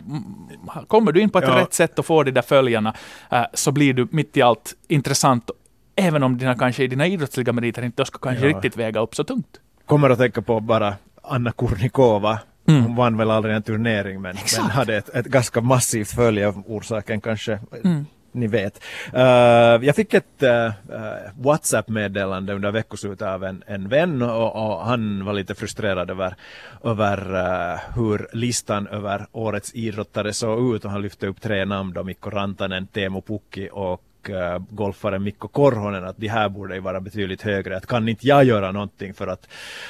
kommer 0.87 1.11
du 1.11 1.21
in 1.21 1.29
på 1.29 1.39
ett 1.39 1.45
Ja. 1.47 1.55
rätt 1.55 1.73
sätt 1.73 1.99
och 1.99 2.05
får 2.05 2.23
de 2.23 2.31
där 2.31 2.41
följarna, 2.41 2.93
eh, 3.31 3.43
så 3.53 3.71
blir 3.71 3.93
du 3.93 4.07
mitt 4.11 4.37
i 4.37 4.41
allt 4.41 4.73
intressant, 4.87 5.49
även 5.95 6.23
om 6.23 6.37
dina, 6.37 6.55
kanske 6.55 6.87
dina 6.87 7.07
idrottsliga 7.07 7.53
meriter 7.53 7.81
inte 7.81 8.05
ska 8.05 8.19
kanske 8.19 8.45
Ja. 8.47 8.55
riktigt 8.55 8.77
väga 8.77 8.99
upp 8.99 9.15
så 9.15 9.23
tungt. 9.23 9.59
Kommer 9.85 10.09
att 10.09 10.17
tänka 10.19 10.41
på 10.41 10.59
bara 10.59 10.93
Anna 11.23 11.51
Kurnikova. 11.51 12.39
Mm. 12.67 12.83
Hon 12.83 12.95
vann 12.95 13.17
väl 13.17 13.31
aldrig 13.31 13.55
en 13.55 13.63
turnering 13.63 14.21
men, 14.21 14.35
men 14.61 14.69
hade 14.69 14.97
ett, 14.97 15.09
ett 15.09 15.25
ganska 15.25 15.61
massivt 15.61 16.09
följe. 16.11 16.47
Orsaken 16.67 17.21
kanske 17.21 17.59
Mm 17.83 18.05
ni 18.31 18.47
vet. 18.47 18.83
Uh, 19.13 19.85
jag 19.85 19.95
fick 19.95 20.13
ett 20.13 20.43
uh, 20.43 20.71
WhatsApp-meddelande 21.35 22.53
under 22.53 22.71
veckoslutet 22.71 23.27
av 23.27 23.43
en, 23.43 23.63
en 23.67 23.87
vän 23.87 24.21
och, 24.21 24.55
och 24.55 24.85
han 24.85 25.25
var 25.25 25.33
lite 25.33 25.55
frustrerad 25.55 26.09
över, 26.09 26.35
över 26.83 27.35
uh, 27.35 27.79
hur 27.95 28.27
listan 28.33 28.87
över 28.87 29.25
årets 29.31 29.75
idrottare 29.75 30.33
såg 30.33 30.75
ut 30.75 30.85
och 30.85 30.91
han 30.91 31.01
lyfte 31.01 31.27
upp 31.27 31.41
tre 31.41 31.65
namn 31.65 31.93
då, 31.93 32.03
Mikko 32.03 32.29
Rantanen, 32.29 32.87
Teemu 32.87 33.21
Pukki 33.21 33.69
och 33.71 34.03
golfaren 34.69 35.23
Mikko 35.23 35.47
Korhonen 35.47 36.05
att 36.05 36.17
de 36.17 36.27
här 36.27 36.49
borde 36.49 36.75
ju 36.75 36.81
vara 36.81 36.99
betydligt 37.01 37.41
högre. 37.41 37.77
Att 37.77 37.85
kan 37.87 38.09
inte 38.09 38.27
jag 38.27 38.43
göra 38.43 38.71
någonting 38.71 39.13
för 39.13 39.27
att 39.27 39.47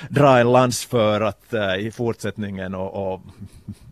dra 0.09 0.39
en 0.39 0.51
lans 0.51 0.85
för 0.85 1.21
att 1.21 1.53
eh, 1.53 1.75
i 1.75 1.91
fortsättningen 1.91 2.75
och, 2.75 3.13
och 3.13 3.21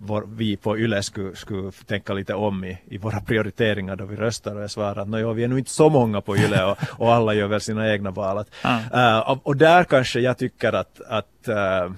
vår, 0.02 0.24
vi 0.36 0.58
på 0.58 0.78
YLE 0.78 1.04
skulle, 1.04 1.36
skulle 1.36 1.72
tänka 1.72 2.14
lite 2.14 2.34
om 2.34 2.64
i, 2.64 2.78
i 2.90 2.98
våra 2.98 3.20
prioriteringar 3.22 3.96
då 3.96 4.06
vi 4.06 4.16
röstar 4.16 4.56
och 4.56 4.62
jag 4.62 4.72
svarar 4.72 5.02
att 5.02 5.08
"Nå, 5.10 5.34
vi 5.34 5.44
är 5.44 5.48
nog 5.48 5.60
inte 5.60 5.72
så 5.72 5.90
många 5.90 6.22
på 6.22 6.38
YLE 6.38 6.64
och, 6.64 6.78
och 7.00 7.14
alla 7.14 7.34
gör 7.34 7.48
väl 7.48 7.62
sina 7.62 7.92
egna 7.92 8.12
val. 8.12 8.38
Att, 8.38 8.50
eh, 8.94 9.38
och, 9.44 9.56
där 9.58 9.84
kanske 9.84 10.20
jag 10.20 10.38
tycker 10.38 10.74
att, 10.74 11.02
att 11.02 11.48
eh, 11.48 11.92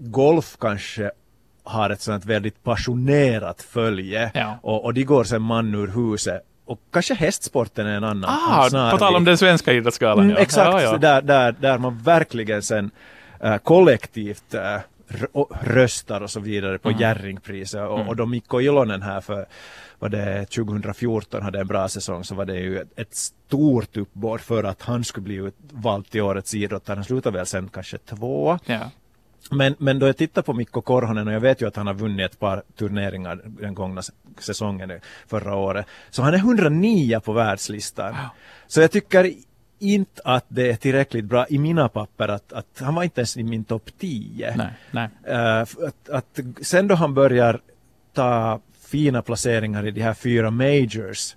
golf 0.00 0.56
kanske 0.60 1.10
har 1.64 1.90
ett 1.90 2.00
sånt 2.00 2.24
väldigt 2.24 2.62
passionerat 2.64 3.62
följe 3.62 4.30
Ja. 4.34 4.58
och, 4.62 4.84
och 4.84 4.94
de 4.94 5.04
går 5.04 5.24
sen 5.24 5.42
man 5.42 5.74
ur 5.74 5.86
huset. 5.86 6.42
Och 6.68 6.80
kanske 6.92 7.14
hästsporten 7.14 7.86
är 7.86 7.96
en 7.96 8.04
annan. 8.04 8.30
Ah, 8.30 8.68
snarlik. 8.70 8.92
på 8.92 8.98
tal 8.98 9.16
om 9.16 9.24
den 9.24 9.38
svenska 9.38 9.72
idrottsgalan. 9.72 10.24
Mm, 10.24 10.36
ja. 10.36 10.42
exakt, 10.42 10.66
Ja, 10.66 10.82
ja. 10.82 10.96
Där, 10.98 11.22
där, 11.22 11.52
där 11.60 11.78
man 11.78 11.98
verkligen 11.98 12.62
sen 12.62 12.90
eh, 13.40 13.56
kollektivt 13.56 14.54
och 15.32 15.50
röstar 15.62 16.20
och 16.20 16.30
så 16.30 16.40
vidare 16.40 16.78
på 16.78 16.88
Mm. 16.88 17.00
Jerringpriset. 17.00 17.80
Och, 17.88 17.94
Mm. 17.96 18.08
och 18.08 18.16
då 18.16 18.26
Mikko 18.26 18.60
Ilonen 18.60 19.02
här 19.02 19.20
för 19.20 19.46
var 19.98 20.08
det 20.08 20.44
2014 20.44 21.42
hade 21.42 21.60
en 21.60 21.66
bra 21.66 21.88
säsong 21.88 22.24
så 22.24 22.34
var 22.34 22.44
det 22.44 22.56
ju 22.56 22.78
ett, 22.78 22.98
ett 22.98 23.14
stort 23.14 23.96
uppbåd 23.96 24.40
för 24.40 24.64
att 24.64 24.82
han 24.82 25.04
skulle 25.04 25.24
bli 25.24 25.34
ut- 25.34 25.54
vald 25.72 26.10
till 26.10 26.20
årets 26.22 26.54
idrottare. 26.54 26.94
Han 26.96 27.04
slutade 27.04 27.36
väl 27.38 27.46
sen 27.46 27.68
kanske 27.72 27.98
tvåa. 27.98 28.58
Ja. 28.64 28.90
Men, 29.50 29.74
men 29.78 29.98
då 29.98 30.06
jag 30.06 30.16
tittar 30.16 30.42
på 30.42 30.52
Mikko 30.52 30.80
Korhonen 30.80 31.28
och 31.28 31.34
jag 31.34 31.40
vet 31.40 31.62
ju 31.62 31.68
att 31.68 31.76
han 31.76 31.86
har 31.86 31.94
vunnit 31.94 32.32
ett 32.32 32.38
par 32.38 32.62
turneringar 32.78 33.40
den 33.44 33.74
gångna 33.74 34.02
säsongen 34.38 35.00
förra 35.26 35.54
året. 35.54 35.86
Så 36.10 36.22
han 36.22 36.34
är 36.34 36.38
109 36.38 37.20
på 37.20 37.32
världslistan. 37.32 38.14
Så 38.66 38.80
jag 38.80 38.90
tycker 38.90 39.32
inte 39.78 40.22
att 40.24 40.44
det 40.48 40.70
är 40.70 40.76
tillräckligt 40.76 41.24
bra 41.24 41.46
i 41.48 41.58
mina 41.58 41.88
papper 41.88 42.28
att, 42.28 42.52
att 42.52 42.66
han 42.80 42.94
var 42.94 43.02
inte 43.02 43.20
ens 43.20 43.36
i 43.36 43.42
min 43.42 43.64
topp 43.64 43.90
10. 43.98 44.54
Nej, 44.56 44.68
nej. 44.90 45.08
F- 45.62 45.76
att, 45.86 46.08
att 46.08 46.40
sen 46.62 46.88
då 46.88 46.94
han 46.94 47.14
börjar 47.14 47.60
ta 48.14 48.60
fina 48.80 49.22
placeringar 49.22 49.86
i 49.86 49.90
de 49.90 50.00
här 50.02 50.14
fyra 50.14 50.50
majors 50.50 51.36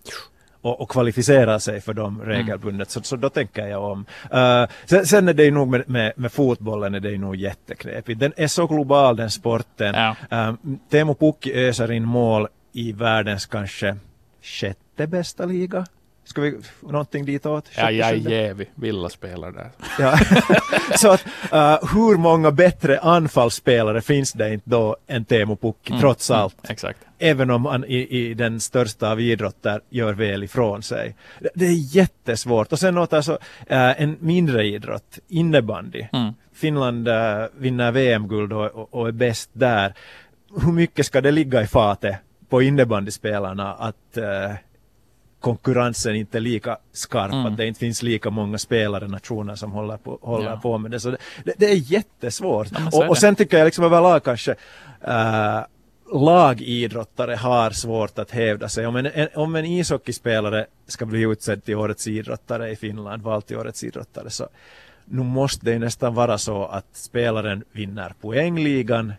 och, 0.61 0.81
och 0.81 0.89
kvalificera 0.89 1.59
sig 1.59 1.81
för 1.81 1.93
dem 1.93 2.21
regelbundet, 2.21 2.89
så, 2.89 3.01
så 3.01 3.15
då 3.15 3.29
tänker 3.29 3.67
jag 3.67 3.83
om. 3.83 4.05
Eh, 4.31 4.65
sen, 4.85 5.05
sen 5.05 5.27
är 5.27 5.33
det 5.33 5.43
ju 5.43 5.51
nog 5.51 5.67
med, 5.67 5.89
med, 5.89 6.13
med 6.15 6.31
fotbollen 6.31 6.95
är 6.95 6.99
det 6.99 7.11
ju 7.11 7.17
nog 7.17 7.35
jätteknepigt. 7.35 8.19
Den 8.19 8.33
är 8.37 8.47
så 8.47 8.67
global 8.67 9.15
den 9.15 9.31
sporten. 9.31 9.95
Ja. 9.95 10.15
Uh, 10.49 10.55
Teemu 10.89 11.15
Pukki 11.15 11.53
öser 11.53 11.91
in 11.91 12.05
mål 12.05 12.47
i 12.73 12.91
världens 12.91 13.45
kanske 13.45 13.97
sjätte 14.41 15.07
bästa 15.07 15.45
liga. 15.45 15.85
Ska 16.23 16.41
vi 16.41 16.57
någonting 16.79 17.25
ditåt? 17.25 17.69
Ja, 17.77 17.91
jag 17.91 18.09
är 18.09 18.15
jävig. 18.15 18.71
Villa 18.75 19.09
spelar 19.09 19.51
där. 19.51 19.69
Ja. 19.99 20.17
så 20.97 21.11
att 21.11 21.25
uh, 21.53 21.93
hur 21.93 22.17
många 22.17 22.51
bättre 22.51 22.99
anfallsspelare 22.99 24.01
finns 24.01 24.33
det 24.33 24.53
inte 24.53 24.69
då 24.69 24.97
än 25.07 25.25
Teemu 25.25 25.55
Pukki 25.55 25.93
trots 25.99 26.31
allt? 26.31 26.69
Exakt. 26.69 26.99
Även 27.19 27.49
om 27.49 27.65
han 27.65 27.85
i, 27.85 28.07
i 28.19 28.33
den 28.33 28.59
största 28.59 29.11
av 29.11 29.21
idrotter 29.21 29.81
gör 29.89 30.13
väl 30.13 30.43
ifrån 30.43 30.83
sig. 30.83 31.15
Det, 31.39 31.49
det 31.53 31.65
är 31.65 31.95
jättesvårt. 31.95 32.71
Och 32.71 32.79
sen 32.79 32.95
något 32.95 33.13
alltså, 33.13 33.31
uh, 33.31 34.01
en 34.01 34.17
mindre 34.19 34.65
idrott, 34.65 35.19
innebandy. 35.27 36.07
Mm. 36.13 36.33
Finland 36.53 37.07
uh, 37.07 37.45
vinner 37.57 37.91
VM-guld 37.91 38.53
och, 38.53 38.65
och, 38.65 38.93
och 38.93 39.07
är 39.07 39.11
bäst 39.11 39.49
där. 39.53 39.93
Hur 40.65 40.71
mycket 40.71 41.05
ska 41.05 41.21
det 41.21 41.31
ligga 41.31 41.61
i 41.61 41.67
fatet 41.67 42.15
på 42.49 42.61
innebandyspelarna 42.61 43.73
att 43.73 44.17
uh, 44.17 44.55
konkurrensen 45.41 46.15
inte 46.15 46.37
är 46.37 46.39
lika 46.41 46.77
skarp, 46.93 47.33
Mm. 47.33 47.45
att 47.45 47.57
det 47.57 47.67
inte 47.67 47.79
finns 47.79 48.03
lika 48.03 48.29
många 48.29 48.57
spelare, 48.57 49.07
nationer 49.07 49.55
som 49.55 49.71
håller 49.71 49.97
på, 49.97 50.19
håller 50.21 50.49
Ja. 50.49 50.57
på 50.57 50.77
med 50.77 50.91
det. 50.91 50.99
Så 50.99 51.11
det, 51.11 51.17
det, 51.45 51.53
det 51.57 51.65
är 51.65 51.75
jättesvårt. 51.75 52.67
Ja, 52.71 52.91
så 52.91 53.01
är 53.01 53.05
och, 53.05 53.09
och 53.09 53.17
sen 53.17 53.35
tycker 53.35 53.57
jag 53.57 53.65
liksom 53.65 53.83
överlag 53.85 54.23
kanske 54.23 54.51
uh, 55.07 55.61
lagidrottare 56.13 57.35
har 57.35 57.69
svårt 57.71 58.19
att 58.19 58.31
hävda 58.31 58.69
sig. 58.69 58.87
Om 58.87 58.95
en, 58.95 59.05
en, 59.05 59.27
om 59.35 59.55
en 59.55 59.65
ishockeyspelare 59.65 60.65
ska 60.87 61.05
bli 61.05 61.21
utsedd 61.21 61.63
till 61.63 61.75
årets 61.75 62.07
idrottare 62.07 62.69
i 62.69 62.75
Finland, 62.75 63.21
vald 63.23 63.45
till 63.45 63.57
årets 63.57 63.83
idrottare, 63.83 64.29
så 64.29 64.47
nu 65.05 65.23
måste 65.23 65.65
det 65.65 65.79
nästan 65.79 66.13
vara 66.13 66.37
så 66.37 66.65
att 66.65 66.85
spelaren 66.93 67.63
vinner 67.71 68.13
poängligan 68.21 69.13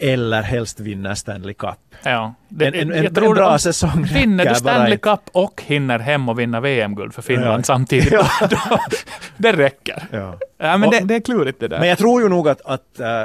eller 0.00 0.42
helst 0.42 0.80
vinner 0.80 1.14
Stanley 1.14 1.54
Cup. 1.54 1.74
Ja. 2.02 2.34
En, 2.60 2.74
en, 2.74 2.92
en, 2.92 3.14
tror 3.14 3.26
en 3.28 3.34
bra 3.34 3.58
säsong 3.58 4.04
Vinner 4.14 4.44
du 4.44 4.54
Stanley. 4.54 4.98
Cup 4.98 5.20
och 5.32 5.62
hinner 5.66 5.98
hem 5.98 6.28
och 6.28 6.38
vinna 6.38 6.60
VM-guld 6.60 7.14
för 7.14 7.22
Finland 7.22 7.58
Ja. 7.60 7.62
samtidigt, 7.62 8.12
Ja. 8.40 8.48
då, 8.50 8.80
det 9.36 9.52
räcker. 9.52 10.02
Ja. 10.10 10.38
Ja, 10.58 10.76
men 10.76 10.88
Och- 10.88 10.94
det, 10.94 11.00
det 11.00 11.14
är 11.14 11.20
klurigt 11.20 11.60
det 11.60 11.68
där. 11.68 11.78
Men 11.80 11.88
jag 11.88 11.98
tror 11.98 12.22
ju 12.22 12.28
nog 12.28 12.48
att, 12.48 12.60
att 12.64 13.00
äh, 13.00 13.20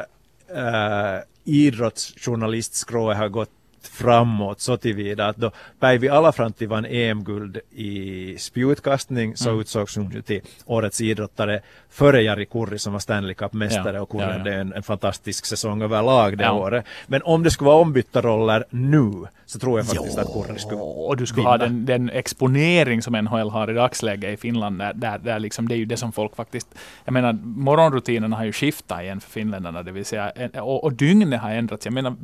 äh, 0.65 1.19
idrottsjournalistskrået 1.43 3.17
har 3.17 3.27
gått 3.29 3.49
framåt 3.87 4.59
så 4.59 4.77
tillvida 4.77 5.27
att 5.27 5.37
då 5.37 5.51
Päivi 5.79 6.09
Alafranti 6.09 6.65
vann 6.65 6.85
EM-guld 6.85 7.59
i 7.71 8.37
spjutkastning 8.37 9.35
så 9.37 9.49
Mm. 9.49 9.61
utsågs 9.61 9.95
hon 9.95 10.11
ju 10.11 10.21
till 10.21 10.41
årets 10.65 11.01
idrottare 11.01 11.61
före 11.89 12.21
Jari 12.21 12.45
Kurri 12.45 12.79
som 12.79 12.93
var 12.93 12.99
Stanley 12.99 13.33
Cup-mästare 13.33 13.95
Ja, 13.95 14.01
och 14.01 14.09
Kurri 14.09 14.23
ja, 14.23 14.31
ja. 14.31 14.37
hade 14.37 14.53
en, 14.53 14.73
en 14.73 14.83
fantastisk 14.83 15.45
säsong 15.45 15.81
överlag 15.81 16.37
det 16.37 16.43
Ja. 16.43 16.51
året. 16.51 16.85
Men 17.07 17.21
om 17.23 17.43
det 17.43 17.51
skulle 17.51 17.65
vara 17.65 17.81
ombytta 17.81 18.21
roller 18.21 18.63
nu 18.69 19.11
så 19.45 19.59
tror 19.59 19.79
jag 19.79 19.87
faktiskt 19.87 20.17
att 20.17 20.33
Kurri 20.33 20.59
skulle 20.59 20.81
och 20.81 21.17
du 21.17 21.25
skulle 21.25 21.41
vinna. 21.41 21.49
ha 21.49 21.57
den, 21.57 21.85
den 21.85 22.09
exponering 22.09 23.01
som 23.01 23.13
NHL 23.13 23.49
har 23.49 23.71
i 23.71 23.73
dagsläget 23.73 24.33
i 24.33 24.37
Finland. 24.37 24.79
Där, 24.79 24.93
där, 24.93 25.17
där 25.17 25.39
liksom, 25.39 25.67
det 25.67 25.75
är 25.75 25.77
ju 25.77 25.85
det 25.85 25.97
som 25.97 26.11
folk 26.11 26.35
faktiskt... 26.35 26.67
Jag 27.05 27.13
menar, 27.13 27.33
morgonrutinerna 27.43 28.35
har 28.35 28.45
ju 28.45 28.51
skiftat 28.51 29.01
igen 29.01 29.19
för 29.21 29.29
finländarna. 29.31 29.83
Det 29.83 29.91
vill 29.91 30.05
säga, 30.05 30.31
och, 30.61 30.83
och 30.83 30.93
dygnet 30.93 31.41
har 31.41 31.49
ändrats. 31.51 31.85
Jag 31.85 31.93
menar, 31.93 32.15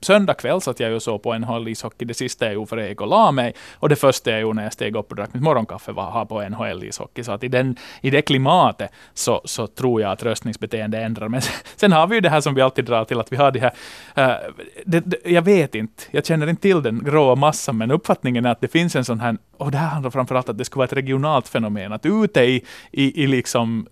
söndag 0.00 0.34
kväll 0.34 0.60
satt 0.60 0.80
jag 0.80 0.90
ju 0.90 1.00
så 1.00 1.18
på 1.18 1.38
NHL 1.38 1.68
ishockey. 1.68 2.04
Det 2.04 2.14
sista 2.14 2.44
jag 2.44 2.54
gjorde 2.54 2.66
för 2.66 2.76
jag 2.76 2.88
gick 2.88 3.00
och 3.00 3.06
la 3.06 3.32
mig. 3.32 3.54
Och 3.74 3.88
det 3.88 3.96
första 3.96 4.30
jag 4.30 4.40
gjorde 4.40 4.56
när 4.56 4.62
jag 4.62 4.72
steg 4.72 4.96
upp 4.96 5.10
och 5.10 5.16
drack 5.16 5.34
mitt 5.34 5.42
morgonkaffe 5.42 5.92
var 5.92 6.06
att 6.06 6.12
ha 6.12 6.26
på 6.26 6.48
NHL 6.48 6.84
ishockey. 6.84 7.24
Så 7.24 7.32
att 7.32 7.44
i, 7.44 7.48
den, 7.48 7.76
i 8.00 8.10
det 8.10 8.22
klimatet 8.22 8.90
så, 9.14 9.40
så 9.44 9.66
tror 9.66 10.00
jag 10.00 10.12
att 10.12 10.22
röstningsbeteende 10.22 10.98
ändrar. 10.98 11.28
Men 11.28 11.40
sen 11.76 11.92
har 11.92 12.06
vi 12.06 12.14
ju 12.14 12.20
det 12.20 12.30
här 12.30 12.40
som 12.40 12.54
vi 12.54 12.62
alltid 12.62 12.84
drar 12.84 13.04
till 13.04 13.20
att 13.20 13.32
vi 13.32 13.36
har 13.36 13.50
det 13.50 13.60
här, 13.60 13.72
uh, 14.30 14.54
det, 14.84 15.00
det, 15.00 15.16
jag 15.24 15.42
vet 15.42 15.74
inte, 15.74 16.02
jag 16.10 16.26
känner 16.26 16.46
inte 16.46 16.62
till 16.62 16.82
den 16.82 17.04
gråa 17.04 17.34
massan, 17.34 17.78
men 17.78 17.90
uppfattningen 17.90 18.46
är 18.46 18.50
att 18.50 18.60
det 18.60 18.68
finns 18.68 18.96
en 18.96 19.04
sån 19.04 19.20
här, 19.20 19.36
och 19.56 19.70
det 19.70 19.78
här 19.78 19.88
handlar 19.88 20.10
framförallt 20.10 20.48
om 20.48 20.52
att 20.52 20.58
det 20.58 20.64
skulle 20.64 20.78
vara 20.78 20.86
ett 20.86 20.92
regionalt 20.92 21.48
fenomen, 21.48 21.92
att 21.92 22.06
ute 22.06 22.40
i, 22.40 22.64
i, 22.90 23.22
i 23.22 23.26
liksom 23.26 23.86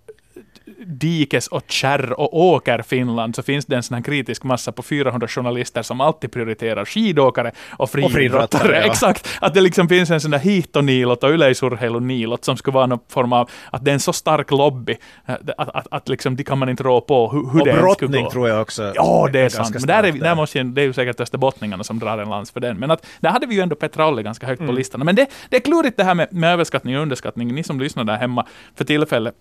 dikes 0.85 1.47
och 1.47 1.63
kärr 1.67 2.19
och 2.19 2.39
åker 2.39 2.81
Finland 2.81 3.35
så 3.35 3.43
finns 3.43 3.65
det 3.65 3.75
en 3.75 3.83
sån 3.83 3.95
här 3.95 4.03
kritisk 4.03 4.43
massa 4.43 4.71
på 4.71 4.83
400 4.83 5.27
journalister 5.27 5.81
som 5.81 6.01
alltid 6.01 6.31
prioriterar 6.31 6.85
skidåkare 6.85 7.51
och 7.77 7.89
friidrottare. 7.89 8.77
Ja. 8.77 8.85
Exakt. 8.91 9.29
Att 9.41 9.53
det 9.53 9.61
liksom 9.61 9.89
finns 9.89 10.11
en 10.11 10.21
sån 10.21 10.31
där 10.31 10.39
hiihtoniilot 10.39 11.23
och 11.23 11.29
yleisurheiluniilot 11.29 12.45
som 12.45 12.57
skulle 12.57 12.75
vara 12.75 12.85
någon 12.85 12.99
form 13.09 13.33
av, 13.33 13.49
att 13.71 13.85
det 13.85 13.91
är 13.91 13.93
en 13.93 13.99
så 13.99 14.13
stark 14.13 14.51
lobby 14.51 14.97
att, 15.25 15.49
att, 15.57 15.75
att, 15.75 15.87
att 15.91 16.09
liksom, 16.09 16.35
de 16.35 16.43
kan 16.43 16.57
man 16.57 16.69
inte 16.69 16.83
rå 16.83 17.01
på 17.01 17.31
hur, 17.31 17.39
hur 17.39 17.59
och 17.59 17.65
det 17.65 17.73
skulle 17.73 17.81
gå. 17.81 17.83
brottning 17.83 18.29
tror 18.29 18.49
jag 18.49 18.61
också. 18.61 18.91
Ja, 18.95 19.29
det 19.33 19.39
är 19.39 19.49
sant. 19.49 19.73
Men 19.73 19.87
där, 19.87 20.03
är, 20.03 20.11
där 20.11 20.35
måste 20.35 20.63
det 20.63 20.81
är 20.81 20.85
ju 20.85 20.93
säkert 20.93 21.19
österbottningarna 21.19 21.83
som 21.83 21.99
drar 21.99 22.17
en 22.17 22.29
lans 22.29 22.51
för 22.51 22.59
den. 22.59 22.77
Men 22.77 22.91
att, 22.91 23.05
där 23.19 23.29
hade 23.29 23.47
vi 23.47 23.55
ju 23.55 23.61
ändå 23.61 23.75
Petralle 23.75 24.23
ganska 24.23 24.47
högt 24.47 24.59
mm. 24.59 24.69
på 24.69 24.75
listan. 24.75 25.01
Men 25.05 25.15
det, 25.15 25.27
det 25.49 25.55
är 25.55 25.61
klurigt 25.61 25.97
det 25.97 26.03
här 26.03 26.15
med, 26.15 26.33
med 26.33 26.53
överskattning 26.53 26.95
och 26.95 27.01
underskattning. 27.01 27.55
Ni 27.55 27.63
som 27.63 27.79
lyssnar 27.79 28.03
där 28.03 28.17
hemma 28.17 28.45
för 28.75 28.85
tillfället 28.85 29.35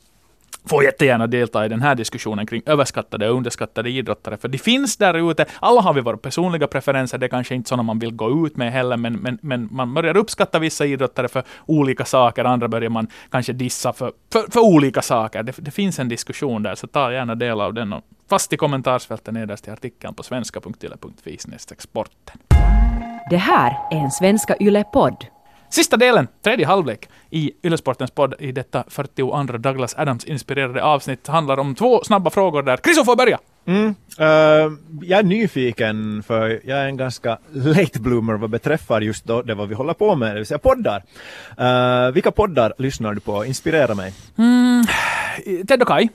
får 0.68 0.84
jättegärna 0.84 1.26
delta 1.26 1.66
i 1.66 1.68
den 1.68 1.82
här 1.82 1.94
diskussionen 1.94 2.46
kring 2.46 2.62
överskattade 2.66 3.30
och 3.30 3.36
underskattade 3.36 3.90
idrottare, 3.90 4.36
för 4.36 4.48
de 4.48 4.58
finns 4.58 4.96
där 4.96 5.30
ute. 5.30 5.46
Alla 5.60 5.80
har 5.80 5.94
vi 5.94 6.00
våra 6.00 6.16
personliga 6.16 6.66
preferenser, 6.66 7.18
det 7.18 7.26
är 7.26 7.30
kanske 7.30 7.54
inte 7.54 7.68
sådana 7.68 7.82
man 7.82 7.98
vill 7.98 8.14
gå 8.14 8.46
ut 8.46 8.56
med 8.56 8.72
heller, 8.72 8.96
men, 8.96 9.12
men, 9.12 9.38
men 9.42 9.68
man 9.70 9.94
börjar 9.94 10.16
uppskatta 10.16 10.58
vissa 10.58 10.86
idrottare 10.86 11.28
för 11.28 11.42
olika 11.66 12.04
saker, 12.04 12.44
andra 12.44 12.68
börjar 12.68 12.90
man 12.90 13.06
kanske 13.30 13.52
dissa 13.52 13.92
för, 13.92 14.12
för, 14.32 14.50
för 14.50 14.60
olika 14.60 15.02
saker. 15.02 15.42
Det, 15.42 15.54
det, 15.58 15.70
finns 15.70 15.98
en 15.98 16.08
diskussion 16.08 16.62
där, 16.62 16.74
så 16.74 16.86
ta 16.86 17.12
gärna 17.12 17.34
del 17.34 17.60
av 17.60 17.74
den. 17.74 17.92
Och 17.92 18.02
fast 18.28 18.52
i 18.52 18.56
kommentarsfältet 18.56 19.34
nederst 19.34 19.68
i 19.68 19.70
artikeln 19.70 20.14
på 20.14 20.22
svenska.yle.fi 20.22 21.38
sporten. 21.78 22.38
Det 23.30 23.36
här 23.36 23.76
är 23.90 23.96
en 23.96 24.10
Svenska 24.10 24.56
Yle-podd. 24.60 25.33
Sista 25.74 25.96
delen, 25.96 26.28
tredje 26.42 26.66
halvlek, 26.66 27.08
i 27.30 27.52
Yllesportens 27.66 28.10
podd 28.10 28.34
i 28.38 28.52
detta 28.52 28.84
42 28.88 29.42
Douglas 29.58 29.94
Adams-inspirerade 29.98 30.82
avsnitt 30.82 31.26
handlar 31.26 31.58
om 31.58 31.74
två 31.74 32.04
snabba 32.04 32.30
frågor 32.30 32.62
där. 32.62 32.76
Chriso 32.76 33.04
får 33.04 33.16
börja! 33.16 33.38
Mm, 33.66 33.94
uh, 34.20 34.26
jag 35.02 35.18
är 35.18 35.22
nyfiken 35.22 36.22
för 36.22 36.60
jag 36.64 36.78
är 36.78 36.86
en 36.86 36.96
ganska 36.96 37.38
late 37.52 38.00
bloomer 38.00 38.34
vad 38.34 38.50
beträffar 38.50 39.00
just 39.00 39.24
då, 39.24 39.42
det 39.42 39.54
vad 39.54 39.68
vi 39.68 39.74
håller 39.74 39.94
på 39.94 40.14
med, 40.14 40.30
det 40.30 40.34
vill 40.34 40.46
säga 40.46 40.58
poddar. 40.58 41.02
Uh, 41.60 42.12
vilka 42.12 42.30
poddar 42.30 42.72
lyssnar 42.78 43.14
du 43.14 43.20
på? 43.20 43.44
Inspirera 43.44 43.94
mig. 43.94 44.12
Mm, 44.38 44.84
Ted 45.66 45.82
och 45.82 45.88
Kai 45.88 46.08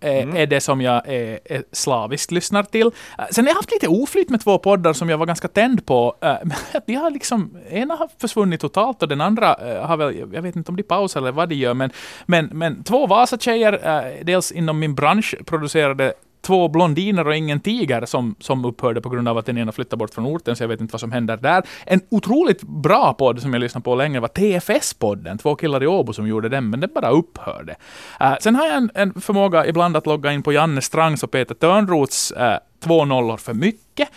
mm. 0.00 0.36
är 0.36 0.46
det 0.46 0.60
som 0.60 0.80
jag 0.80 1.08
är, 1.08 1.40
är 1.44 1.62
slaviskt 1.72 2.30
lyssnar 2.32 2.62
till. 2.62 2.86
Eh, 2.86 3.24
sen 3.30 3.44
har 3.44 3.50
jag 3.50 3.56
haft 3.56 3.72
lite 3.72 3.88
oflyt 3.88 4.30
med 4.30 4.40
två 4.40 4.58
poddar 4.58 4.92
som 4.92 5.08
jag 5.08 5.18
var 5.18 5.26
ganska 5.26 5.48
tänd 5.48 5.86
på. 5.86 6.16
Eh, 6.20 6.36
de 6.86 6.94
har 6.94 7.10
liksom, 7.10 7.56
ena 7.70 7.94
har 7.94 8.08
försvunnit 8.18 8.60
totalt 8.60 9.02
och 9.02 9.08
den 9.08 9.20
andra 9.20 9.54
eh, 9.54 9.86
har 9.86 9.96
väl, 9.96 10.18
jag 10.32 10.42
vet 10.42 10.56
inte 10.56 10.70
om 10.70 10.76
de 10.76 10.82
pausar 10.82 11.20
eller 11.20 11.32
vad 11.32 11.48
de 11.48 11.54
gör, 11.54 11.74
men, 11.74 11.90
men, 12.26 12.46
men 12.52 12.82
två 12.84 13.06
Vasa-tjejer, 13.06 14.24
dels 14.24 14.52
inom 14.52 14.78
min 14.78 14.94
bransch, 14.94 15.34
producerade 15.46 16.12
två 16.50 16.68
blondiner 16.68 17.26
och 17.26 17.36
ingen 17.36 17.60
tiger 17.60 18.06
som, 18.06 18.34
som 18.38 18.64
upphörde 18.64 19.00
på 19.00 19.08
grund 19.08 19.28
av 19.28 19.38
att 19.38 19.46
den 19.46 19.58
ena 19.58 19.72
flyttade 19.72 19.96
bort 19.96 20.14
från 20.14 20.26
orten, 20.26 20.56
så 20.56 20.62
jag 20.62 20.68
vet 20.68 20.80
inte 20.80 20.92
vad 20.92 21.00
som 21.00 21.12
händer 21.12 21.36
där. 21.36 21.62
En 21.86 22.00
otroligt 22.10 22.62
bra 22.62 23.14
podd 23.14 23.42
som 23.42 23.52
jag 23.52 23.60
lyssnade 23.60 23.84
på 23.84 23.94
länge 23.94 24.20
var 24.20 24.28
TFS-podden, 24.28 25.38
två 25.38 25.54
killar 25.54 25.82
i 25.82 25.86
Åbo 25.86 26.12
som 26.12 26.26
gjorde 26.26 26.48
den, 26.48 26.70
men 26.70 26.80
den 26.80 26.90
bara 26.94 27.10
upphörde. 27.10 27.76
Uh, 28.20 28.34
sen 28.40 28.54
har 28.54 28.66
jag 28.66 28.76
en, 28.76 28.90
en, 28.94 29.20
förmåga 29.20 29.66
ibland 29.66 29.96
att 29.96 30.06
logga 30.06 30.32
in 30.32 30.42
på 30.42 30.52
Janne 30.52 30.80
Strangs 30.80 31.22
och 31.22 31.30
Peter 31.30 31.54
Törnroths 31.54 32.32
uh, 32.32 32.54
två 32.84 33.04
nollor 33.04 33.36
för 33.36 33.54
mycket. 33.54 34.08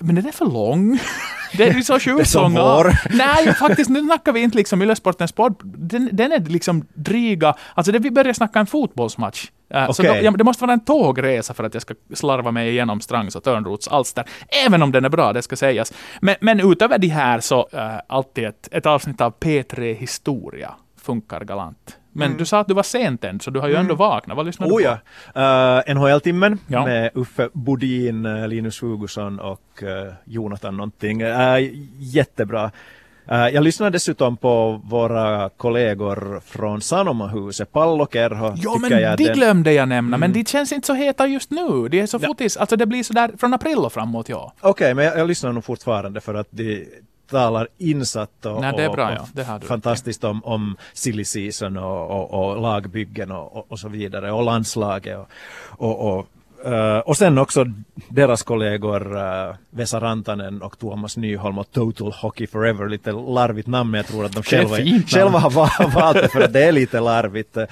Men 0.00 0.14
den 0.14 0.26
är 0.26 0.32
för 0.32 0.46
lång. 0.46 0.98
Det 1.56 1.68
är 1.68 1.80
så 1.80 2.00
sjukt 2.00 2.34
långa. 2.34 2.92
Nej, 3.10 3.54
faktiskt, 3.54 3.90
nu 3.90 4.00
snackar 4.00 4.32
vi 4.32 4.40
inte 4.40 4.56
liksom 4.56 4.82
Yllesportens 4.82 5.32
podd. 5.32 5.60
Den, 5.64 6.08
den 6.12 6.32
är 6.32 6.40
liksom 6.40 6.86
dryga. 6.94 7.54
Alltså, 7.74 7.92
det, 7.92 7.98
vi 7.98 8.10
börjar 8.10 8.32
snacka 8.32 8.58
en 8.58 8.66
fotbollsmatch. 8.66 9.50
Uh, 9.74 9.82
okay. 9.82 9.94
Så 9.94 10.02
då, 10.02 10.16
ja, 10.22 10.30
det 10.30 10.44
måste 10.44 10.64
vara 10.64 10.72
en 10.72 10.84
tågresa 10.84 11.54
för 11.54 11.64
att 11.64 11.74
jag 11.74 11.82
ska 11.82 11.94
slarva 12.14 12.50
mig 12.50 12.70
igenom 12.70 13.00
Strangs 13.00 13.36
och 13.36 13.44
Törnroths 13.44 13.88
alster. 13.88 14.24
Även 14.66 14.82
om 14.82 14.92
den 14.92 15.04
är 15.04 15.08
bra, 15.08 15.32
det 15.32 15.42
ska 15.42 15.56
sägas. 15.56 15.92
Men, 16.20 16.34
men 16.40 16.72
utöver 16.72 16.98
det 16.98 17.08
här 17.08 17.40
så 17.40 17.68
uh, 17.74 18.00
alltid 18.06 18.44
ett, 18.44 18.68
ett 18.72 18.86
avsnitt 18.86 19.20
av 19.20 19.34
P3 19.40 19.94
Historia 19.94 20.74
funkar 21.02 21.44
galant. 21.44 21.96
Men 22.16 22.26
mm. 22.26 22.38
du 22.38 22.44
sa 22.44 22.60
att 22.60 22.68
du 22.68 22.74
var 22.74 22.82
sent 22.82 23.24
än, 23.24 23.40
så 23.40 23.50
du 23.50 23.60
har 23.60 23.68
ju 23.68 23.74
ändå 23.74 23.94
mm. 23.94 23.96
vaknat. 23.96 24.36
Vad 24.36 24.46
lyssnar 24.46 24.66
oh, 24.66 24.78
du 24.78 24.84
på? 24.84 24.98
Ja. 25.34 25.78
Uh, 25.88 25.94
NHL-timmen 25.94 26.58
ja. 26.66 26.84
med 26.84 27.10
Uffe 27.14 27.48
Bodin, 27.52 28.26
uh, 28.26 28.48
Linus 28.48 28.82
Hugosson 28.82 29.40
och 29.40 29.82
uh, 29.82 30.12
Jonathan 30.24 30.76
någonting. 30.76 31.22
Uh, 31.22 31.58
jättebra. 31.98 32.70
Uh, 33.32 33.48
jag 33.48 33.64
lyssnar 33.64 33.90
dessutom 33.90 34.36
på 34.36 34.80
våra 34.84 35.48
kollegor 35.48 36.40
från 36.44 36.80
Sanomahuset, 36.80 37.72
Pallo 37.72 38.06
Kerho. 38.12 38.54
Ja, 38.56 38.78
men 38.80 38.90
de 38.90 39.24
den... 39.24 39.34
glömde 39.34 39.72
jag 39.72 39.88
nämna, 39.88 40.16
mm. 40.16 40.20
men 40.20 40.32
de 40.32 40.44
känns 40.44 40.72
inte 40.72 40.86
så 40.86 40.94
heta 40.94 41.26
just 41.26 41.50
nu. 41.50 41.88
De 41.88 42.00
är 42.00 42.06
så 42.06 42.18
ja. 42.22 42.26
fotis, 42.26 42.56
alltså 42.56 42.76
det 42.76 42.86
blir 42.86 43.02
så 43.02 43.12
där 43.12 43.30
från 43.38 43.54
april 43.54 43.78
och 43.78 43.92
framåt, 43.92 44.28
ja. 44.28 44.52
Okej, 44.60 44.70
okay, 44.70 44.94
men 44.94 45.04
jag, 45.04 45.18
jag, 45.18 45.28
lyssnar 45.28 45.52
nog 45.52 45.64
fortfarande 45.64 46.20
för 46.20 46.34
att 46.34 46.48
de, 46.50 46.86
talar 47.30 47.68
insatt 47.78 48.46
och, 48.46 48.60
Nej, 48.60 48.88
bra, 48.88 49.10
och, 49.10 49.28
ja. 49.34 49.60
fantastiskt 49.60 50.24
om, 50.24 50.44
om 50.44 50.76
silly 50.92 51.24
season 51.24 51.76
och, 51.76 52.10
och, 52.10 52.48
och 52.48 52.62
lagbyggen 52.62 53.30
och, 53.30 53.72
och, 53.72 53.78
så 53.78 53.88
vidare 53.88 54.32
och 54.32 54.44
landslaget 54.44 55.18
och, 55.78 56.16
och, 56.16 56.26
Uh, 56.66 56.98
och 56.98 57.16
sen 57.16 57.38
också 57.38 57.64
deras 58.08 58.42
kollegor 58.42 59.16
uh, 59.16 59.54
Vesa 59.70 60.00
Rantanen 60.00 60.62
och 60.62 60.78
Tuomas 60.78 61.16
Nyholm 61.16 61.58
och 61.58 61.70
Total 61.70 62.12
Hockey 62.12 62.46
Forever, 62.46 62.88
lite 62.88 63.12
larvigt 63.12 63.68
namn 63.68 63.90
men 63.90 63.98
jag 63.98 64.06
tror 64.06 64.24
att 64.24 64.32
de 64.32 64.42
själva, 64.42 64.76
själva 65.06 65.38
har 65.38 65.90
valt 65.90 66.22
det 66.22 66.28
för 66.28 66.40
att 66.40 66.52
det 66.52 66.64
är 66.64 66.72
lite 66.72 67.00
larvigt. 67.00 67.56
Uh, 67.56 67.64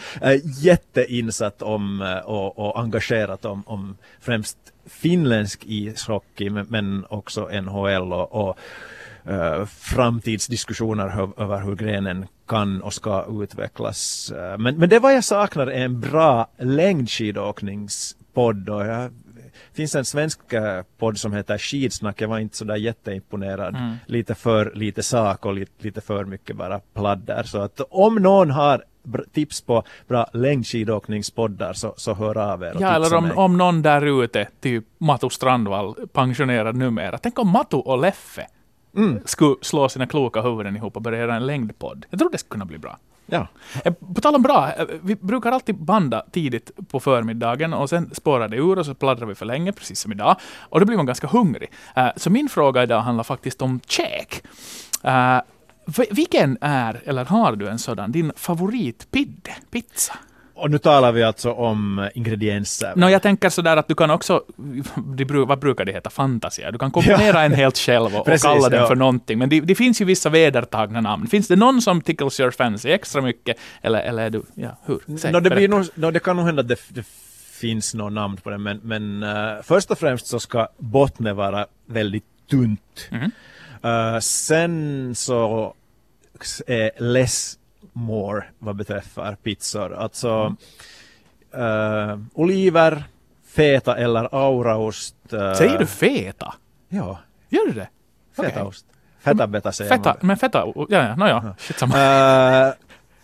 jätteinsatt 0.60 1.62
om 1.62 2.18
och, 2.24 2.58
och 2.58 2.80
engagerat 2.80 3.44
om, 3.44 3.62
om 3.66 3.96
främst 4.20 4.58
finländsk 4.86 5.64
ishockey 5.64 6.50
men, 6.50 6.66
men 6.68 7.04
också 7.08 7.48
NHL 7.48 8.12
och, 8.12 8.48
och 8.48 8.58
uh, 9.30 9.64
framtidsdiskussioner 9.66 11.06
över 11.42 11.60
hur 11.60 11.76
grenen 11.76 12.26
kan 12.48 12.82
och 12.82 12.94
ska 12.94 13.42
utvecklas. 13.42 14.32
Uh, 14.36 14.58
men, 14.58 14.76
men 14.76 14.88
det 14.88 14.98
vad 14.98 15.14
jag 15.14 15.24
saknar 15.24 15.66
är 15.66 15.84
en 15.84 16.00
bra 16.00 16.46
längdskidåkningspodd 16.58 18.68
och 18.68 18.86
jag 18.86 19.10
det 19.70 19.76
finns 19.76 19.94
en 19.94 20.04
svensk 20.04 20.52
uh, 20.52 20.60
podd 20.98 21.18
som 21.18 21.32
heter 21.32 21.58
Skidsnack. 21.58 22.20
Jag 22.20 22.28
var 22.28 22.38
inte 22.38 22.56
så 22.56 22.64
där 22.64 22.76
jätteimponerad. 22.76 23.76
Mm. 23.76 23.96
Lite 24.06 24.34
för 24.34 24.72
lite 24.74 25.02
sak 25.02 25.46
och 25.46 25.54
lite, 25.54 25.72
lite 25.78 26.00
för 26.00 26.24
mycket 26.24 26.56
bara 26.56 26.80
pladder. 26.94 27.42
Så 27.42 27.58
att 27.58 27.80
om 27.90 28.14
någon 28.14 28.50
har 28.50 28.84
tips 29.32 29.60
på 29.60 29.82
bra 30.08 30.26
längdskidåkningspoddar 30.32 31.72
så, 31.72 31.94
så 31.96 32.14
hör 32.14 32.38
av 32.38 32.62
er 32.62 32.74
och 32.74 32.80
Ja, 32.80 32.94
eller 32.94 33.14
om, 33.14 33.32
om 33.34 33.58
någon 33.58 33.82
där 33.82 34.24
ute, 34.24 34.48
typ 34.60 34.84
Matu 34.98 35.30
Strandvall, 35.30 35.94
pensionerad 36.12 36.76
numera. 36.76 37.18
Tänk 37.18 37.38
om 37.38 37.48
Matu 37.48 37.76
och 37.76 37.98
Leffe 37.98 38.46
mm. 38.96 39.18
skulle 39.24 39.56
slå 39.62 39.88
sina 39.88 40.06
kloka 40.06 40.40
huvuden 40.40 40.76
ihop 40.76 40.96
och 40.96 41.02
börja 41.02 41.18
göra 41.18 41.36
en 41.36 41.46
längdpodd. 41.46 42.06
Jag 42.10 42.18
tror 42.18 42.30
det 42.30 42.38
skulle 42.38 42.50
kunna 42.50 42.64
bli 42.64 42.78
bra. 42.78 42.98
Ja. 43.26 43.48
Eh, 43.84 43.92
på 44.14 44.20
tal 44.20 44.34
om 44.34 44.42
bra, 44.42 44.72
eh, 44.72 44.86
vi 45.02 45.14
brukar 45.14 45.52
alltid 45.52 45.74
banda 45.74 46.24
tidigt 46.30 46.70
på 46.88 47.00
förmiddagen 47.00 47.74
och 47.74 47.90
sen 47.90 48.10
spårar 48.14 48.48
det 48.48 48.56
ur 48.56 48.78
och 48.78 48.86
så 48.86 48.94
pladdrar 48.94 49.26
vi 49.26 49.34
för 49.34 49.46
länge, 49.46 49.72
precis 49.72 50.00
som 50.00 50.12
idag. 50.12 50.36
Och 50.58 50.80
då 50.80 50.86
blir 50.86 50.96
man 50.96 51.06
ganska 51.06 51.26
hungrig. 51.26 51.70
Eh, 51.96 52.08
så 52.16 52.30
min 52.30 52.48
fråga 52.48 52.82
idag 52.82 53.00
handlar 53.00 53.24
faktiskt 53.24 53.62
om 53.62 53.80
käk. 53.86 54.42
Vilken 56.10 56.58
är, 56.60 57.02
eller 57.04 57.24
har 57.24 57.56
du 57.56 57.68
en 57.68 57.78
sådan, 57.78 58.12
din 58.12 58.32
favoritpidde, 58.36 59.50
pizza? 59.70 60.14
Och 60.54 60.70
nu 60.70 60.78
talar 60.78 61.12
vi 61.12 61.22
alltså 61.22 61.52
om 61.52 62.08
ingredienser. 62.14 62.92
No, 62.96 63.08
jag 63.08 63.22
tänker 63.22 63.48
sådär 63.48 63.76
att 63.76 63.88
du 63.88 63.94
kan 63.94 64.10
också, 64.10 64.44
vad 65.46 65.58
brukar 65.58 65.84
det 65.84 65.92
heta, 65.92 66.10
fantasia? 66.10 66.70
Du 66.70 66.78
kan 66.78 66.90
kombinera 66.90 67.42
en 67.42 67.52
helt 67.52 67.78
själv 67.78 68.16
och, 68.16 68.24
Precis, 68.24 68.44
och 68.44 68.50
kalla 68.50 68.68
den 68.68 68.80
ja. 68.80 68.86
för 68.86 68.94
någonting. 68.94 69.38
Men 69.38 69.48
det, 69.48 69.60
det, 69.60 69.74
finns 69.74 70.00
ju 70.00 70.04
vissa 70.04 70.30
vedertagna 70.30 71.00
namn. 71.00 71.26
Finns 71.26 71.48
det 71.48 71.56
någon 71.56 71.82
som 71.82 72.00
tickles 72.00 72.40
your 72.40 72.50
fancy 72.50 72.90
extra 72.90 73.22
mycket? 73.22 73.56
Eller, 73.82 74.00
eller 74.00 74.22
är 74.22 74.30
du, 74.30 74.42
ja, 74.54 74.78
hur? 74.84 75.18
Säg, 75.18 75.32
no, 75.32 75.40
det, 75.40 75.50
blir 75.50 75.68
nog, 75.68 75.86
no, 75.94 76.10
det 76.10 76.20
kan 76.20 76.36
nog 76.36 76.46
hända 76.46 76.60
att 76.60 76.68
det, 76.68 76.80
det 76.88 77.06
finns 77.60 77.94
något 77.94 78.12
namn 78.12 78.36
på 78.36 78.50
det, 78.50 78.58
men, 78.58 78.80
men 78.82 79.22
uh, 79.22 79.62
först 79.62 79.90
och 79.90 79.98
främst 79.98 80.26
så 80.26 80.40
ska 80.40 80.68
bottnet 80.78 81.36
vara 81.36 81.66
väldigt 81.86 82.24
tunt. 82.50 83.08
Mm. 83.10 83.30
Uh, 83.84 84.18
sen 84.20 85.14
så 85.14 85.74
är 86.66 86.90
less 87.02 87.58
more 87.94 88.44
vad 88.58 88.76
beträffar 88.76 89.34
pizzor. 89.34 89.94
Alltså 89.94 90.56
mm. 91.52 91.66
uh, 91.66 92.18
oliver, 92.34 93.04
feta 93.46 93.96
eller 93.96 94.34
auraost. 94.34 95.16
Uh, 95.32 95.54
Säger 95.54 95.78
du 95.78 95.86
feta? 95.86 96.54
Ja. 96.88 97.18
Gör 97.48 97.66
du 97.66 97.72
det? 97.72 97.88
Fetaost. 98.36 98.86
Fetabetä 99.24 99.72
säger 99.72 99.90
Feta, 99.90 100.08
man. 100.08 100.16
men 100.20 100.36
feta, 100.36 100.58
ja, 100.76 100.86
ja, 100.88 101.16
no, 101.16 101.26
ja. 101.28 101.54
Eh, 101.80 102.72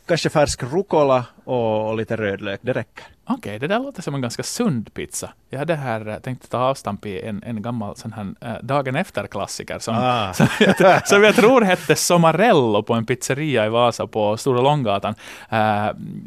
kanske 0.07 0.31
färsk 0.31 0.63
rucola 0.63 1.25
och, 1.45 1.89
och 1.89 1.97
lite 1.97 2.17
rödlök, 2.17 2.61
det 2.63 2.73
räcker. 2.73 3.05
Okej, 3.33 3.59
det 3.59 3.67
där 3.67 3.79
låter 3.79 4.03
som 4.03 4.15
en 4.15 4.21
ganska 4.21 4.43
sund 4.43 4.95
pizza. 4.95 5.31
Jag 5.51 5.59
hade 5.59 5.75
här 5.75 6.09
eh, 6.09 6.17
tänkt 6.17 6.51
ta 6.51 6.59
avstamp 6.59 7.07
i 7.07 7.21
en, 7.23 7.43
en 7.47 7.63
gammal 7.63 7.97
sån 7.97 8.13
här 8.13 8.35
äh, 8.41 8.55
dagen 8.63 8.97
efter-klassiker 8.97 9.79
som, 9.79 9.95
Ah. 9.99 10.33
som, 10.35 10.47
jag, 10.61 11.09
som 11.09 11.23
jag 11.23 11.35
tror 11.35 11.61
hette 11.61 11.97
Somarello 11.97 12.83
på 12.83 12.95
en 12.95 13.07
pizzeria 13.07 13.67
i 13.67 13.69
Vasa 13.69 14.07
på 14.07 14.37
Stora 14.37 14.61
Långgatan. 14.61 15.15
Äh, 15.49 15.87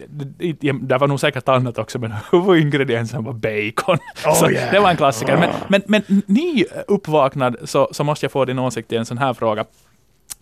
det, 0.10 0.54
det- 0.60 0.72
det 0.82 0.97
var 0.97 1.08
nog 1.08 1.20
säkert 1.20 1.49
annat 1.49 1.78
också, 1.78 1.99
men 1.99 2.14
huvudingrediensen 2.32 3.24
var 3.24 3.34
bacon. 3.34 3.97
Oh, 4.26 4.34
så 4.34 4.49
yeah. 4.49 4.72
Det 4.72 4.80
var 4.80 4.89
en 4.89 4.97
klassiker. 4.97 5.38
Men, 5.38 5.49
men, 5.68 5.82
men 6.08 6.22
ny 6.28 6.66
uppvaknad 6.88 7.56
så, 7.64 7.89
så 7.91 8.04
måste 8.04 8.26
jag 8.26 8.32
få 8.32 8.45
din 8.45 8.60
åsikt 8.60 8.91
i 8.91 8.95
en 8.95 9.06
sån 9.06 9.18
här 9.18 9.34
fråga. 9.34 9.66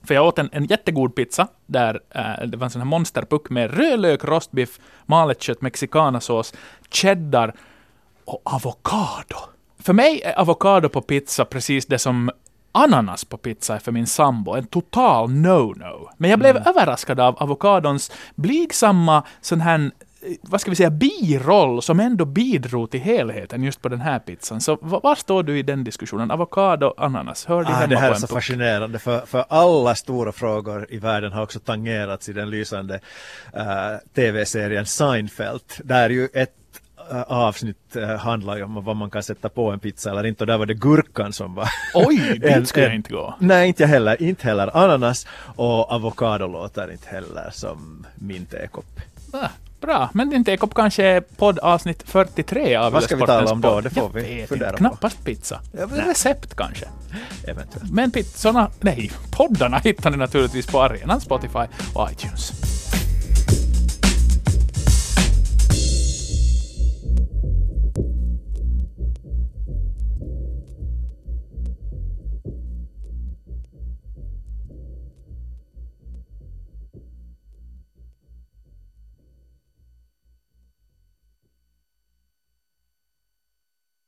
För 0.03 0.13
jag 0.13 0.27
åt 0.27 0.39
en, 0.39 0.49
en 0.51 0.65
jättegod 0.65 1.15
pizza, 1.15 1.47
där 1.65 1.99
eh, 2.09 2.47
det 2.47 2.57
var 2.57 2.65
en 2.65 2.71
sån 2.71 2.81
här 2.81 2.89
monsterpuck 2.89 3.49
med 3.49 3.77
rödlök, 3.77 4.23
rostbiff, 4.23 4.79
malet 5.05 5.41
kött, 5.41 5.61
mexikanasås, 5.61 6.53
cheddar 6.89 7.53
och 8.25 8.41
avokado. 8.43 9.37
För 9.79 9.93
mig 9.93 10.21
är 10.21 10.39
avokado 10.39 10.89
på 10.89 11.01
pizza 11.01 11.45
precis 11.45 11.85
det 11.85 11.99
som 11.99 12.31
ananas 12.71 13.25
på 13.25 13.37
pizza 13.37 13.75
är 13.75 13.79
för 13.79 13.91
min 13.91 14.07
sambo. 14.07 14.53
En 14.53 14.67
total 14.67 15.29
no-no. 15.29 16.09
Men 16.17 16.29
jag 16.29 16.39
blev 16.39 16.57
överraskad 16.57 17.19
av 17.19 17.37
avokadons 17.37 18.11
blygsamma 18.35 19.23
sån 19.41 19.61
här 19.61 19.91
vad 20.41 20.61
ska 20.61 20.69
vi 20.71 20.75
säga, 20.75 20.89
biroll 20.89 21.81
som 21.81 21.99
ändå 21.99 22.25
bidrog 22.25 22.91
till 22.91 22.99
helheten 22.99 23.63
just 23.63 23.81
på 23.81 23.89
den 23.89 24.01
här 24.01 24.19
pizzan. 24.19 24.61
Så 24.61 24.77
va- 24.81 24.99
var 25.03 25.15
står 25.15 25.43
du 25.43 25.59
i 25.59 25.63
den 25.63 25.83
diskussionen? 25.83 26.31
Avokado, 26.31 26.93
ananas, 26.97 27.45
hör 27.45 27.61
Ah, 27.61 27.87
det 27.87 27.97
här 27.97 28.09
är 28.11 28.13
så 28.13 28.27
puck? 28.27 28.29
fascinerande 28.35 28.99
för, 28.99 29.25
för 29.25 29.45
alla 29.49 29.95
stora 29.95 30.31
frågor 30.31 30.87
i 30.89 30.97
världen 30.97 31.31
har 31.31 31.43
också 31.43 31.59
tangerats 31.59 32.29
i 32.29 32.33
den 32.33 32.49
lysande 32.49 32.99
eh, 33.53 33.63
tv-serien 34.15 34.85
Seinfeld. 34.85 35.61
Där 35.83 36.09
ju 36.09 36.27
ett 36.33 36.51
eh, 37.11 37.21
avsnitt 37.21 37.77
uh, 37.95 38.05
handlar 38.15 38.57
ju 38.57 38.63
om 38.63 38.83
vad 38.85 38.95
man 38.95 39.09
kan 39.09 39.23
sätta 39.23 39.49
på 39.49 39.71
en 39.71 39.79
pizza 39.79 40.09
eller 40.11 40.25
inte 40.25 40.43
och 40.43 40.47
där 40.47 40.57
var 40.57 40.65
det 40.65 40.73
gurkan 40.73 41.33
som 41.33 41.55
var 41.55 41.67
Oj, 41.95 42.17
dit 42.33 42.43
En- 42.43 42.65
skulle 42.65 42.85
jag 42.85 42.95
inte 42.95 43.13
gå. 43.13 43.35
Nej, 43.39 43.67
inte 43.67 43.83
jag 43.83 43.87
heller. 43.87 44.21
Inte 44.21 44.43
heller 44.47 44.77
ananas 44.77 45.27
och 45.55 45.91
avokado 45.91 46.47
låter 46.47 46.91
inte 46.91 47.09
heller 47.09 47.49
som 47.51 48.05
min 48.15 48.45
tekopp. 48.45 48.99
Ah, 49.33 49.47
bra, 49.81 50.09
men 50.13 50.29
din 50.29 50.43
tekopp 50.43 50.73
kanske 50.73 51.03
är 51.03 51.21
poddavsnitt 51.21 52.03
43 52.05 52.75
av 52.75 52.93
Vad 52.93 53.03
ska 53.03 53.15
vi 53.15 53.25
tala 53.25 53.51
om 53.51 53.61
då? 53.61 53.81
Det 53.81 53.89
får 53.89 54.03
jag 54.03 54.09
vi 54.21 54.35
vet 54.35 54.49
fundera 54.49 54.71
på. 54.71 54.77
Knappast 54.77 55.23
pizza. 55.25 55.59
Recept 55.91 56.55
kanske. 56.55 56.85
Eventuellt. 57.47 57.91
Men 57.91 58.11
pizzorna, 58.11 58.71
nej, 58.79 59.11
poddarna 59.31 59.77
hittar 59.77 60.11
ni 60.11 60.17
naturligtvis 60.17 60.67
på 60.67 60.81
arenan, 60.81 61.21
Spotify 61.21 61.65
och 61.95 62.11
iTunes. 62.11 62.51